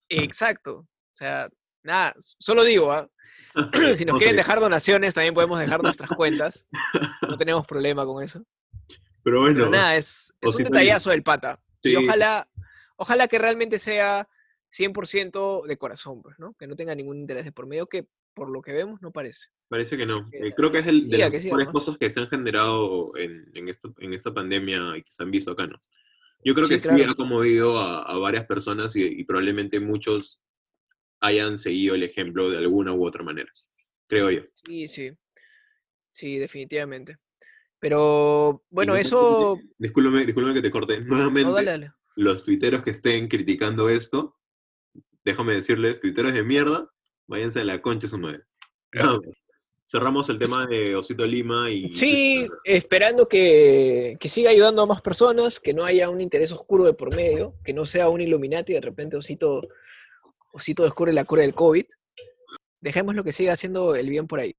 Exacto. 0.09 0.79
O 0.79 1.15
sea, 1.17 1.49
nada, 1.83 2.15
solo 2.17 2.63
digo, 2.63 2.91
¿ah? 2.91 3.09
si 3.97 4.05
nos 4.05 4.15
Ok, 4.15 4.19
quieren 4.19 4.35
dejar 4.37 4.59
donaciones, 4.59 5.13
también 5.13 5.33
podemos 5.33 5.59
dejar 5.59 5.81
nuestras 5.83 6.09
cuentas. 6.11 6.65
No 7.27 7.37
tenemos 7.37 7.65
problema 7.67 8.05
con 8.05 8.23
eso. 8.23 8.43
Pero 9.23 9.41
bueno, 9.41 9.55
Pero 9.59 9.69
nada, 9.71 9.95
es, 9.97 10.33
es 10.41 10.55
un 10.55 10.63
detallazo 10.63 11.09
del 11.11 11.23
pata. 11.23 11.59
Y 11.83 11.89
Sí. 11.89 11.95
ojalá, 11.95 12.47
ojalá 12.95 13.27
que 13.27 13.37
realmente 13.39 13.77
sea 13.79 14.27
100% 14.69 15.65
de 15.67 15.77
corazón, 15.77 16.21
pues, 16.21 16.39
¿no? 16.39 16.53
Que 16.53 16.67
no 16.67 16.75
tenga 16.75 16.95
ningún 16.95 17.17
interés 17.17 17.45
de 17.45 17.51
por 17.51 17.67
medio, 17.67 17.87
que 17.87 18.07
por 18.33 18.49
lo 18.49 18.61
que 18.61 18.71
vemos 18.71 19.01
no 19.01 19.11
parece. 19.11 19.49
parece 19.67 19.97
que 19.97 20.05
no. 20.05 20.29
Eh, 20.31 20.53
creo 20.55 20.71
que 20.71 20.79
es 20.79 20.87
el, 20.87 21.09
de 21.09 21.17
las 21.17 21.27
siga, 21.29 21.43
mejores 21.43 21.67
¿no? 21.67 21.73
cosas 21.73 21.97
que 21.97 22.09
se 22.09 22.19
han 22.21 22.29
generado 22.29 23.11
en, 23.17 23.51
en, 23.53 23.67
esta, 23.67 23.89
en 23.99 24.13
esta 24.13 24.33
pandemia 24.33 24.97
y 24.97 25.03
que 25.03 25.11
se 25.11 25.23
han 25.23 25.31
visto 25.31 25.51
acá, 25.51 25.67
¿no? 25.67 25.81
Yo 26.43 26.53
creo 26.55 26.65
Sí, 26.67 26.73
que 26.75 26.79
sí 26.79 26.87
claro. 26.87 27.11
ha 27.11 27.15
conmovido 27.15 27.79
a, 27.79 28.03
a 28.03 28.17
varias 28.17 28.45
personas 28.47 28.95
y, 28.95 29.03
y 29.03 29.23
probablemente 29.25 29.79
muchos 29.79 30.41
hayan 31.21 31.57
seguido 31.57 31.95
el 31.95 32.03
ejemplo 32.03 32.49
de 32.49 32.57
alguna 32.57 32.93
u 32.93 33.05
otra 33.05 33.23
manera. 33.23 33.49
Creo 34.07 34.29
yo. 34.29 34.41
Sí, 34.65 34.87
sí. 34.87 35.11
Sí, 36.09 36.37
definitivamente. 36.37 37.17
Pero, 37.79 38.63
bueno, 38.69 38.97
Y 38.97 39.01
eso... 39.01 39.57
Discúlpame, 39.77 40.25
discúlpame 40.25 40.53
que 40.55 40.61
te 40.61 40.71
corte. 40.71 40.99
Nuevamente, 41.05 41.49
No, 41.49 41.53
dale, 41.55 41.71
dale. 41.71 41.91
los 42.15 42.43
tuiteros 42.43 42.83
que 42.83 42.91
estén 42.91 43.27
criticando 43.27 43.89
esto, 43.89 44.37
déjame 45.23 45.55
decirles, 45.55 45.99
tuiteros 46.01 46.33
de 46.33 46.43
mierda, 46.43 46.91
váyanse 47.27 47.61
a 47.61 47.65
la 47.65 47.81
concha 47.81 48.07
su 48.07 48.17
madre. 48.17 48.43
Cerramos 49.85 50.29
el 50.29 50.37
tema 50.37 50.65
de 50.67 50.95
Osito 50.95 51.25
Lima 51.25 51.69
y... 51.69 51.93
Sí, 51.93 52.47
esperando 52.63 53.27
que, 53.27 54.15
que 54.19 54.29
siga 54.29 54.49
ayudando 54.49 54.81
a 54.83 54.85
más 54.85 55.01
personas, 55.01 55.59
que 55.59 55.73
no 55.73 55.83
haya 55.83 56.09
un 56.09 56.21
interés 56.21 56.51
oscuro 56.51 56.85
de 56.85 56.93
por 56.93 57.13
medio, 57.15 57.55
que 57.63 57.73
no 57.73 57.85
sea 57.85 58.07
un 58.09 58.21
Illuminati, 58.21 58.73
de 58.73 58.81
repente 58.81 59.17
Osito, 59.17 59.67
Osito 60.51 60.83
descubre 60.83 61.13
la 61.13 61.25
cura 61.25 61.41
del 61.41 61.53
COVID. 61.53 61.85
Dejemos 62.79 63.15
lo 63.15 63.23
que 63.23 63.31
siga 63.31 63.53
haciendo 63.53 63.95
el 63.95 64.09
bien 64.09 64.27
por 64.27 64.39
ahí. 64.39 64.55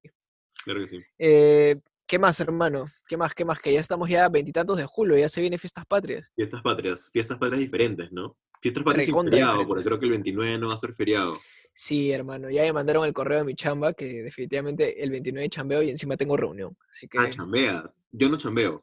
Claro 0.65 0.81
que 0.81 0.89
sí. 0.89 1.01
Eh, 1.19 1.77
¿Qué 2.07 2.19
más, 2.19 2.39
hermano? 2.41 2.87
¿Qué 3.09 3.17
más? 3.17 3.35
¿Qué 3.35 3.45
más? 3.45 3.59
Que 3.59 3.73
ya 3.73 3.81
estamos 3.81 4.09
ya 4.09 4.27
a 4.27 4.29
veintitantos 4.29 4.77
de 4.77 4.85
julio, 4.85 5.17
ya 5.17 5.29
se 5.29 5.41
vienen 5.41 5.59
fiestas 5.59 5.87
patrias. 5.87 6.31
Fiestas 6.35 6.61
patrias, 6.63 7.11
fiestas 7.13 7.39
patrias 7.39 7.61
diferentes, 7.61 8.13
¿no? 8.13 8.37
Fiestas 8.61 8.85
patrias 8.85 9.07
sin 9.07 9.15
feriado, 9.25 9.67
porque 9.67 9.83
creo 9.83 9.99
que 9.99 10.05
el 10.05 10.11
29 10.13 10.59
no 10.59 10.69
va 10.69 10.75
a 10.75 10.77
ser 10.77 10.95
feriado. 10.95 11.41
Sí, 11.75 12.13
hermano, 12.13 12.51
ya 12.51 12.63
me 12.63 12.73
mandaron 12.73 13.07
el 13.07 13.15
correo 13.15 13.39
de 13.39 13.45
mi 13.45 13.55
chamba, 13.55 13.95
que 13.95 14.23
definitivamente 14.23 15.03
el 15.03 15.11
29 15.11 15.49
chambeo 15.49 15.83
y 15.83 15.91
encima 15.91 16.17
tengo 16.17 16.37
reunión. 16.37 16.77
Así 16.89 17.09
que, 17.09 17.19
Ah, 17.19 17.31
chambeas. 17.31 18.05
Yo 18.13 18.29
no 18.29 18.37
chambeo. 18.37 18.83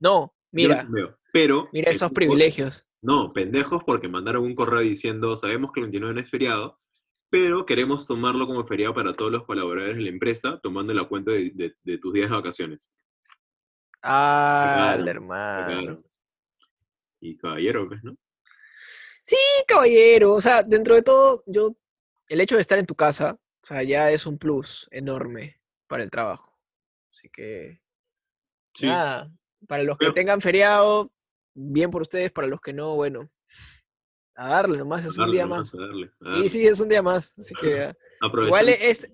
no, 0.00 0.10
Yo 0.10 0.18
no 0.26 0.34
mira, 0.50 0.82
chambeo. 0.82 1.18
Pero... 1.32 1.68
mira 1.72 1.90
esos 1.90 2.10
privilegios. 2.10 2.84
No, 3.06 3.32
pendejos 3.32 3.84
porque 3.84 4.08
mandaron 4.08 4.42
un 4.44 4.54
correo 4.56 4.80
diciendo, 4.80 5.36
sabemos 5.36 5.70
que 5.72 5.78
el 5.80 5.84
29 5.86 6.14
no 6.14 6.20
es 6.20 6.28
feriado, 6.30 6.80
pero 7.30 7.64
queremos 7.64 8.06
tomarlo 8.06 8.46
como 8.46 8.64
feriado 8.64 8.94
para 8.94 9.14
todos 9.14 9.30
los 9.30 9.44
colaboradores 9.44 9.96
de 9.96 10.02
la 10.02 10.08
empresa, 10.08 10.58
tomando 10.60 10.92
la 10.92 11.04
cuenta 11.04 11.30
de, 11.30 11.50
de- 11.50 11.76
de 11.84 11.98
tus 11.98 12.12
días 12.12 12.30
de 12.30 12.36
vacaciones. 12.36 12.92
Ah, 14.02 14.96
hermano. 15.06 15.66
Claro. 15.82 16.04
Y 17.20 17.36
caballero, 17.36 17.88
pues, 17.88 18.02
¿no? 18.04 18.16
Sí, 19.22 19.36
caballero. 19.66 20.32
O 20.34 20.40
sea, 20.40 20.62
dentro 20.62 20.94
de 20.94 21.02
todo, 21.02 21.42
yo, 21.46 21.76
el 22.28 22.40
hecho 22.40 22.56
de 22.56 22.60
estar 22.60 22.78
en 22.78 22.86
tu 22.86 22.94
casa, 22.94 23.38
o 23.62 23.66
sea, 23.66 23.82
ya 23.82 24.10
es 24.12 24.26
un 24.26 24.38
plus 24.38 24.88
enorme 24.90 25.60
para 25.86 26.02
el 26.02 26.10
trabajo. 26.10 26.56
Así 27.10 27.28
que, 27.30 27.80
Sí. 28.74 28.86
nada, 28.86 29.30
para 29.66 29.82
los 29.82 29.96
que 29.96 30.06
Pero- 30.06 30.14
tengan 30.14 30.40
feriado, 30.40 31.12
bien 31.56 31.90
por 31.90 32.02
ustedes, 32.02 32.30
para 32.32 32.46
los 32.48 32.60
que 32.60 32.72
no, 32.72 32.94
bueno, 32.94 33.30
a 34.34 34.48
darle 34.50 34.76
nomás, 34.78 35.04
es 35.04 35.16
un 35.18 35.30
día 35.30 35.46
más. 35.46 35.74
a 35.74 35.78
darle, 35.78 36.06
a 36.20 36.26
Sí, 36.26 36.32
darle. 36.32 36.48
sí, 36.50 36.66
es 36.66 36.80
un 36.80 36.88
día 36.88 37.02
más. 37.02 37.34
Así 37.38 37.54
que, 37.54 37.80
ah, 37.80 37.96
igual 38.44 38.68
es, 38.68 39.10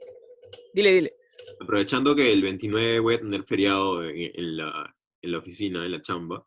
dile, 0.74 0.92
dile. 0.92 1.16
aprovechando 1.60 2.14
que 2.16 2.32
el 2.32 2.42
29 2.42 2.98
voy 3.00 3.14
a 3.14 3.20
tener 3.20 3.44
feriado 3.44 4.02
en, 4.04 4.16
en 4.34 4.56
la, 4.56 4.96
en 5.22 5.32
la 5.32 5.38
oficina, 5.38 5.84
en 5.84 5.92
la 5.92 6.00
chamba, 6.00 6.44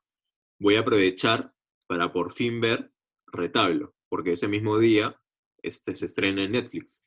voy 0.60 0.76
a 0.76 0.82
aprovechar 0.82 1.52
para 1.88 2.12
por 2.12 2.34
fin 2.34 2.60
ver 2.60 2.92
Retablo, 3.28 3.96
porque 4.10 4.34
ese 4.34 4.48
mismo 4.48 4.78
día 4.80 5.20
este, 5.62 5.96
se 5.96 6.06
estrena 6.06 6.44
en 6.44 6.52
Netflix. 6.54 7.04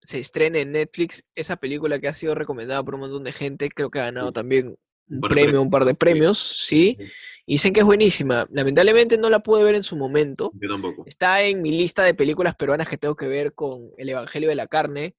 Se 0.00 0.18
estrena 0.18 0.58
en 0.60 0.72
Netflix 0.72 1.24
esa 1.34 1.56
película 1.56 1.98
que 2.00 2.08
ha 2.08 2.14
sido 2.14 2.34
recomendada 2.34 2.82
por 2.82 2.94
un 2.94 3.02
montón 3.02 3.22
de 3.24 3.32
gente, 3.32 3.68
creo 3.70 3.90
que 3.90 4.00
ha 4.00 4.04
ganado 4.04 4.28
Sí. 4.28 4.32
también 4.34 4.76
un 5.08 5.20
premio, 5.20 5.44
premios, 5.44 5.62
un 5.64 5.70
par 5.70 5.84
de 5.84 5.92
sí. 5.92 5.96
premios, 5.96 6.38
sí. 6.66 6.98
Y 7.44 7.54
dicen 7.54 7.72
que 7.72 7.80
es 7.80 7.86
buenísima. 7.86 8.46
Lamentablemente 8.50 9.18
no 9.18 9.28
la 9.28 9.40
pude 9.40 9.64
ver 9.64 9.74
en 9.74 9.82
su 9.82 9.96
momento. 9.96 10.52
Yo 10.54 10.68
tampoco. 10.68 11.04
Está 11.06 11.42
en 11.42 11.60
mi 11.60 11.72
lista 11.72 12.04
de 12.04 12.14
películas 12.14 12.54
peruanas 12.54 12.88
que 12.88 12.98
tengo 12.98 13.16
que 13.16 13.26
ver 13.26 13.52
con 13.54 13.90
El 13.98 14.08
Evangelio 14.08 14.48
de 14.48 14.54
la 14.54 14.68
Carne. 14.68 15.16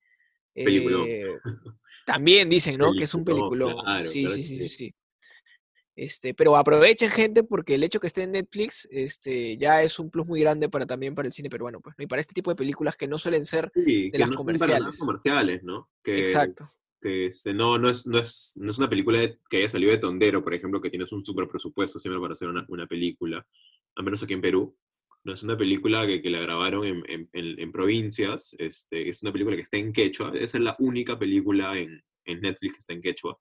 Eh, 0.55 1.27
también 2.05 2.49
dicen, 2.49 2.77
¿no? 2.77 2.93
Que 2.93 3.03
es 3.03 3.13
un 3.13 3.25
Peliculón, 3.25 3.75
claro, 3.81 4.03
sí, 4.03 4.21
claro 4.21 4.35
sí, 4.35 4.43
sí, 4.43 4.57
sí, 4.57 4.67
sí. 4.67 4.95
Este, 5.95 6.33
pero 6.33 6.55
aprovechen, 6.55 7.11
gente, 7.11 7.43
porque 7.43 7.75
el 7.75 7.83
hecho 7.83 7.99
que 7.99 8.07
esté 8.07 8.23
en 8.23 8.31
Netflix 8.31 8.87
este, 8.89 9.57
ya 9.57 9.83
es 9.83 9.99
un 9.99 10.09
plus 10.09 10.25
muy 10.25 10.41
grande 10.41 10.67
para 10.67 10.87
también 10.87 11.13
para 11.13 11.27
el 11.27 11.33
cine 11.33 11.49
peruano, 11.49 11.81
pues, 11.81 11.95
¿no? 11.97 12.03
Y 12.03 12.07
para 12.07 12.19
este 12.19 12.33
tipo 12.33 12.49
de 12.49 12.55
películas 12.55 12.95
que 12.95 13.07
no 13.07 13.19
suelen 13.19 13.45
ser 13.45 13.71
Sí, 13.75 14.05
de 14.05 14.11
que 14.11 14.17
las 14.17 14.31
no 14.31 14.37
son 14.37 14.45
para 14.45 14.57
nada 14.57 14.67
comerciales. 14.79 14.97
comerciales, 14.97 15.63
¿no? 15.63 15.89
Que, 16.01 16.19
Exacto. 16.19 16.73
Que 17.03 17.27
este, 17.27 17.53
no, 17.53 17.77
no, 17.77 17.89
es, 17.89 18.07
no, 18.07 18.17
es, 18.17 18.53
no 18.55 18.71
es 18.71 18.79
una 18.79 18.89
película 18.89 19.19
que 19.49 19.57
haya 19.57 19.69
salido 19.69 19.91
de 19.91 19.99
Tondero, 19.99 20.43
por 20.43 20.55
ejemplo, 20.55 20.81
que 20.81 20.89
tienes 20.89 21.11
un 21.11 21.23
super 21.23 21.47
presupuesto 21.47 21.99
siempre 21.99 22.19
para 22.21 22.31
hacer 22.33 22.47
una, 22.49 22.65
una 22.69 22.87
película, 22.87 23.45
al 23.95 24.03
menos 24.05 24.23
aquí 24.23 24.33
en 24.33 24.41
Perú. 24.41 24.75
No 25.25 25.33
es 25.33 25.43
una 25.43 25.57
película 25.57 26.07
que, 26.07 26.21
que 26.21 26.29
la 26.31 26.39
grabaron 26.41 26.85
en, 26.85 27.29
en- 27.33 27.71
provincias, 27.71 28.55
este, 28.57 29.07
es 29.07 29.21
una 29.23 29.31
película 29.31 29.55
que 29.55 29.61
está 29.61 29.77
en 29.77 29.93
quechua, 29.93 30.31
debe 30.31 30.47
ser 30.47 30.61
la 30.61 30.75
única 30.79 31.19
película 31.19 31.77
en, 31.77 32.03
en 32.25 32.41
Netflix 32.41 32.73
que 32.73 32.79
está 32.79 32.93
en 32.93 33.01
quechua, 33.01 33.39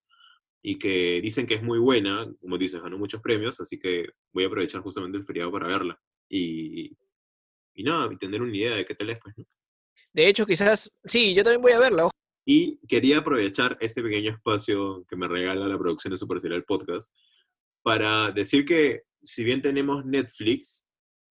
y 0.62 0.78
que 0.78 1.20
dicen 1.20 1.46
que 1.46 1.54
es 1.54 1.62
muy 1.62 1.78
buena, 1.80 2.30
como 2.40 2.58
dices, 2.58 2.82
ganó 2.82 2.98
muchos 2.98 3.20
premios, 3.20 3.60
así 3.60 3.78
que 3.78 4.06
voy 4.32 4.44
a 4.44 4.46
aprovechar 4.48 4.82
justamente 4.82 5.18
el 5.18 5.24
feriado 5.24 5.50
para 5.50 5.66
verla. 5.66 6.00
Y, 6.28 6.96
y 7.74 7.82
nada, 7.82 8.08
y 8.12 8.16
tener 8.16 8.42
una 8.42 8.56
idea 8.56 8.76
de 8.76 8.84
qué 8.84 8.94
tal 8.94 9.10
es, 9.10 9.18
pues, 9.20 9.36
¿no? 9.38 9.44
De 10.12 10.28
hecho, 10.28 10.46
quizás, 10.46 10.94
sí, 11.04 11.34
yo 11.34 11.42
también 11.42 11.62
voy 11.62 11.72
a 11.72 11.78
verla. 11.78 12.10
Y 12.44 12.78
quería 12.88 13.18
aprovechar 13.18 13.76
este 13.80 14.02
pequeño 14.02 14.32
espacio 14.32 15.04
que 15.08 15.16
me 15.16 15.28
regala 15.28 15.68
la 15.68 15.78
producción 15.78 16.10
de 16.10 16.18
Super 16.18 16.40
Serial 16.40 16.64
Podcast 16.64 17.14
para 17.82 18.30
decir 18.30 18.64
que 18.64 19.02
si 19.22 19.44
bien 19.44 19.62
tenemos 19.62 20.04
Netflix, 20.04 20.88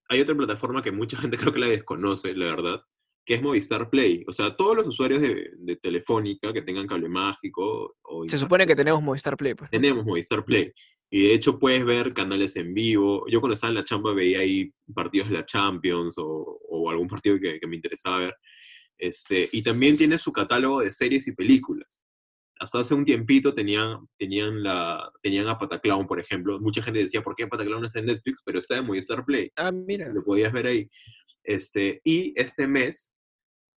hay 0.09 0.22
otra 0.22 0.36
plataforma 0.36 0.82
que 0.82 0.91
mucha 0.91 1.18
gente 1.22 1.38
creo 1.38 1.53
que 1.53 1.59
la 1.59 1.68
desconoce, 1.68 2.34
la 2.36 2.45
verdad, 2.45 2.82
que 3.26 3.36
es 3.36 3.41
Movistar 3.41 3.89
Play. 3.89 4.24
O 4.28 4.34
sea, 4.34 4.55
todos 4.55 4.76
los 4.76 4.88
usuarios 4.88 5.22
de, 5.22 5.51
de 5.57 5.76
Telefónica 5.76 6.51
que 6.51 6.62
tengan 6.62 6.88
cable 6.88 7.09
mágico 7.09 7.95
o 8.01 8.28
Se 8.28 8.38
supone 8.38 8.66
que 8.66 8.76
tenemos 8.76 9.01
Movistar 9.01 9.38
Play. 9.38 9.53
Pues, 9.53 9.70
tenemos 9.70 10.05
Movistar 10.05 10.43
Play. 10.43 10.72
Y 11.14 11.28
de 11.28 11.34
hecho 11.34 11.59
puedes 11.59 11.84
ver 11.86 12.14
canales 12.14 12.55
en 12.55 12.74
vivo. 12.74 13.26
Yo 13.28 13.41
cuando 13.41 13.53
estaba 13.53 13.70
en 13.70 13.76
la 13.76 13.84
chamba 13.84 14.14
veía 14.14 14.39
ahí 14.39 14.72
partidos 14.93 15.30
de 15.30 15.36
la 15.36 15.45
Champions 15.45 16.18
o, 16.18 16.59
o 16.70 16.89
algún 16.89 17.07
partido 17.07 17.38
que, 17.39 17.59
que 17.59 17.68
me 17.68 17.76
interesaba 17.76 18.20
ver. 18.20 18.36
Este, 19.02 19.49
y 19.52 19.64
también 19.64 19.97
tiene 19.97 20.20
su 20.20 20.32
catálogo 20.32 20.82
de 20.82 20.91
series 20.91 21.28
y 21.28 21.34
películas. 21.34 22.04
Hasta 22.60 22.80
hace 22.80 22.93
un 22.93 23.04
tiempito 23.04 23.52
tenían, 23.52 24.08
tenían, 24.16 24.62
la, 24.62 25.12
tenían 25.24 25.47
a 25.47 25.58
Pataclown, 25.58 26.06
por 26.06 26.20
ejemplo. 26.20 26.60
Mucha 26.60 26.84
gente 26.84 26.99
decía, 26.99 27.24
¿por 27.24 27.36
qué 27.36 27.47
Pataclown 27.47 27.84
está 27.84 27.97
en 27.97 28.06
Netflix? 28.06 28.43
Pero 28.45 28.60
está 28.60 28.78
en 28.78 28.86
Movistar 28.86 29.26
Play. 29.26 29.52
Ah, 29.56 29.72
mira. 29.72 30.08
Lo 30.14 30.24
podías 30.24 30.54
ver 30.54 30.68
ahí. 30.68 30.88
Este, 31.43 31.99
y 32.04 32.32
este 32.39 32.68
mes 32.68 33.12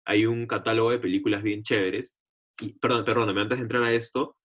hay 0.04 0.26
un 0.26 0.48
catálogo 0.48 0.90
de 0.90 0.98
películas 0.98 1.44
bien 1.44 1.62
chéveres. 1.62 2.16
Y, 2.60 2.72
perdón, 2.80 3.04
perdóname, 3.04 3.42
antes 3.42 3.58
de 3.58 3.62
entrar 3.62 3.84
a 3.84 3.92
esto, 3.92 4.36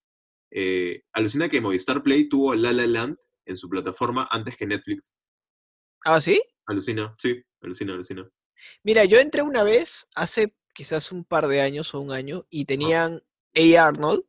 eh, 0.52 1.02
alucina 1.12 1.50
que 1.50 1.60
Movistar 1.60 2.04
Play 2.04 2.30
tuvo 2.30 2.54
La 2.54 2.72
La 2.72 2.86
Land 2.86 3.18
en 3.48 3.58
su 3.58 3.68
plataforma 3.68 4.28
antes 4.30 4.56
que 4.56 4.68
Netflix. 4.68 5.16
Ah, 6.06 6.22
¿sí? 6.22 6.40
Alucina, 6.68 7.16
sí, 7.18 7.42
alucina, 7.62 7.94
alucina. 7.94 8.30
Mira, 8.84 9.06
yo 9.06 9.18
entré 9.18 9.42
una 9.42 9.64
vez, 9.64 10.08
hace 10.14 10.54
quizás 10.78 11.12
un 11.12 11.26
par 11.26 11.48
de 11.48 11.60
años 11.62 11.94
o 11.96 12.00
un 12.00 12.12
año, 12.12 12.46
y 12.52 12.66
tenían 12.66 13.24
A. 13.56 13.88
Arnold, 13.88 14.24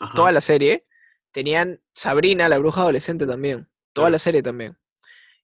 Ajá. 0.00 0.12
toda 0.16 0.32
la 0.32 0.40
serie. 0.40 0.86
Tenían 1.30 1.80
Sabrina, 1.92 2.48
la 2.48 2.58
bruja 2.58 2.80
adolescente 2.80 3.26
también. 3.26 3.68
Toda 3.92 4.06
Claro. 4.06 4.10
la 4.12 4.18
serie 4.18 4.42
también. 4.42 4.76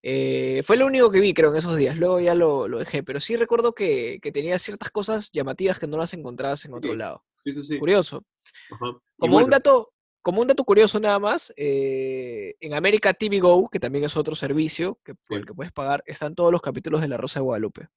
Eh, 0.02 0.62
fue 0.64 0.76
lo 0.76 0.86
único 0.86 1.10
que 1.10 1.20
vi, 1.20 1.32
creo, 1.32 1.50
en 1.50 1.56
esos 1.56 1.76
días. 1.76 1.96
Luego 1.96 2.18
ya 2.20 2.34
lo, 2.34 2.66
lo 2.68 2.78
dejé. 2.80 3.02
Pero 3.04 3.20
sí 3.20 3.36
recuerdo 3.36 3.74
que, 3.74 4.18
que 4.20 4.32
tenía 4.32 4.58
ciertas 4.58 4.90
cosas 4.90 5.30
llamativas 5.32 5.78
que 5.78 5.86
no 5.86 5.96
las 5.96 6.12
encontrabas 6.14 6.64
en 6.64 6.74
otro 6.74 6.90
Sí. 6.92 6.98
lado. 6.98 7.24
Sí, 7.44 7.54
sí, 7.54 7.62
sí. 7.62 7.78
Curioso. 7.78 8.24
Ajá. 8.70 8.86
Como 9.18 9.32
bueno, 9.34 9.44
un 9.44 9.50
dato, 9.50 9.92
como 10.20 10.40
un 10.40 10.48
dato 10.48 10.64
curioso 10.64 10.98
nada 11.00 11.18
más, 11.18 11.52
eh, 11.56 12.54
en 12.60 12.74
América 12.74 13.14
TV 13.14 13.38
Go, 13.40 13.68
que 13.70 13.78
también 13.80 14.04
es 14.04 14.16
otro 14.16 14.34
servicio 14.34 14.98
que, 15.04 15.14
por 15.14 15.38
el 15.38 15.46
que 15.46 15.54
puedes 15.54 15.72
pagar, 15.72 16.02
están 16.06 16.34
todos 16.34 16.50
los 16.50 16.60
capítulos 16.62 17.00
de 17.00 17.08
La 17.08 17.16
Rosa 17.18 17.40
de 17.40 17.44
Guadalupe. 17.44 17.88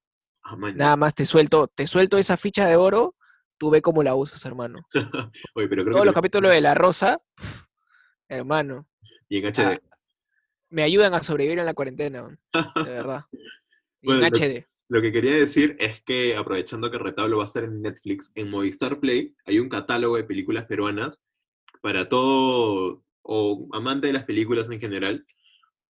Ah, 0.48 0.56
Nada 0.76 0.96
más 0.96 1.14
te 1.16 1.26
suelto, 1.26 1.68
te 1.68 1.88
suelto 1.88 2.18
esa 2.18 2.38
ficha 2.38 2.66
de 2.68 2.76
oro, 2.76 3.16
tú 3.58 3.70
ve 3.70 3.82
cómo 3.82 4.04
la 4.04 4.16
usas, 4.16 4.44
hermano. 4.46 4.80
Oye, 5.56 5.68
pero 5.68 5.84
creo 5.84 5.86
Todos 5.94 6.02
que 6.02 6.06
los 6.06 6.16
capítulos 6.16 6.52
de 6.52 6.62
La 6.62 6.74
Rosa, 6.74 7.22
hermano, 8.30 8.88
y 9.30 9.38
en 9.40 9.46
ah, 9.46 9.50
HD. 9.50 9.82
me 10.70 10.84
ayudan 10.84 11.14
a 11.14 11.24
sobrevivir 11.24 11.60
en 11.60 11.66
la 11.66 11.74
cuarentena, 11.74 12.28
de 12.54 12.84
verdad. 12.84 13.26
Y 14.02 14.08
Bueno, 14.08 14.26
en 14.28 14.34
HD. 14.34 14.68
Lo 14.90 15.02
que 15.02 15.12
quería 15.12 15.36
decir 15.36 15.76
es 15.80 16.02
que, 16.04 16.36
aprovechando 16.38 16.90
que 16.92 16.98
Retablo 17.00 17.38
va 17.38 17.44
a 17.44 17.48
estar 17.48 17.64
en 17.64 17.82
Netflix, 17.82 18.32
en 18.36 18.50
Movistar 18.50 19.00
Play 19.00 19.36
hay 19.46 19.60
un 19.60 19.68
catálogo 19.70 20.16
de 20.16 20.24
películas 20.24 20.66
peruanas 20.66 21.18
para 21.82 22.08
todo 22.08 23.04
o 23.24 23.68
amante 23.74 24.08
de 24.08 24.14
las 24.14 24.24
películas 24.24 24.70
en 24.70 24.80
general. 24.80 25.26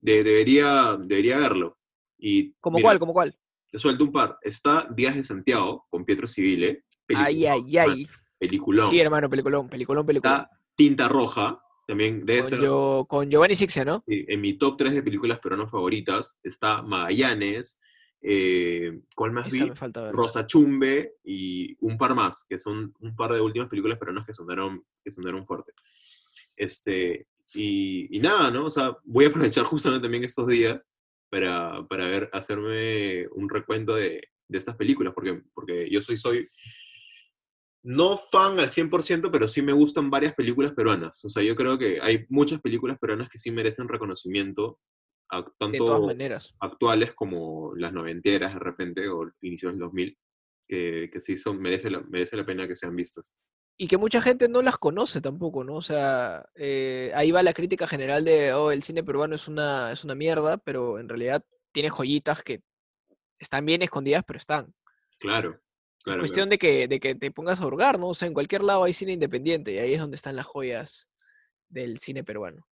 de- 0.02 0.24
debería, 0.24 0.98
debería 1.00 1.38
verlo. 1.40 1.78
Y, 2.18 2.54
¿Como 2.62 2.80
cuál? 2.80 3.00
¿Como 3.00 3.12
cuál? 3.12 3.36
Te 3.72 3.78
suelto 3.78 4.04
un 4.04 4.12
par. 4.12 4.38
Está 4.42 4.88
Días 4.96 5.16
de 5.16 5.24
Santiago 5.24 5.86
con 5.90 6.06
Pietro 6.06 6.28
Civile. 6.28 6.84
Ay, 7.16 7.46
ay, 7.46 7.78
ay. 7.78 8.08
Peliculón. 8.38 8.90
Sí, 8.90 9.00
hermano, 9.00 9.30
peliculón, 9.30 9.70
peliculón, 9.70 10.06
peliculón. 10.06 10.34
Está 10.36 10.50
Tinta 10.76 11.08
Roja. 11.08 11.62
También 11.88 12.26
debe 12.26 12.42
Con, 12.50 12.60
Gio- 12.60 13.08
con 13.08 13.30
Giovanni 13.30 13.56
Sixia, 13.56 13.86
¿no? 13.86 14.04
En 14.08 14.42
mi 14.42 14.54
top 14.58 14.76
3 14.78 14.96
de 14.96 15.04
películas 15.04 15.38
peruanas 15.40 15.70
favoritas 15.70 16.40
está 16.42 16.82
Magallanes, 16.82 17.80
eh, 18.24 19.02
¿cuál 19.16 19.34
más 19.34 19.48
Esa 19.54 19.66
vi? 19.66 19.70
me 19.70 19.76
falta. 19.76 20.12
Rosa 20.12 20.48
Chumbe 20.48 21.14
y 21.24 21.78
un 21.86 21.96
par 21.96 22.16
más, 22.16 22.44
que 22.50 22.58
son 22.58 22.92
un 23.02 23.16
par 23.16 23.32
de 23.34 23.40
últimas 23.40 23.70
películas 23.70 24.00
peruanas 24.00 24.26
que 24.26 24.34
sonaron, 24.34 24.84
que 25.04 25.12
sonaron 25.12 25.46
fuerte. 25.46 25.74
Este, 26.56 27.28
y, 27.54 28.18
y 28.18 28.20
nada, 28.20 28.50
¿no? 28.50 28.66
O 28.66 28.70
sea, 28.72 28.98
voy 29.04 29.26
a 29.26 29.28
aprovechar 29.28 29.64
justamente 29.66 30.04
también 30.04 30.24
estos 30.24 30.48
días 30.48 30.88
para, 31.36 31.86
para 31.90 32.08
ver, 32.08 32.30
hacerme 32.32 33.28
un 33.32 33.50
recuento 33.50 33.94
de, 33.94 34.30
de 34.48 34.58
estas 34.58 34.78
películas, 34.78 35.14
porque, 35.14 35.42
porque 35.54 35.90
yo 35.90 36.02
soy, 36.02 36.16
soy 36.16 36.48
no 37.84 38.16
fan 38.16 38.58
al 38.58 38.70
100%, 38.70 39.30
pero 39.30 39.46
sí 39.46 39.62
me 39.62 39.74
gustan 39.74 40.10
varias 40.10 40.34
películas 40.34 40.72
peruanas. 40.72 41.26
O 41.26 41.30
sea, 41.30 41.44
yo 41.44 41.54
creo 41.54 41.78
que 41.78 42.00
hay 42.02 42.26
muchas 42.30 42.62
películas 42.62 42.98
peruanas 43.00 43.28
que 43.28 43.38
sí 43.38 43.52
merecen 43.52 43.90
reconocimiento, 43.90 44.80
tanto 45.60 46.10
actuales 46.62 47.14
como 47.14 47.76
las 47.76 47.92
noventeras 47.92 48.54
de 48.54 48.60
repente, 48.62 49.10
o 49.10 49.30
inicios 49.42 49.74
del 49.74 49.80
2000, 49.80 50.18
que, 50.70 51.10
que 51.12 51.20
sí 51.20 51.36
son, 51.36 51.60
merece 51.60 51.90
la, 51.90 52.00
merece 52.00 52.38
la 52.38 52.46
pena 52.46 52.66
que 52.66 52.78
sean 52.78 52.96
vistas. 52.96 53.36
Y 53.78 53.88
que 53.88 53.98
mucha 53.98 54.22
gente 54.22 54.48
no 54.48 54.62
las 54.62 54.78
conoce 54.78 55.20
tampoco, 55.20 55.64
¿no? 55.64 55.76
O 55.76 55.82
sea, 55.82 56.46
eh, 56.56 57.12
ahí 57.14 57.32
va 57.32 57.44
la 57.44 57.54
crítica 57.54 57.88
general 57.88 58.24
de, 58.24 58.54
oh, 58.54 58.72
el 58.72 58.84
cine 58.84 59.04
peruano 59.04 59.36
es 59.36 59.48
una, 59.50 59.92
es 59.92 60.04
una 60.06 60.16
mierda, 60.16 60.58
pero 60.58 60.98
en 60.98 61.10
realidad 61.10 61.44
tiene 61.74 61.90
joyitas 61.90 62.42
que 62.42 62.62
están 63.38 63.66
bien 63.66 63.82
escondidas, 63.82 64.24
pero 64.26 64.40
están. 64.40 64.74
Claro, 65.20 65.60
claro. 66.04 66.22
Cuestión 66.22 66.50
de 66.50 66.58
que, 66.58 66.88
de 66.88 67.00
que 67.02 67.16
te 67.16 67.32
pongas 67.32 67.60
a 67.60 67.68
hurgar, 67.68 68.00
¿no? 68.00 68.10
O 68.10 68.14
sea, 68.14 68.30
en 68.30 68.34
cualquier 68.34 68.64
lado 68.64 68.86
hay 68.86 68.94
cine 68.94 69.12
independiente 69.12 69.74
y 69.74 69.80
ahí 69.80 69.94
es 69.94 70.00
donde 70.00 70.16
están 70.16 70.38
las 70.38 70.46
joyas 70.46 71.10
del 71.68 72.00
cine 72.00 72.24
peruano. 72.24 72.66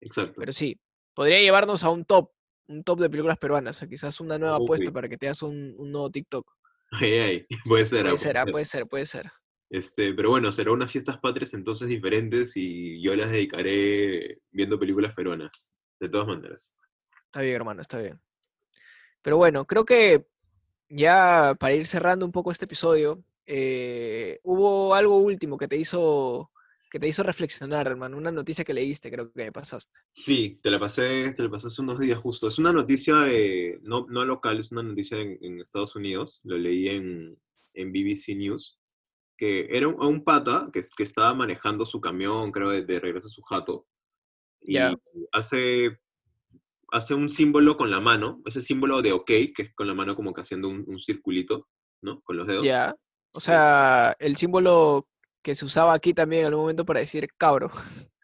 Exacto. 0.00 0.34
Pero 0.38 0.52
sí, 0.52 0.78
podría 1.14 1.40
llevarnos 1.40 1.82
a 1.82 1.90
un 1.90 2.04
top, 2.04 2.30
un 2.68 2.84
top 2.84 3.00
de 3.00 3.10
películas 3.10 3.38
peruanas, 3.38 3.82
o 3.82 3.88
quizás 3.88 4.20
una 4.20 4.38
nueva 4.38 4.56
apuesta 4.56 4.92
para 4.92 5.08
que 5.08 5.18
te 5.18 5.26
hagas 5.26 5.42
un, 5.42 5.74
un 5.78 5.90
nuevo 5.90 6.10
TikTok. 6.10 6.48
Ay, 6.92 7.12
ay, 7.12 7.46
puede 7.66 7.86
ser. 7.86 8.06
ah, 8.06 8.10
Puede 8.10 8.18
ser, 8.18 8.38
ah, 8.38 8.44
ser. 8.44 8.52
puede 8.52 8.64
ser, 8.64 8.86
puede 8.86 9.06
ser. 9.06 9.30
Este, 9.70 10.12
pero 10.14 10.30
bueno, 10.30 10.52
será 10.52 10.72
unas 10.72 10.90
fiestas 10.90 11.18
patrias 11.18 11.54
entonces 11.54 11.88
diferentes 11.88 12.56
y 12.56 13.02
yo 13.02 13.14
las 13.16 13.30
dedicaré 13.30 14.40
viendo 14.50 14.78
películas 14.78 15.14
peruanas, 15.14 15.70
de 16.00 16.08
todas 16.08 16.28
maneras. 16.28 16.76
Está 17.26 17.40
bien, 17.40 17.54
hermano, 17.56 17.80
está 17.80 17.98
bien. 17.98 18.20
Pero 19.22 19.36
bueno, 19.36 19.66
creo 19.66 19.84
que 19.84 20.26
ya 20.88 21.56
para 21.58 21.74
ir 21.74 21.86
cerrando 21.86 22.26
un 22.26 22.32
poco 22.32 22.52
este 22.52 22.66
episodio, 22.66 23.24
eh, 23.46 24.38
hubo 24.42 24.94
algo 24.94 25.18
último 25.18 25.58
que 25.58 25.68
te 25.68 25.76
hizo 25.76 26.50
que 26.94 27.00
te 27.00 27.08
hizo 27.08 27.24
reflexionar, 27.24 27.88
hermano. 27.88 28.16
Una 28.16 28.30
noticia 28.30 28.64
que 28.64 28.72
leíste, 28.72 29.10
creo 29.10 29.32
que 29.32 29.46
me 29.46 29.50
pasaste. 29.50 29.98
Sí, 30.12 30.60
te 30.62 30.70
la 30.70 30.78
pasé, 30.78 31.32
te 31.32 31.42
la 31.42 31.50
pasé 31.50 31.66
hace 31.66 31.82
unos 31.82 31.98
días 31.98 32.18
justo. 32.18 32.46
Es 32.46 32.60
una 32.60 32.72
noticia 32.72 33.16
de, 33.16 33.80
no, 33.82 34.06
no 34.08 34.24
local, 34.24 34.60
es 34.60 34.70
una 34.70 34.84
noticia 34.84 35.18
en, 35.18 35.36
en 35.40 35.60
Estados 35.60 35.96
Unidos. 35.96 36.40
Lo 36.44 36.56
leí 36.56 36.86
en, 36.86 37.36
en 37.72 37.92
BBC 37.92 38.36
News. 38.36 38.78
Que 39.36 39.66
era 39.70 39.88
un, 39.88 40.00
un 40.00 40.22
pata 40.24 40.68
que, 40.72 40.80
que 40.96 41.02
estaba 41.02 41.34
manejando 41.34 41.84
su 41.84 42.00
camión, 42.00 42.52
creo, 42.52 42.70
de, 42.70 42.82
de 42.84 43.00
regreso 43.00 43.26
a 43.26 43.30
su 43.30 43.42
jato. 43.42 43.86
Y 44.60 44.74
Ya. 44.74 44.94
hace, 45.32 45.98
hace 46.92 47.14
un 47.14 47.28
símbolo 47.28 47.76
con 47.76 47.90
la 47.90 48.00
mano, 48.00 48.40
ese 48.46 48.60
símbolo 48.60 49.02
de 49.02 49.12
OK, 49.12 49.26
que 49.26 49.54
es 49.58 49.74
con 49.74 49.86
la 49.86 49.94
mano 49.94 50.14
como 50.16 50.32
que 50.32 50.40
haciendo 50.40 50.68
un, 50.68 50.84
un 50.86 50.98
circulito, 51.00 51.68
¿no? 52.02 52.20
Con 52.22 52.36
los 52.36 52.46
dedos. 52.46 52.64
Ya. 52.64 52.94
O 53.32 53.40
sea, 53.40 54.14
el 54.20 54.36
símbolo 54.36 55.08
que 55.42 55.54
se 55.54 55.64
usaba 55.64 55.92
aquí 55.92 56.14
también 56.14 56.42
en 56.42 56.46
algún 56.48 56.62
momento 56.62 56.84
para 56.86 57.00
decir 57.00 57.28
cabro. 57.36 57.70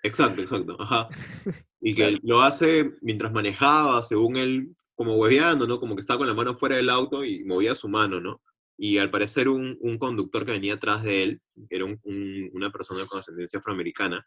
Exacto, 0.03 0.41
exacto, 0.41 0.77
ajá. 0.81 1.09
Y 1.83 1.95
que 1.95 2.19
lo 2.23 2.43
hace 2.43 2.93
mientras 3.01 3.33
manejaba, 3.33 4.03
según 4.03 4.37
él, 4.37 4.77
como 4.95 5.17
hueveando, 5.17 5.67
¿no? 5.67 5.81
Como 5.81 5.95
que 5.95 6.01
estaba 6.03 6.19
con 6.19 6.27
la 6.27 6.35
mano 6.35 6.55
fuera 6.55 6.77
del 6.77 6.91
auto 6.91 7.25
y 7.25 7.43
movía 7.45 7.75
su 7.75 7.89
mano, 7.89 8.21
¿no? 8.21 8.43
Y 8.83 8.97
al 8.97 9.11
parecer 9.11 9.49
un, 9.51 9.77
un 9.81 9.99
conductor 9.99 10.47
que 10.47 10.53
venía 10.53 10.75
atrás 10.75 11.03
de 11.03 11.23
él, 11.23 11.43
que 11.69 11.77
era 11.77 11.85
un- 11.85 12.01
un- 12.03 12.49
una 12.55 12.71
persona 12.71 13.05
con 13.07 13.19
ascendencia 13.19 13.59
afroamericana, 13.59 14.27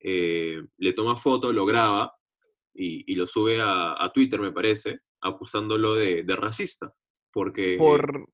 eh, 0.00 0.60
le 0.78 0.92
toma 0.92 1.16
foto, 1.16 1.52
lo 1.52 1.64
graba 1.64 2.12
y, 2.74 3.04
y 3.10 3.14
lo 3.14 3.26
sube 3.28 3.60
a, 3.60 4.02
a 4.02 4.12
Twitter, 4.12 4.40
me 4.40 4.50
parece, 4.50 4.98
acusándolo 5.20 5.94
de, 5.94 6.24
de 6.24 6.34
racista. 6.36 6.92
Porque, 7.32 7.76
¿Por, 7.78 8.26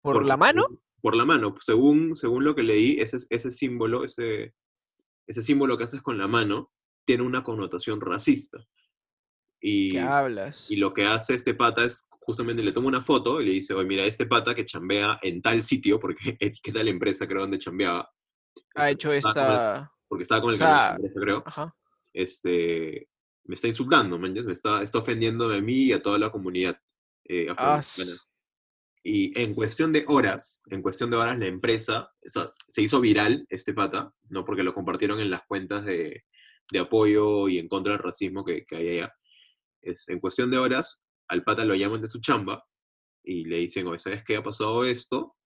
por 0.00 0.14
porque 0.14 0.28
la 0.28 0.36
mano? 0.36 0.66
por 1.02 1.16
la 1.16 1.24
mano. 1.24 1.56
Según, 1.60 2.14
según 2.14 2.44
lo 2.44 2.54
que 2.54 2.62
leí, 2.62 3.00
ese, 3.00 3.16
ese 3.30 3.50
símbolo, 3.50 4.04
ese, 4.04 4.54
ese 5.26 5.42
símbolo 5.42 5.76
que 5.76 5.84
haces 5.84 6.02
con 6.02 6.18
la 6.18 6.28
mano, 6.28 6.70
tiene 7.04 7.24
una 7.24 7.42
connotación 7.42 8.00
racista. 8.00 8.58
Y, 9.60 9.90
¿Qué 9.92 10.00
hablas? 10.00 10.70
y 10.70 10.76
lo 10.76 10.94
que 10.94 11.04
hace 11.04 11.34
este 11.34 11.54
pata 11.54 11.84
es 11.84 12.08
justamente 12.30 12.62
le 12.62 12.72
toma 12.72 12.88
una 12.88 13.02
foto 13.02 13.40
y 13.40 13.46
le 13.46 13.52
dice, 13.52 13.74
oye, 13.74 13.86
mira, 13.86 14.04
este 14.04 14.26
pata 14.26 14.54
que 14.54 14.64
chambea 14.64 15.18
en 15.22 15.42
tal 15.42 15.62
sitio, 15.62 15.98
porque 15.98 16.36
etiqueta 16.40 16.82
la 16.82 16.90
empresa, 16.90 17.26
creo, 17.26 17.42
donde 17.42 17.58
chambeaba. 17.58 18.10
ha 18.76 18.90
este, 18.90 18.92
hecho 18.92 19.08
con 19.08 19.14
el- 19.14 19.18
esta... 19.18 19.92
porque 20.08 20.22
estaba 20.22 20.40
con 20.40 20.50
el 20.50 20.54
o 20.54 20.58
sea, 20.58 20.92
empresa, 20.96 21.20
creo. 21.20 21.42
Ajá. 21.44 21.74
Este, 22.12 23.08
me 23.44 23.54
está 23.54 23.68
insultando, 23.68 24.18
man, 24.18 24.32
me 24.32 24.52
está, 24.52 24.82
está 24.82 24.98
ofendiendo 24.98 25.52
a 25.52 25.60
mí 25.60 25.84
y 25.84 25.92
a 25.92 26.02
toda 26.02 26.18
la 26.18 26.30
comunidad 26.30 26.78
eh, 27.28 27.46
Ah, 27.56 27.80
Y 29.02 29.38
en 29.40 29.54
cuestión 29.54 29.92
de 29.92 30.04
horas, 30.08 30.60
en 30.66 30.82
cuestión 30.82 31.10
de 31.10 31.16
horas, 31.16 31.38
la 31.38 31.46
empresa 31.46 32.10
o 32.24 32.28
sea, 32.28 32.52
se 32.68 32.82
hizo 32.82 33.00
viral, 33.00 33.46
este 33.48 33.72
pata, 33.72 34.12
¿no? 34.28 34.44
Porque 34.44 34.62
lo 34.62 34.74
compartieron 34.74 35.20
en 35.20 35.30
las 35.30 35.42
cuentas 35.46 35.84
de, 35.84 36.24
de 36.70 36.78
apoyo 36.78 37.48
y 37.48 37.58
en 37.58 37.68
contra 37.68 37.92
del 37.92 38.02
racismo 38.02 38.44
que, 38.44 38.64
que 38.66 38.76
hay 38.76 38.88
allá. 38.98 39.14
Es, 39.82 40.08
en 40.08 40.20
cuestión 40.20 40.50
de 40.50 40.58
horas, 40.58 41.00
al 41.30 41.44
pata 41.44 41.64
lo 41.64 41.74
llaman 41.74 42.02
de 42.02 42.08
su 42.08 42.20
chamba 42.20 42.64
y 43.24 43.44
le 43.44 43.58
dicen, 43.58 43.86
oye, 43.86 43.98
¿sabes 43.98 44.24
qué? 44.24 44.36
Ha 44.36 44.42
pasado 44.42 44.84
esto 44.84 45.36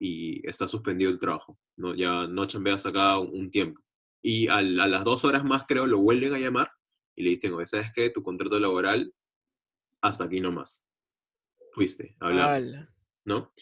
y 0.00 0.46
está 0.48 0.66
suspendido 0.66 1.10
el 1.10 1.20
trabajo, 1.20 1.58
¿no? 1.76 1.94
Ya 1.94 2.26
no 2.26 2.46
chambeas 2.46 2.84
acá 2.84 3.18
un, 3.18 3.30
un 3.32 3.50
tiempo. 3.50 3.80
Y 4.22 4.48
a 4.48 4.60
las 4.60 5.04
dos 5.04 5.24
horas 5.24 5.44
más, 5.44 5.64
creo, 5.66 5.86
lo 5.86 5.98
vuelven 5.98 6.34
a 6.34 6.38
llamar 6.38 6.70
y 7.16 7.22
le 7.22 7.30
dicen, 7.30 7.54
oye, 7.54 7.66
¿sabes 7.66 7.90
qué? 7.94 8.10
Tu 8.10 8.22
contrato 8.22 8.58
laboral, 8.58 9.14
hasta 10.02 10.24
aquí 10.24 10.40
nomás. 10.40 10.86
Fuiste 11.72 12.16
hablar. 12.18 12.90
¿no? 13.24 13.52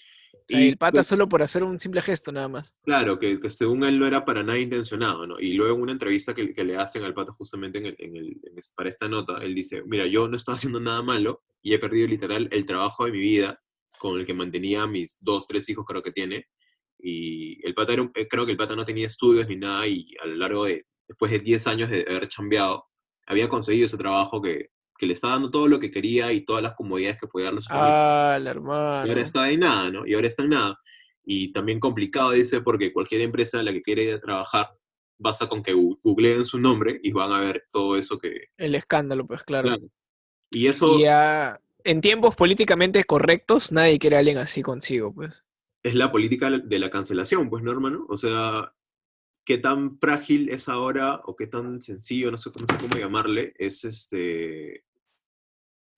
Y, 0.48 0.68
el 0.68 0.76
pata 0.78 0.92
pues, 0.98 1.06
solo 1.06 1.28
por 1.28 1.42
hacer 1.42 1.62
un 1.62 1.78
simple 1.78 2.00
gesto 2.00 2.32
nada 2.32 2.48
más. 2.48 2.74
Claro, 2.82 3.18
que, 3.18 3.38
que 3.38 3.50
según 3.50 3.84
él 3.84 3.98
no 3.98 4.06
era 4.06 4.24
para 4.24 4.42
nada 4.42 4.58
intencionado, 4.58 5.26
¿no? 5.26 5.38
Y 5.38 5.52
luego 5.52 5.76
en 5.76 5.82
una 5.82 5.92
entrevista 5.92 6.34
que, 6.34 6.54
que 6.54 6.64
le 6.64 6.76
hacen 6.76 7.04
al 7.04 7.12
pato 7.14 7.34
justamente 7.34 7.78
en 7.78 7.86
el- 7.86 7.96
en 7.98 8.16
el- 8.16 8.40
en 8.44 8.58
es- 8.58 8.72
para 8.74 8.88
esta 8.88 9.08
nota, 9.08 9.38
él 9.42 9.54
dice, 9.54 9.82
mira, 9.86 10.06
yo 10.06 10.26
no 10.28 10.36
estaba 10.36 10.56
haciendo 10.56 10.80
nada 10.80 11.02
malo 11.02 11.42
y 11.62 11.74
he 11.74 11.78
perdido 11.78 12.08
literal 12.08 12.48
el 12.50 12.64
trabajo 12.64 13.04
de 13.04 13.12
mi 13.12 13.18
vida 13.18 13.60
con 13.98 14.18
el 14.18 14.24
que 14.24 14.32
mantenía 14.34 14.82
a 14.82 14.86
mis 14.86 15.18
dos, 15.20 15.46
tres 15.46 15.68
hijos 15.68 15.84
creo 15.86 16.02
que 16.02 16.12
tiene. 16.12 16.46
Y 16.98 17.64
el 17.66 17.74
pata 17.74 17.92
era 17.92 18.02
un- 18.02 18.12
eh, 18.14 18.26
creo 18.26 18.44
que 18.46 18.52
el 18.52 18.58
pata 18.58 18.74
no 18.74 18.84
tenía 18.84 19.06
estudios 19.06 19.46
ni 19.48 19.56
nada 19.56 19.86
y 19.86 20.14
a 20.22 20.26
lo 20.26 20.36
largo 20.36 20.64
de, 20.64 20.86
después 21.06 21.30
de 21.30 21.38
10 21.40 21.66
años 21.66 21.90
de 21.90 22.04
haber 22.08 22.26
chambeado, 22.28 22.86
había 23.26 23.48
conseguido 23.48 23.86
ese 23.86 23.98
trabajo 23.98 24.40
que, 24.40 24.70
que 24.98 25.06
le 25.06 25.14
estaba 25.14 25.34
dando 25.34 25.50
todo 25.50 25.68
lo 25.68 25.78
que 25.78 25.90
quería 25.90 26.32
y 26.32 26.42
todas 26.42 26.62
las 26.62 26.74
comodidades 26.74 27.18
que 27.20 27.28
podía 27.28 27.46
darle 27.46 27.58
a 27.58 27.62
su 27.62 27.68
familia. 27.68 28.34
Ah, 28.34 28.38
la 28.40 28.48
Y 28.48 28.50
hermano. 28.50 29.08
ahora 29.08 29.20
está 29.20 29.50
en 29.50 29.60
nada, 29.60 29.90
¿no? 29.90 30.06
Y 30.06 30.14
ahora 30.14 30.26
está 30.26 30.42
en 30.42 30.50
nada. 30.50 30.78
Y 31.24 31.52
también 31.52 31.78
complicado, 31.78 32.32
dice, 32.32 32.60
porque 32.60 32.92
cualquier 32.92 33.20
empresa 33.20 33.58
en 33.60 33.66
la 33.66 33.72
que 33.72 33.82
quiere 33.82 34.18
trabajar, 34.18 34.70
basta 35.18 35.48
con 35.48 35.62
que 35.62 35.72
googleen 35.72 36.44
su 36.44 36.58
nombre 36.58 36.98
y 37.02 37.12
van 37.12 37.32
a 37.32 37.40
ver 37.40 37.64
todo 37.70 37.96
eso 37.96 38.18
que... 38.18 38.48
El 38.56 38.74
escándalo, 38.74 39.26
pues 39.26 39.42
claro. 39.44 39.68
Claro. 39.68 39.84
Y 40.50 40.66
eso 40.66 40.98
Y 40.98 41.02
ya, 41.02 41.60
en 41.84 42.00
tiempos 42.00 42.34
políticamente 42.34 43.04
correctos, 43.04 43.70
nadie 43.72 43.98
quiere 43.98 44.16
a 44.16 44.18
alguien 44.20 44.38
así 44.38 44.62
consigo, 44.62 45.14
pues. 45.14 45.44
es 45.82 45.94
la 45.94 46.10
política 46.10 46.50
de 46.50 46.78
la 46.78 46.90
cancelación, 46.90 47.48
pues, 47.50 47.62
¿no, 47.62 47.70
hermano? 47.70 48.06
O 48.08 48.16
sea, 48.16 48.72
qué 49.44 49.58
tan 49.58 49.96
frágil 49.96 50.48
es 50.48 50.68
ahora, 50.68 51.20
o 51.24 51.36
qué 51.36 51.46
tan 51.46 51.80
sencillo, 51.80 52.30
no 52.30 52.38
sé, 52.38 52.50
no 52.58 52.66
sé 52.66 52.78
cómo 52.80 52.96
llamarle, 52.96 53.54
es 53.58 53.84
este 53.84 54.84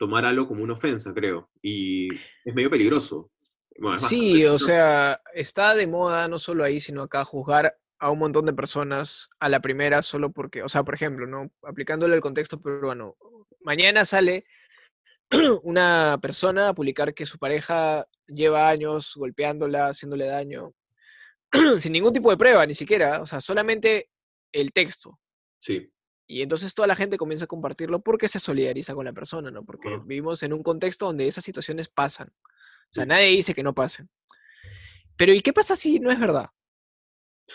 tomar 0.01 0.25
algo 0.25 0.49
como 0.49 0.65
una 0.65 0.73
ofensa, 0.73 1.13
creo. 1.13 1.51
Y 1.61 2.09
es 2.47 2.55
medio 2.55 2.71
peligroso. 2.71 3.31
Bueno, 3.79 3.97
es 3.97 4.01
bastante 4.01 4.17
Sí, 4.17 4.47
o 4.47 4.59
sea, 4.59 5.21
está 5.35 5.75
de 5.75 5.87
moda 5.87 6.27
no 6.27 6.39
solo 6.39 6.65
ahí, 6.65 6.81
sino 6.81 7.03
acá 7.03 7.23
juzgar 7.27 7.77
a 7.99 8.11
un 8.11 8.19
montón 8.19 8.47
de 8.47 8.55
personas 8.55 9.29
a 9.39 9.51
la 9.51 9.61
primera 9.61 10.01
solo 10.01 10.33
porque, 10.33 10.63
o 10.63 10.71
sea, 10.71 10.85
por 10.85 10.95
ejemplo, 10.95 11.27
¿no? 11.27 11.51
Aplicándole 11.63 12.15
el 12.15 12.23
contexto 12.23 12.59
peruano, 12.63 13.19
mañana 13.61 14.07
sale 14.07 14.47
una 15.65 16.19
persona 16.23 16.71
a 16.71 16.75
publicar 16.75 17.13
que 17.13 17.27
su 17.27 17.39
pareja 17.39 18.07
lleva 18.27 18.71
años 18.71 19.13
golpeándola, 19.15 19.89
haciéndole 19.89 20.25
daño, 20.25 20.73
sin 21.79 21.93
ningún 21.93 22.15
tipo 22.15 22.31
de 22.31 22.39
prueba, 22.39 22.65
ni 22.65 22.75
siquiera, 22.75 23.21
o 23.21 23.27
sea, 23.27 23.43
solamente 23.43 24.09
el 24.51 24.73
texto. 24.73 25.21
Sí, 25.59 25.93
Y 26.33 26.43
entonces 26.43 26.74
toda 26.74 26.87
la 26.87 26.95
gente 26.95 27.16
comienza 27.18 27.47
a 27.47 27.49
compartirlo 27.49 28.01
porque 28.03 28.28
se 28.28 28.39
solidariza 28.39 28.95
con 28.95 29.05
la 29.05 29.12
persona, 29.12 29.51
¿no? 29.51 29.64
Porque 29.64 29.99
vivimos 30.05 30.45
en 30.45 30.53
un 30.53 30.62
contexto 30.62 31.07
donde 31.07 31.26
esas 31.26 31.43
situaciones 31.43 31.89
pasan. 31.89 32.28
O 32.28 32.93
sea, 32.93 33.03
Sí. 33.03 33.09
nadie 33.09 33.26
dice 33.31 33.53
que 33.53 33.64
no 33.64 33.74
pasen. 33.74 34.09
Pero 35.16 35.33
¿y 35.35 35.41
qué 35.41 35.53
pasa 35.53 35.74
si 35.74 35.99
no 35.99 36.11
es 36.12 36.20
verdad? 36.20 36.51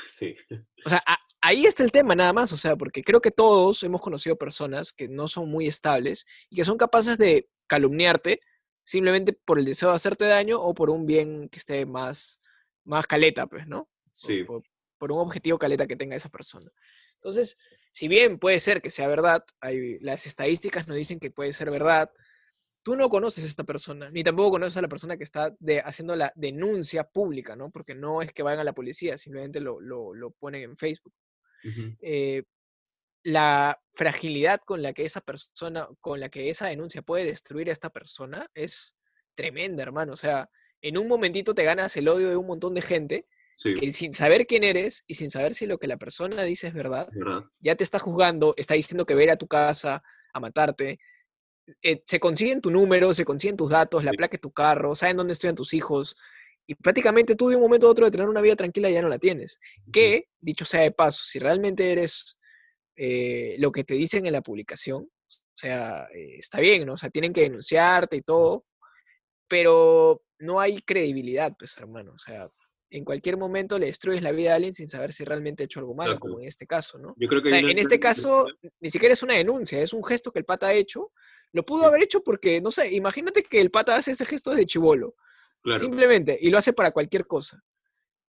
sí. 0.07 0.35
O 0.85 0.89
sea, 0.89 1.01
a- 1.07 1.17
ahí 1.41 1.65
está 1.65 1.83
el 1.83 1.91
tema 1.93 2.15
nada 2.15 2.33
más, 2.33 2.51
o 2.51 2.57
sea, 2.57 2.75
porque 2.75 3.01
creo 3.01 3.21
que 3.21 3.31
todos 3.31 3.81
hemos 3.83 4.01
conocido 4.01 4.35
personas 4.37 4.91
que 4.91 5.07
no 5.07 5.27
son 5.29 5.49
muy 5.49 5.67
estables 5.67 6.25
y 6.49 6.57
que 6.57 6.65
son 6.65 6.77
capaces 6.77 7.17
de 7.17 7.49
calumniarte 7.67 8.41
simplemente 8.83 9.31
por 9.33 9.57
el 9.57 9.63
deseo 9.65 9.89
de 9.89 9.95
hacerte 9.95 10.25
daño 10.25 10.59
o 10.61 10.73
por 10.73 10.89
un 10.89 11.05
bien 11.05 11.47
que 11.49 11.59
esté 11.59 11.85
más, 11.85 12.39
más 12.83 13.07
caleta, 13.07 13.47
pues, 13.47 13.67
¿no? 13.67 13.79
o 13.79 13.89
Sí. 14.11 14.43
por, 14.43 14.63
por 14.97 15.11
un 15.13 15.19
objetivo 15.19 15.57
caleta 15.57 15.87
que 15.87 15.95
tenga 15.95 16.15
esa 16.17 16.29
persona. 16.29 16.69
Entonces, 17.15 17.57
si 17.95 18.09
bien 18.09 18.39
puede 18.39 18.59
ser 18.59 18.81
que 18.81 18.89
sea 18.89 19.07
verdad, 19.07 19.45
hay, 19.61 19.99
las 19.99 20.25
estadísticas 20.25 20.85
nos 20.85 20.97
dicen 20.97 21.17
que 21.17 21.31
puede 21.31 21.53
ser 21.53 21.71
verdad, 21.71 22.11
tú 22.83 22.97
no 22.97 23.07
conoces 23.07 23.45
a 23.45 23.47
esta 23.47 23.63
persona, 23.63 24.11
ni 24.11 24.21
tampoco 24.21 24.51
conoces 24.51 24.75
a 24.75 24.81
la 24.81 24.89
persona 24.89 25.15
que 25.15 25.23
está 25.23 25.55
de, 25.59 25.79
haciendo 25.79 26.13
la 26.17 26.33
denuncia 26.35 27.05
pública, 27.05 27.55
¿no? 27.55 27.71
Porque 27.71 27.95
no 27.95 28.21
es 28.21 28.33
que 28.33 28.43
vayan 28.43 28.59
a 28.59 28.65
la 28.65 28.73
policía, 28.73 29.17
simplemente 29.17 29.61
lo, 29.61 29.79
lo, 29.79 30.13
lo 30.13 30.31
ponen 30.31 30.63
en 30.63 30.77
Facebook. 30.77 31.13
Eh, 32.01 32.43
la 33.23 33.79
fragilidad 33.93 34.59
con 34.59 34.81
la 34.81 34.91
que 34.91 35.05
esa 35.05 35.21
persona, 35.21 35.87
con 36.01 36.19
la 36.19 36.27
que 36.27 36.49
esa 36.49 36.67
denuncia 36.67 37.01
puede 37.01 37.23
destruir 37.23 37.69
a 37.69 37.73
esta 37.73 37.91
persona 37.91 38.51
es 38.53 38.97
tremenda, 39.35 39.83
hermano. 39.83 40.11
O 40.11 40.17
sea, 40.17 40.49
en 40.81 40.97
un 40.97 41.07
momentito 41.07 41.55
te 41.55 41.63
ganas 41.63 41.95
el 41.95 42.09
odio 42.09 42.27
de 42.27 42.35
un 42.35 42.45
montón 42.45 42.73
de 42.73 42.81
gente 42.81 43.25
Sí, 43.57 43.73
que 43.73 43.89
sin 43.93 44.11
saber 44.11 44.45
quién 44.47 44.63
eres 44.65 45.03
y 45.07 45.15
sin 45.15 45.31
saber 45.31 45.53
si 45.55 45.65
lo 45.65 45.77
que 45.77 45.87
la 45.87 45.95
persona 45.97 46.43
dice 46.43 46.67
es 46.67 46.73
verdad, 46.73 47.07
es 47.09 47.17
verdad. 47.17 47.43
ya 47.59 47.75
te 47.75 47.83
está 47.85 47.99
juzgando, 47.99 48.53
está 48.57 48.73
diciendo 48.73 49.05
que 49.05 49.13
va 49.15 49.21
a 49.21 49.23
ir 49.23 49.31
a 49.31 49.37
tu 49.37 49.47
casa 49.47 50.03
a 50.33 50.39
matarte. 50.41 50.99
eh, 51.81 52.03
se 52.05 52.19
consiguen 52.19 52.61
tu 52.61 52.69
número, 52.69 53.13
se 53.13 53.25
consiguen 53.25 53.57
tus 53.57 53.71
datos, 53.71 54.03
la 54.03 54.11
Sí. 54.11 54.17
placa 54.17 54.33
de 54.33 54.37
tu 54.39 54.51
carro, 54.51 54.93
saben 54.95 55.17
dónde 55.17 55.33
estudian 55.33 55.55
tus 55.55 55.73
hijos. 55.73 56.15
Y 56.67 56.75
prácticamente 56.75 57.35
tú 57.35 57.49
de 57.49 57.55
un 57.55 57.61
momento 57.63 57.87
a 57.87 57.91
otro 57.91 58.05
de 58.05 58.11
tener 58.11 58.27
una 58.29 58.41
vida 58.41 58.55
tranquila 58.55 58.89
ya 58.89 59.01
no 59.01 59.07
la 59.09 59.17
tienes. 59.19 59.59
Que, 59.91 60.27
dicho 60.39 60.63
sea 60.65 60.81
de 60.81 60.91
paso, 60.91 61.23
si 61.23 61.39
realmente 61.39 61.91
eres 61.91 62.37
eh, 62.97 63.55
lo 63.59 63.71
que 63.71 63.83
te 63.83 63.93
dicen 63.95 64.25
en 64.27 64.33
la 64.33 64.41
publicación, 64.41 65.03
o 65.05 65.57
sea, 65.57 66.07
eh, 66.13 66.37
está 66.39 66.59
bien, 66.59 66.85
¿no? 66.85 66.93
O 66.93 66.97
sea, 66.97 67.09
tienen 67.09 67.33
que 67.33 67.41
denunciarte 67.41 68.17
y 68.17 68.21
todo, 68.21 68.65
pero 69.47 70.23
no 70.39 70.59
hay 70.59 70.79
credibilidad, 70.81 71.53
pues, 71.57 71.77
hermano. 71.77 72.13
O 72.13 72.17
sea, 72.19 72.49
en 72.95 73.03
cualquier 73.03 73.37
momento 73.37 73.77
le 73.77 73.87
destruyes 73.87 74.23
la 74.23 74.31
vida 74.31 74.53
a 74.53 74.55
alguien 74.55 74.73
sin 74.73 74.87
saber 74.87 75.11
si 75.11 75.23
realmente 75.25 75.63
ha 75.63 75.65
hecho 75.65 75.79
algo 75.79 75.93
malo, 75.93 76.17
como 76.19 76.35
Exacto. 76.35 76.41
en 76.43 76.47
este 76.47 76.67
caso, 76.67 76.97
¿no? 76.97 77.13
Yo 77.17 77.27
creo 77.27 77.41
que 77.41 77.47
O 77.49 77.51
sea, 77.51 77.59
en 77.59 77.77
este 77.77 77.99
caso, 77.99 78.47
ni 78.79 78.89
siquiera 78.89 79.13
es 79.13 79.21
una 79.23 79.33
denuncia, 79.33 79.79
es 79.81 79.91
un 79.91 80.03
gesto 80.03 80.31
que 80.31 80.39
el 80.39 80.45
pata 80.45 80.67
ha 80.67 80.73
hecho. 80.73 81.11
Lo 81.51 81.65
pudo 81.65 81.81
Sí. 81.81 81.85
haber 81.87 82.03
hecho 82.03 82.23
porque, 82.23 82.61
no 82.61 82.71
sé, 82.71 82.93
imagínate 82.95 83.43
que 83.43 83.59
el 83.59 83.69
pata 83.69 83.95
hace 83.95 84.11
ese 84.11 84.25
gesto 84.25 84.51
desde 84.51 84.65
chivolo, 84.65 85.15
claro, 85.61 85.79
simplemente, 85.79 86.37
y 86.41 86.49
lo 86.49 86.57
hace 86.57 86.71
para 86.73 86.91
cualquier 86.91 87.27
cosa. 87.27 87.61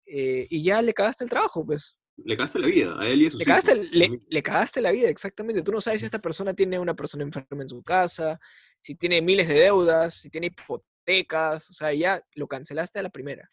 Eh, 0.07 0.47
y 0.51 0.63
ya 0.63 0.83
le 0.83 0.93
cagaste 0.93 1.25
el 1.25 1.31
trabajo, 1.31 1.65
pues. 1.65 1.97
le 2.23 2.37
cagaste 2.37 2.59
la 2.59 2.67
vida 2.67 2.95
a 3.01 3.09
él 3.09 3.23
y 3.23 3.27
a 3.29 3.31
sus 3.31 3.39
Le 3.39 3.47
cagaste, 3.47 3.75
le, 3.77 4.21
le 4.29 4.43
cagaste 4.43 4.81
la 4.83 4.91
vida, 4.93 5.09
exactamente. 5.09 5.63
Tú 5.63 5.73
no 5.73 5.81
sabes 5.81 6.01
si 6.01 6.05
esta 6.05 6.19
persona 6.19 6.53
tiene 6.53 6.79
una 6.79 6.95
persona 6.95 7.23
enferma 7.25 7.63
en 7.63 7.69
su 7.69 7.83
casa, 7.83 8.39
si 8.83 8.95
tiene 8.95 9.23
miles 9.23 9.49
de 9.49 9.55
deudas, 9.55 10.15
si 10.17 10.29
tiene 10.29 10.49
hipotecas, 10.49 11.71
o 11.71 11.73
sea, 11.73 11.95
ya 11.95 12.21
lo 12.35 12.47
cancelaste 12.47 12.99
a 12.99 13.03
la 13.03 13.09
primera. 13.11 13.51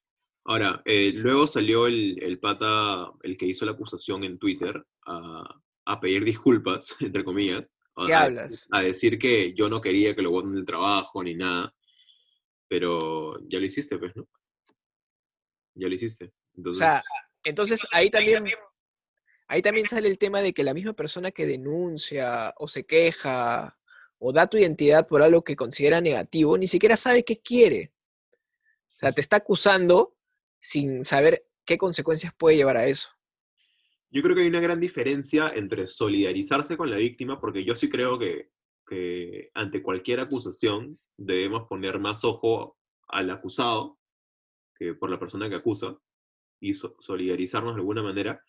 Ahora, 0.50 0.82
eh, 0.86 1.12
luego 1.14 1.46
salió 1.46 1.88
el, 1.88 2.18
el 2.24 2.40
pata, 2.40 3.12
el 3.22 3.38
que 3.38 3.46
hizo 3.46 3.66
la 3.66 3.74
acusación 3.74 4.24
en 4.24 4.40
Twitter, 4.40 4.82
a, 5.06 5.44
a 5.86 6.00
pedir 6.00 6.24
disculpas, 6.24 6.96
entre 7.02 7.24
comillas. 7.24 7.72
a- 7.98 8.06
¿Qué 8.08 8.14
a- 8.14 8.24
hablas? 8.24 8.68
A 8.72 8.82
decir 8.82 9.20
que 9.20 9.54
yo 9.54 9.70
no 9.70 9.82
quería 9.82 10.16
que 10.16 10.22
lo 10.22 10.32
boten 10.32 10.54
del 10.56 10.66
trabajo 10.66 11.22
ni 11.22 11.36
nada. 11.36 11.74
Pero 12.70 13.38
ya 13.48 13.60
lo 13.60 13.66
hiciste, 13.66 13.98
pues, 13.98 14.16
¿no? 14.16 14.28
Ya 15.76 15.88
lo 15.88 15.94
hiciste. 15.94 16.26
O 16.26 16.32
Entonces, 16.58 16.80
sea, 16.80 17.04
entonces 17.44 17.88
ahí 17.92 18.10
también, 18.10 18.46
ahí 19.48 19.62
también 19.62 19.86
sale 19.88 20.08
el 20.10 20.18
tema 20.18 20.42
de 20.42 20.54
que 20.54 20.64
la 20.64 20.74
misma 20.74 20.94
persona 20.94 21.32
que 21.32 21.46
denuncia 21.46 22.54
o 22.58 22.68
se 22.68 22.86
queja 22.86 23.78
o 24.18 24.34
da 24.34 24.48
tu 24.48 24.58
identidad 24.58 25.08
por 25.08 25.22
algo 25.22 25.44
que 25.44 25.56
considera 25.56 26.02
negativo, 26.02 26.58
ni 26.58 26.68
siquiera 26.68 26.98
sabe 26.98 27.24
qué 27.24 27.38
quiere. 27.40 27.92
O 28.96 28.98
sea, 28.98 29.12
te 29.12 29.22
está 29.22 29.36
acusando 29.38 30.17
sin 30.60 31.04
saber 31.04 31.46
qué 31.66 31.78
consecuencias 31.78 32.34
puede 32.38 32.56
llevar 32.58 32.78
a 32.78 32.88
eso. 32.88 33.10
yo 34.10 34.22
creo 34.22 34.36
que 34.36 34.42
hay 34.44 34.48
una 34.48 34.62
gran 34.62 34.80
diferencia 34.80 35.50
entre 35.50 35.88
solidarizarse 35.88 36.78
con 36.78 36.90
la 36.90 36.98
víctima, 36.98 37.40
porque 37.42 37.64
yo 37.66 37.76
sí 37.76 37.90
creo 37.90 38.18
que, 38.18 38.50
ante 39.54 39.84
cualquier 39.84 40.22
acusación 40.22 40.98
debemos 41.18 41.68
poner 41.68 42.00
más 42.00 42.24
ojo 42.24 42.78
al 43.10 43.30
acusado 43.30 44.00
que 44.80 44.94
por 44.94 45.10
la 45.10 45.20
persona 45.20 45.50
que 45.50 45.56
acusa 45.56 45.98
y 46.62 46.74
so- 46.74 46.96
solidarizarnos 47.00 47.76
de 47.76 47.82
alguna 47.82 48.02
manera, 48.02 48.42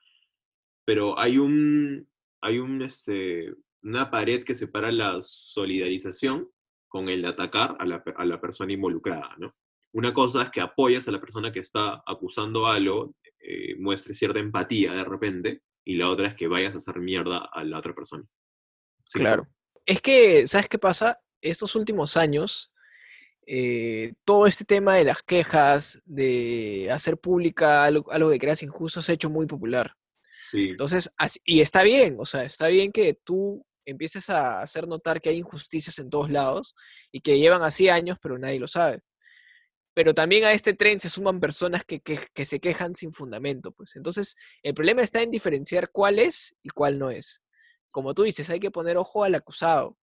pero 0.85 1.19
hay 1.19 1.39
un, 1.39 2.09
hay 2.41 2.59
un, 2.61 2.83
este, 2.83 3.53
una 3.83 4.11
pared 4.11 4.45
que 4.45 4.55
separa 4.55 4.93
la 4.93 5.21
solidarización 5.21 6.49
con 6.87 7.09
el 7.09 7.25
atacar 7.25 7.77
a 7.81 7.85
la, 7.85 8.03
a 8.17 8.25
la 8.25 8.41
persona 8.41 8.73
involucrada, 8.73 9.35
¿no? 9.39 9.57
Una 9.93 10.13
cosa 10.13 10.43
es 10.43 10.51
que 10.51 10.61
apoyas 10.61 11.09
a 11.09 11.13
la 11.13 11.21
persona 11.21 11.51
que 11.53 11.61
está 11.61 12.03
acusando 12.07 12.67
algo, 12.67 13.15
eh, 13.41 13.75
muestres 13.79 14.19
cierta 14.19 14.39
empatía 14.39 14.93
de 14.93 15.05
repente, 15.05 15.63
y 15.85 15.97
la 15.97 16.09
otra 16.11 16.29
es 16.29 16.35
que 16.35 16.49
vayas 16.49 16.75
a 16.75 16.77
hacer 16.79 16.99
mierda 17.01 17.49
a 17.53 17.65
la 17.65 17.79
otra 17.79 17.95
persona. 17.95 18.25
Sí, 19.07 19.19
Claro. 19.21 19.49
Es 19.87 20.03
que, 20.03 20.47
¿sabes 20.47 20.69
qué 20.69 20.79
pasa? 20.79 21.19
Estos 21.41 21.75
últimos 21.75 22.19
años, 22.19 22.71
eh, 23.47 24.13
todo 24.25 24.47
este 24.47 24.67
tema 24.67 24.95
de 24.97 25.05
las 25.05 25.23
quejas, 25.23 26.03
de 26.05 26.89
hacer 26.93 27.17
pública 27.17 27.85
algo, 27.85 28.13
algo 28.13 28.31
que 28.31 28.39
creas 28.39 28.63
injusto, 28.63 29.01
se 29.01 29.13
ha 29.13 29.15
hecho 29.15 29.31
muy 29.31 29.47
popular. 29.47 29.95
Sí, 30.29 30.69
Entonces, 30.71 31.11
así- 31.17 31.41
y 31.43 31.63
está 31.63 31.83
bien, 31.83 32.17
o 32.19 32.27
sea, 32.27 32.45
está 32.45 32.69
bien 32.69 32.93
que 32.93 33.15
tú 33.15 33.65
empieces 33.87 34.29
a 34.29 34.61
hacer 34.61 34.87
notar 34.87 35.23
que 35.23 35.31
hay 35.31 35.39
injusticias 35.39 35.99
en 35.99 36.11
todos 36.11 36.31
lados 36.31 36.75
y 37.11 37.23
que 37.23 37.39
llevan 37.39 37.63
así 37.63 37.89
años, 37.89 38.19
pero 38.21 38.39
nadie 38.39 38.61
lo 38.61 38.69
sabe. 38.69 39.01
Pero 39.99 40.15
también 40.15 40.45
a 40.45 40.53
este 40.53 40.75
tren 40.75 41.01
se 41.01 41.11
suman 41.11 41.41
personas 41.41 41.85
que, 41.85 41.99
que- 41.99 42.21
que 42.33 42.47
se 42.47 42.61
quejan 42.61 42.95
sin 42.95 43.13
fundamento, 43.13 43.73
pues. 43.73 43.97
Entonces, 43.97 44.37
el 44.63 44.73
problema 44.73 45.03
está 45.03 45.23
en 45.23 45.33
diferenciar 45.33 45.91
cuál 45.91 46.21
es 46.21 46.55
y 46.63 46.69
cuál 46.69 47.01
no 47.01 47.11
es. 47.11 47.43
Como 47.91 48.15
tú 48.15 48.23
dices, 48.23 48.49
hay 48.49 48.61
que 48.61 48.71
poner 48.71 48.97
ojo 48.97 49.25
al 49.25 49.35
acusado, 49.35 49.99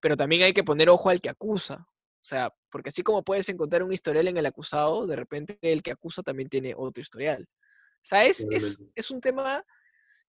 pero 0.00 0.18
también 0.18 0.42
hay 0.42 0.52
que 0.52 0.64
poner 0.64 0.90
ojo 0.90 1.08
al 1.08 1.22
que 1.22 1.30
acusa. 1.30 1.86
O 2.20 2.24
sea, 2.28 2.54
porque 2.70 2.90
así 2.90 3.02
como 3.02 3.24
puedes 3.24 3.48
encontrar 3.48 3.82
un 3.82 3.90
historial 3.90 4.28
en 4.28 4.36
el 4.36 4.44
acusado, 4.44 5.06
de 5.06 5.16
repente 5.16 5.56
el 5.62 5.82
que 5.82 5.92
acusa 5.92 6.22
también 6.22 6.50
tiene 6.50 6.74
otro 6.76 7.00
historial. 7.00 7.48
O 7.48 8.04
sea, 8.04 8.26
es, 8.26 8.46
es, 8.50 8.78
es 8.96 9.10
un 9.10 9.22
tema 9.22 9.64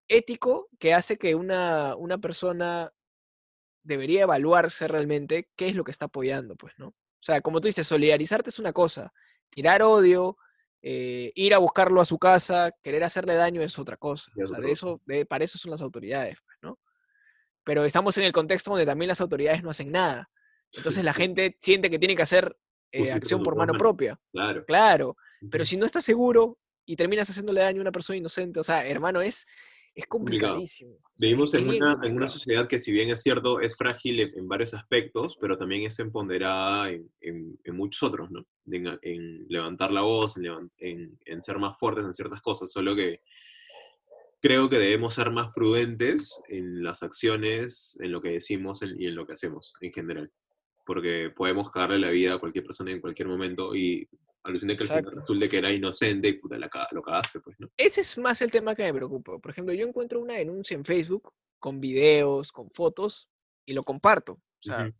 ético 0.07 0.70
que 0.80 0.93
hace 0.93 1.17
que 1.17 1.36
una, 1.36 1.93
una 1.97 2.20
persona 2.20 2.93
debería 3.84 4.22
evaluarse 4.22 4.88
realmente 4.88 5.49
qué 5.57 5.67
es 5.67 5.76
lo 5.76 5.84
que 5.84 5.91
está 5.91 6.05
apoyando, 6.05 6.55
pues, 6.55 6.74
¿no? 6.78 6.95
O 7.20 7.24
sea, 7.24 7.41
como 7.41 7.59
tú 7.61 7.67
dices, 7.67 7.86
solidarizarte 7.88 8.49
es 8.49 8.59
una 8.59 8.72
cosa, 8.74 9.11
tirar 9.49 9.82
odio, 9.82 10.38
eh, 10.82 11.32
ir 11.36 11.53
a 11.53 11.57
buscarlo 11.57 11.99
a 12.01 12.05
su 12.05 12.17
casa, 12.17 12.72
querer 12.82 13.03
hacerle 13.03 13.34
daño 13.36 13.61
es 13.61 13.78
otra 13.78 13.97
cosa. 13.97 14.32
O 14.41 14.47
sea, 14.47 14.59
de 14.59 14.72
eso, 14.72 15.01
de- 15.05 15.26
para 15.26 15.43
eso 15.43 15.57
son 15.57 15.72
las 15.72 15.82
autoridades, 15.82 16.38
pues, 16.45 16.57
¿no? 16.61 16.80
Pero 17.65 17.84
estamos 17.86 18.17
en 18.17 18.24
el 18.24 18.32
contexto 18.32 18.72
donde 18.72 18.86
también 18.86 19.09
las 19.09 19.20
autoridades 19.22 19.61
no 19.63 19.70
hacen 19.70 19.91
nada. 19.91 20.30
Entonces 20.76 21.03
la 21.03 21.13
gente 21.13 21.55
siente 21.59 21.89
que 21.89 21.99
tiene 21.99 22.15
que 22.15 22.22
hacer 22.22 22.55
eh, 22.91 23.11
acción 23.11 23.43
por 23.43 23.55
mano 23.55 23.74
manos. 23.74 23.80
propia. 23.80 24.20
Claro. 24.32 24.65
Claro, 24.65 25.17
pero 25.51 25.65
si 25.65 25.78
no 25.78 25.86
estás 25.86 26.03
seguro 26.03 26.57
y 26.86 26.95
terminas 26.95 27.30
haciéndole 27.30 27.61
daño 27.61 27.80
a 27.80 27.82
una 27.82 27.91
persona 27.91 28.17
inocente, 28.17 28.59
o 28.59 28.63
sea, 28.63 28.88
hermano, 28.88 29.22
es, 29.22 29.45
es 29.96 30.06
complicadísimo. 30.08 30.92
O 30.94 31.00
sea, 31.16 31.28
Vivimos 31.28 31.54
es 31.54 31.62
en 31.62 31.70
una, 31.70 32.00
en 32.04 32.16
una 32.16 32.28
sociedad 32.30 32.68
que 32.68 32.80
si 32.80 32.92
bien 32.92 33.10
es 33.10 33.22
cierto, 33.22 33.60
es 33.60 33.76
frágil 33.76 34.20
en, 34.22 34.38
en 34.38 34.48
varios 34.48 34.74
aspectos, 34.74 35.38
pero 35.42 35.58
también 35.58 35.84
es 35.86 36.00
empoderada 36.00 36.90
en, 36.92 37.10
en- 37.22 37.60
muchos 37.76 38.04
otros, 38.04 38.32
¿no? 38.32 38.46
En, 38.72 39.46
levantar 39.50 39.92
la 39.92 40.02
voz, 40.02 40.38
en, 40.38 40.44
levan- 40.44 40.72
en- 40.78 41.20
en 41.26 41.42
ser 41.42 41.58
más 41.60 41.78
fuertes 41.78 42.06
en 42.06 42.14
ciertas 42.14 42.42
cosas, 42.42 42.72
solo 42.72 42.96
que 42.96 43.22
creo 44.42 44.70
que 44.70 44.78
debemos 44.80 45.14
ser 45.16 45.32
más 45.32 45.52
prudentes 45.54 46.40
en 46.48 46.82
las 46.84 47.04
acciones, 47.04 47.98
en 48.02 48.12
lo 48.12 48.22
que 48.22 48.30
decimos 48.30 48.82
y 48.82 49.06
en 49.08 49.16
lo 49.16 49.26
que 49.28 49.34
hacemos 49.34 49.74
en 49.82 49.92
general, 49.92 50.32
porque 50.86 51.30
podemos 51.36 51.70
cagarle 51.72 52.00
la 52.00 52.10
vida 52.10 52.36
a 52.36 52.40
cualquier 52.40 52.64
persona 52.64 52.92
en 52.92 53.02
cualquier 53.02 53.28
momento 53.28 53.76
y 53.76 54.08
aluciné 54.44 54.76
que 54.76 54.84
al 54.84 54.88
final 54.88 55.00
Exacto. 55.00 55.20
resulte 55.20 55.50
que 55.50 55.58
era 55.58 55.72
inocente 55.72 56.28
y 56.28 56.34
puta, 56.34 56.58
la, 56.58 56.70
lo 56.92 57.02
cagaste, 57.02 57.40
pues, 57.40 57.60
¿no? 57.60 57.70
Ese 57.78 58.02
es 58.02 58.18
más 58.18 58.42
el 58.42 58.52
tema 58.52 58.76
que 58.76 58.84
me 58.84 58.94
preocupa. 58.94 59.38
Por 59.38 59.52
ejemplo, 59.52 59.74
yo 59.74 59.86
encuentro 59.86 60.20
una 60.20 60.36
denuncia 60.36 60.76
en 60.76 60.86
Facebook 60.86 61.34
con 61.60 61.80
videos, 61.80 62.52
con 62.52 62.70
fotos, 62.72 63.30
y 63.70 63.74
lo 63.74 63.84
comparto. 63.84 64.34
O 64.34 64.62
sea, 64.62 64.92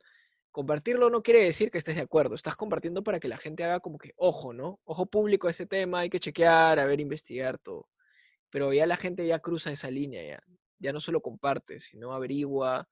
compartirlo 0.52 1.10
no 1.10 1.24
quiere 1.24 1.44
decir 1.44 1.72
que 1.72 1.80
estés 1.80 1.96
de 1.96 2.02
acuerdo. 2.02 2.36
Estás 2.36 2.56
compartiendo 2.56 3.04
para 3.04 3.20
que 3.20 3.28
la 3.28 3.38
gente 3.38 3.64
haga 3.64 3.80
como 3.80 3.98
que 3.98 4.14
ojo, 4.16 4.54
¿no? 4.54 4.80
Ojo 4.84 5.08
público 5.08 5.48
a 5.48 5.52
este 5.52 5.66
tema, 5.66 6.00
hay 6.00 6.10
que 6.10 6.20
chequear, 6.20 6.80
a 6.80 6.86
ver, 6.86 7.00
investigar 7.00 7.58
todo. 7.58 7.90
Pero 8.50 8.72
ya 8.74 8.86
la 8.86 8.98
gente 8.98 9.26
ya 9.26 9.40
cruza 9.40 9.72
esa 9.72 9.90
línea, 9.90 10.24
ya. 10.24 10.44
Ya 10.80 10.94
no 10.94 11.02
solo 11.02 11.22
comparte, 11.22 11.80
sino 11.80 12.14
averigua 12.14 12.88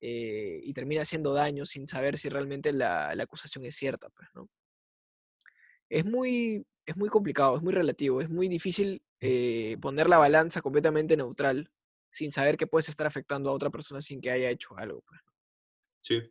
eh, 0.00 0.60
y 0.62 0.72
termina 0.72 1.02
haciendo 1.02 1.32
daño 1.32 1.66
sin 1.66 1.86
saber 1.86 2.16
si 2.16 2.28
realmente 2.28 2.72
la, 2.72 3.14
la 3.14 3.24
acusación 3.24 3.64
es 3.64 3.76
cierta, 3.76 4.08
pues, 4.10 4.28
¿no? 4.34 4.48
Es 5.88 6.04
muy, 6.04 6.66
es 6.86 6.96
muy 6.96 7.08
complicado, 7.08 7.56
es 7.56 7.62
muy 7.62 7.72
relativo, 7.72 8.20
es 8.20 8.28
muy 8.28 8.48
difícil 8.48 9.02
eh, 9.20 9.76
poner 9.80 10.08
la 10.08 10.18
balanza 10.18 10.62
completamente 10.62 11.16
neutral 11.16 11.70
sin 12.10 12.32
saber 12.32 12.56
que 12.56 12.66
puedes 12.66 12.88
estar 12.88 13.06
afectando 13.06 13.50
a 13.50 13.52
otra 13.52 13.70
persona 13.70 14.00
sin 14.00 14.20
que 14.20 14.30
haya 14.30 14.50
hecho 14.50 14.76
algo. 14.76 15.02
pues. 15.06 15.20
Sí. 16.02 16.22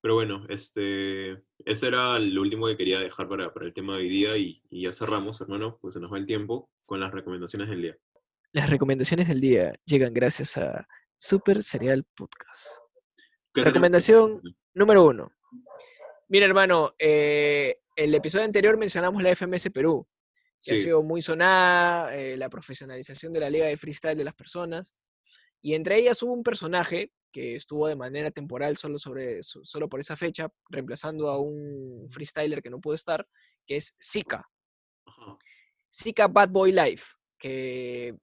Pero 0.00 0.14
bueno, 0.14 0.44
este, 0.50 1.42
ese 1.64 1.88
era 1.88 2.18
lo 2.18 2.42
último 2.42 2.66
que 2.66 2.76
quería 2.76 3.00
dejar 3.00 3.26
para, 3.28 3.52
para 3.54 3.66
el 3.66 3.72
tema 3.72 3.94
de 3.94 4.02
hoy 4.02 4.08
día 4.10 4.36
y, 4.36 4.62
y 4.68 4.82
ya 4.82 4.92
cerramos, 4.92 5.40
hermano, 5.40 5.78
pues 5.80 5.94
se 5.94 6.00
nos 6.00 6.12
va 6.12 6.18
el 6.18 6.26
tiempo 6.26 6.70
con 6.84 7.00
las 7.00 7.10
recomendaciones 7.10 7.70
del 7.70 7.82
día. 7.82 7.96
Las 8.52 8.68
recomendaciones 8.68 9.28
del 9.28 9.40
día 9.40 9.72
llegan 9.86 10.12
gracias 10.12 10.58
a 10.58 10.86
Super 11.16 11.62
Cereal 11.62 12.04
Podcast. 12.14 12.84
Recomendación 13.54 14.42
número 14.74 15.04
uno. 15.04 15.32
Mira, 16.28 16.46
hermano, 16.46 16.94
eh, 16.98 17.78
el 17.96 18.14
episodio 18.14 18.44
anterior 18.44 18.76
mencionamos 18.76 19.22
la 19.22 19.30
FMS 19.34 19.70
Perú, 19.70 20.06
que 20.62 20.72
ha 20.74 20.78
sido 20.82 21.02
muy 21.02 21.20
sonada, 21.22 22.16
eh, 22.16 22.36
la 22.36 22.48
profesionalización 22.48 23.32
de 23.32 23.40
la 23.40 23.50
liga 23.50 23.66
de 23.66 23.76
freestyle 23.76 24.16
de 24.16 24.24
las 24.24 24.34
personas, 24.34 24.94
y 25.62 25.74
entre 25.74 25.98
ellas 25.98 26.22
hubo 26.22 26.32
un 26.32 26.42
personaje 26.42 27.12
que 27.32 27.56
estuvo 27.56 27.88
de 27.88 27.96
manera 27.96 28.30
temporal 28.30 28.76
solo, 28.76 28.98
sobre, 28.98 29.42
so- 29.42 29.64
solo 29.64 29.88
por 29.88 29.98
esa 30.00 30.16
fecha, 30.16 30.48
reemplazando 30.70 31.28
a 31.28 31.38
un 31.40 32.06
freestyler 32.08 32.62
que 32.62 32.70
no 32.70 32.80
pudo 32.80 32.94
estar, 32.94 33.26
que 33.66 33.76
es 33.76 33.94
Zika. 34.02 34.48
Zika 35.92 36.28
Bad 36.28 36.50
Boy 36.50 36.72
Life, 36.72 37.14
que 37.38 38.14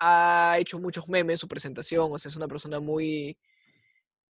ha 0.00 0.56
hecho 0.60 0.78
muchos 0.78 1.08
memes 1.08 1.40
su 1.40 1.48
presentación, 1.48 2.10
o 2.12 2.18
sea, 2.18 2.28
es 2.28 2.36
una 2.36 2.48
persona 2.48 2.78
muy, 2.80 3.36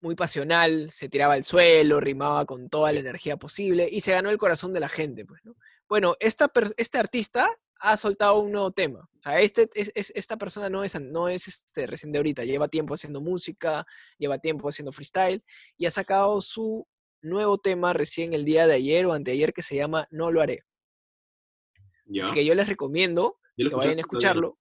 muy 0.04 0.14
pasional, 0.14 0.90
se 0.90 1.08
tiraba 1.08 1.34
al 1.34 1.42
suelo, 1.44 1.98
rimaba 1.98 2.44
con 2.44 2.68
toda 2.68 2.92
la 2.92 3.00
energía 3.00 3.36
posible 3.36 3.88
y 3.90 4.02
se 4.02 4.12
ganó 4.12 4.30
el 4.30 4.38
corazón 4.38 4.72
de 4.72 4.80
la 4.80 4.88
gente, 4.88 5.24
pues, 5.24 5.40
¿no? 5.44 5.56
Bueno, 5.88 6.14
esta, 6.20 6.50
este 6.76 6.98
artista 6.98 7.50
ha 7.80 7.96
soltado 7.96 8.38
un 8.38 8.52
nuevo 8.52 8.70
tema. 8.70 9.00
O 9.18 9.22
sea, 9.22 9.40
este, 9.40 9.68
es, 9.74 9.90
es- 9.94 10.12
esta 10.14 10.36
persona 10.36 10.68
no 10.70 10.84
es, 10.84 11.00
no 11.00 11.28
es 11.28 11.48
este, 11.48 11.86
recién 11.86 12.12
de 12.12 12.18
ahorita, 12.18 12.44
lleva 12.44 12.68
tiempo 12.68 12.94
haciendo 12.94 13.20
música, 13.20 13.86
lleva 14.18 14.38
tiempo 14.38 14.68
haciendo 14.68 14.92
freestyle 14.92 15.42
y 15.76 15.86
ha 15.86 15.90
sacado 15.90 16.40
su 16.40 16.86
nuevo 17.22 17.58
tema 17.58 17.92
recién 17.94 18.34
el 18.34 18.44
día 18.44 18.66
de 18.66 18.74
ayer 18.74 19.06
o 19.06 19.12
anteayer 19.14 19.52
que 19.54 19.62
se 19.62 19.74
llama 19.76 20.06
No 20.10 20.30
lo 20.30 20.40
haré. 20.42 20.64
ya. 22.06 22.24
Así 22.24 22.34
que 22.34 22.44
yo 22.44 22.54
les 22.54 22.68
recomiendo 22.68 23.38
¿Ya 23.56 23.64
lo 23.64 23.70
que 23.70 23.76
vayan 23.76 23.92
a 23.92 23.94
todavía 23.94 24.00
escucharlo. 24.02 24.58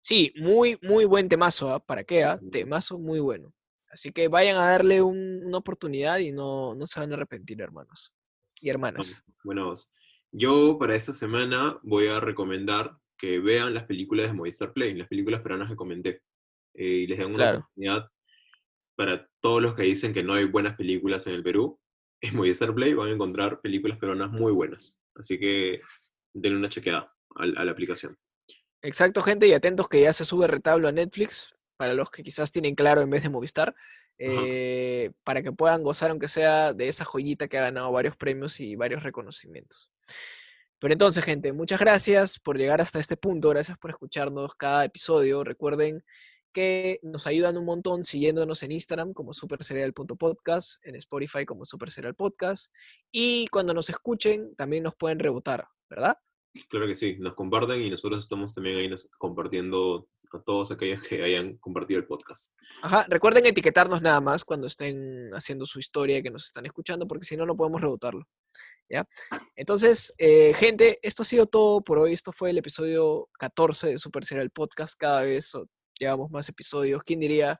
Sí, 0.00 0.32
muy, 0.36 0.78
muy 0.82 1.04
buen 1.04 1.28
temazo, 1.28 1.72
¿ah? 1.72 1.78
¿Para 1.84 2.04
qué? 2.04 2.26
Ujú. 2.26 2.50
Temazo 2.50 2.98
muy 2.98 3.20
bueno. 3.20 3.52
Así 3.92 4.10
que 4.10 4.28
vayan 4.28 4.56
a 4.56 4.70
darle 4.70 5.02
un- 5.02 5.44
una 5.44 5.58
oportunidad 5.58 6.18
y 6.18 6.32
no, 6.32 6.74
no 6.74 6.86
se 6.86 6.98
van 6.98 7.12
a 7.12 7.14
arrepentir, 7.14 7.60
hermanos 7.60 8.12
y 8.60 8.70
hermanas. 8.70 9.22
Bueno, 9.44 9.74
yo 10.32 10.78
para 10.78 10.96
esta 10.96 11.12
semana 11.12 11.78
voy 11.82 12.08
a 12.08 12.18
recomendar 12.20 12.96
que 13.18 13.38
vean 13.38 13.74
las 13.74 13.84
películas 13.84 14.28
de 14.28 14.32
Movistar 14.32 14.72
Play, 14.72 14.94
las 14.94 15.08
películas 15.08 15.40
peruanas 15.42 15.68
que 15.68 15.76
comenté. 15.76 16.22
eh, 16.74 16.84
y 17.02 17.06
les 17.06 17.18
den 17.18 17.26
una 17.26 17.36
Claro. 17.36 17.58
oportunidad 17.58 18.08
para 18.96 19.28
todos 19.40 19.60
los 19.60 19.74
que 19.74 19.82
dicen 19.82 20.14
que 20.14 20.22
no 20.24 20.32
hay 20.32 20.44
buenas 20.46 20.74
películas 20.74 21.26
en 21.26 21.34
el 21.34 21.42
Perú. 21.42 21.78
En 22.22 22.34
Movistar 22.34 22.74
Play 22.74 22.94
van 22.94 23.08
a 23.08 23.12
encontrar 23.12 23.60
películas 23.60 23.98
peruanas 23.98 24.30
muy 24.30 24.52
buenas. 24.52 24.98
Así 25.14 25.38
que 25.38 25.82
denle 26.32 26.58
una 26.58 26.70
chequeada 26.70 27.12
al- 27.34 27.54
a, 27.58 27.64
la 27.66 27.72
aplicación. 27.72 28.16
Exacto, 28.80 29.20
gente, 29.20 29.46
y 29.46 29.52
atentos 29.52 29.86
que 29.88 30.00
ya 30.00 30.14
se 30.14 30.24
sube 30.24 30.46
retablo 30.46 30.88
a 30.88 30.92
Netflix, 30.92 31.54
para 31.76 31.94
los 31.94 32.10
que 32.10 32.22
quizás 32.22 32.52
tienen 32.52 32.74
claro 32.74 33.00
en 33.00 33.10
vez 33.10 33.22
de 33.22 33.28
Movistar, 33.28 33.74
eh, 34.18 35.10
para 35.24 35.42
que 35.42 35.52
puedan 35.52 35.82
gozar, 35.82 36.10
aunque 36.10 36.28
sea 36.28 36.72
de 36.74 36.88
esa 36.88 37.04
joyita 37.04 37.48
que 37.48 37.58
ha 37.58 37.62
ganado 37.62 37.90
varios 37.90 38.16
premios 38.16 38.60
y 38.60 38.76
varios 38.76 39.02
reconocimientos. 39.02 39.90
Pero 40.78 40.92
entonces, 40.92 41.24
gente, 41.24 41.52
muchas 41.52 41.80
gracias 41.80 42.38
por 42.38 42.58
llegar 42.58 42.80
hasta 42.80 42.98
este 42.98 43.16
punto, 43.16 43.50
gracias 43.50 43.78
por 43.78 43.90
escucharnos 43.90 44.54
cada 44.56 44.84
episodio. 44.84 45.44
Recuerden 45.44 46.04
que 46.52 47.00
nos 47.02 47.26
ayudan 47.26 47.56
un 47.56 47.64
montón 47.64 48.04
siguiéndonos 48.04 48.62
en 48.62 48.72
Instagram 48.72 49.12
como 49.12 49.32
superserial.podcast, 49.32 50.84
en 50.86 50.96
Spotify 50.96 51.44
como 51.46 51.64
Superserial 51.64 52.14
Podcast, 52.14 52.72
y 53.10 53.46
cuando 53.48 53.74
nos 53.74 53.90
escuchen 53.90 54.54
también 54.56 54.82
nos 54.82 54.94
pueden 54.94 55.18
rebotar, 55.18 55.66
¿verdad? 55.88 56.18
Claro 56.68 56.86
que 56.86 56.94
sí, 56.94 57.16
nos 57.18 57.34
comparten 57.34 57.80
y 57.82 57.90
nosotros 57.90 58.20
estamos 58.20 58.54
también 58.54 58.78
ahí 58.78 58.88
nos- 58.88 59.10
compartiendo 59.18 60.08
a 60.32 60.40
todos 60.42 60.70
aquellos 60.70 61.02
que 61.02 61.22
hayan 61.22 61.56
compartido 61.58 61.98
el 62.00 62.06
podcast. 62.06 62.56
Ajá, 62.82 63.04
recuerden 63.08 63.44
etiquetarnos 63.46 64.00
nada 64.02 64.20
más 64.20 64.44
cuando 64.44 64.66
estén 64.66 65.30
haciendo 65.34 65.66
su 65.66 65.78
historia 65.78 66.22
que 66.22 66.30
nos 66.30 66.44
están 66.44 66.64
escuchando, 66.66 67.06
porque 67.06 67.24
si 67.26 67.36
no, 67.36 67.44
no 67.46 67.56
podemos 67.56 67.80
rebotarlo. 67.80 68.26
¿Ya? 68.88 69.06
Entonces, 69.56 70.12
eh, 70.18 70.52
gente, 70.54 70.98
esto 71.02 71.22
ha 71.22 71.26
sido 71.26 71.46
todo 71.46 71.80
por 71.82 71.98
hoy. 71.98 72.12
Esto 72.12 72.32
fue 72.32 72.50
el 72.50 72.58
episodio 72.58 73.28
14 73.38 73.88
de 73.88 73.98
Super 73.98 74.24
Serial 74.24 74.50
Podcast. 74.50 74.94
Cada 74.98 75.22
vez 75.22 75.52
llevamos 75.98 76.30
más 76.30 76.48
episodios. 76.50 77.02
¿Quién 77.04 77.20
diría 77.20 77.58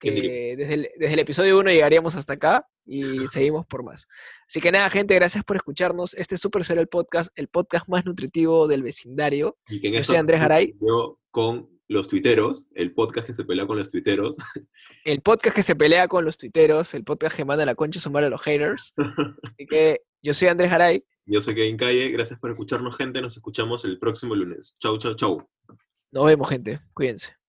que 0.00 0.10
¿Quién 0.10 0.14
diría? 0.16 0.56
desde 0.56 0.74
el, 0.74 0.88
desde 0.96 1.14
el 1.14 1.20
episodio 1.20 1.58
1 1.60 1.70
llegaríamos 1.70 2.16
hasta 2.16 2.32
acá 2.32 2.66
y 2.84 3.26
seguimos 3.26 3.66
por 3.66 3.84
más? 3.84 4.06
Así 4.48 4.60
que 4.60 4.72
nada, 4.72 4.88
gente, 4.90 5.14
gracias 5.14 5.44
por 5.44 5.56
escucharnos. 5.56 6.14
Este 6.14 6.34
es 6.34 6.40
Super 6.40 6.64
Serial 6.64 6.88
Podcast, 6.88 7.30
el 7.36 7.48
podcast 7.48 7.88
más 7.88 8.04
nutritivo 8.04 8.68
del 8.68 8.82
vecindario. 8.82 9.56
Y 9.68 9.80
que 9.80 9.88
en 9.88 9.94
Yo 9.94 10.02
soy 10.02 10.16
Andrés 10.16 10.40
Garay. 10.40 10.74
Yo 10.80 11.18
con 11.30 11.72
los 11.88 12.08
tuiteros, 12.08 12.68
el 12.74 12.94
podcast 12.94 13.26
que 13.26 13.34
se 13.34 13.44
pelea 13.44 13.66
con 13.66 13.78
los 13.78 13.90
tuiteros. 13.90 14.36
El 15.04 15.20
podcast 15.20 15.54
que 15.54 15.62
se 15.62 15.76
pelea 15.76 16.08
con 16.08 16.24
los 16.24 16.38
tuiteros, 16.38 16.94
el 16.94 17.04
podcast 17.04 17.36
que 17.36 17.44
manda 17.44 17.66
la 17.66 17.74
concha 17.74 17.98
a 17.98 18.02
sumar 18.02 18.24
a 18.24 18.30
los 18.30 18.40
haters. 18.40 18.94
Así 19.42 19.66
que 19.66 20.00
yo 20.22 20.32
soy 20.32 20.48
Andrés 20.48 20.70
Garay. 20.70 21.04
Yo 21.26 21.40
soy 21.40 21.54
Kevin 21.54 21.76
Calle, 21.76 22.08
gracias 22.10 22.38
por 22.38 22.50
escucharnos, 22.50 22.96
gente. 22.96 23.20
Nos 23.20 23.36
escuchamos 23.36 23.84
el 23.84 23.98
próximo 23.98 24.34
lunes. 24.34 24.76
Chau, 24.78 24.98
chau, 24.98 25.14
chau. 25.14 25.48
Nos 26.10 26.24
vemos, 26.24 26.48
gente. 26.48 26.80
Cuídense. 26.94 27.41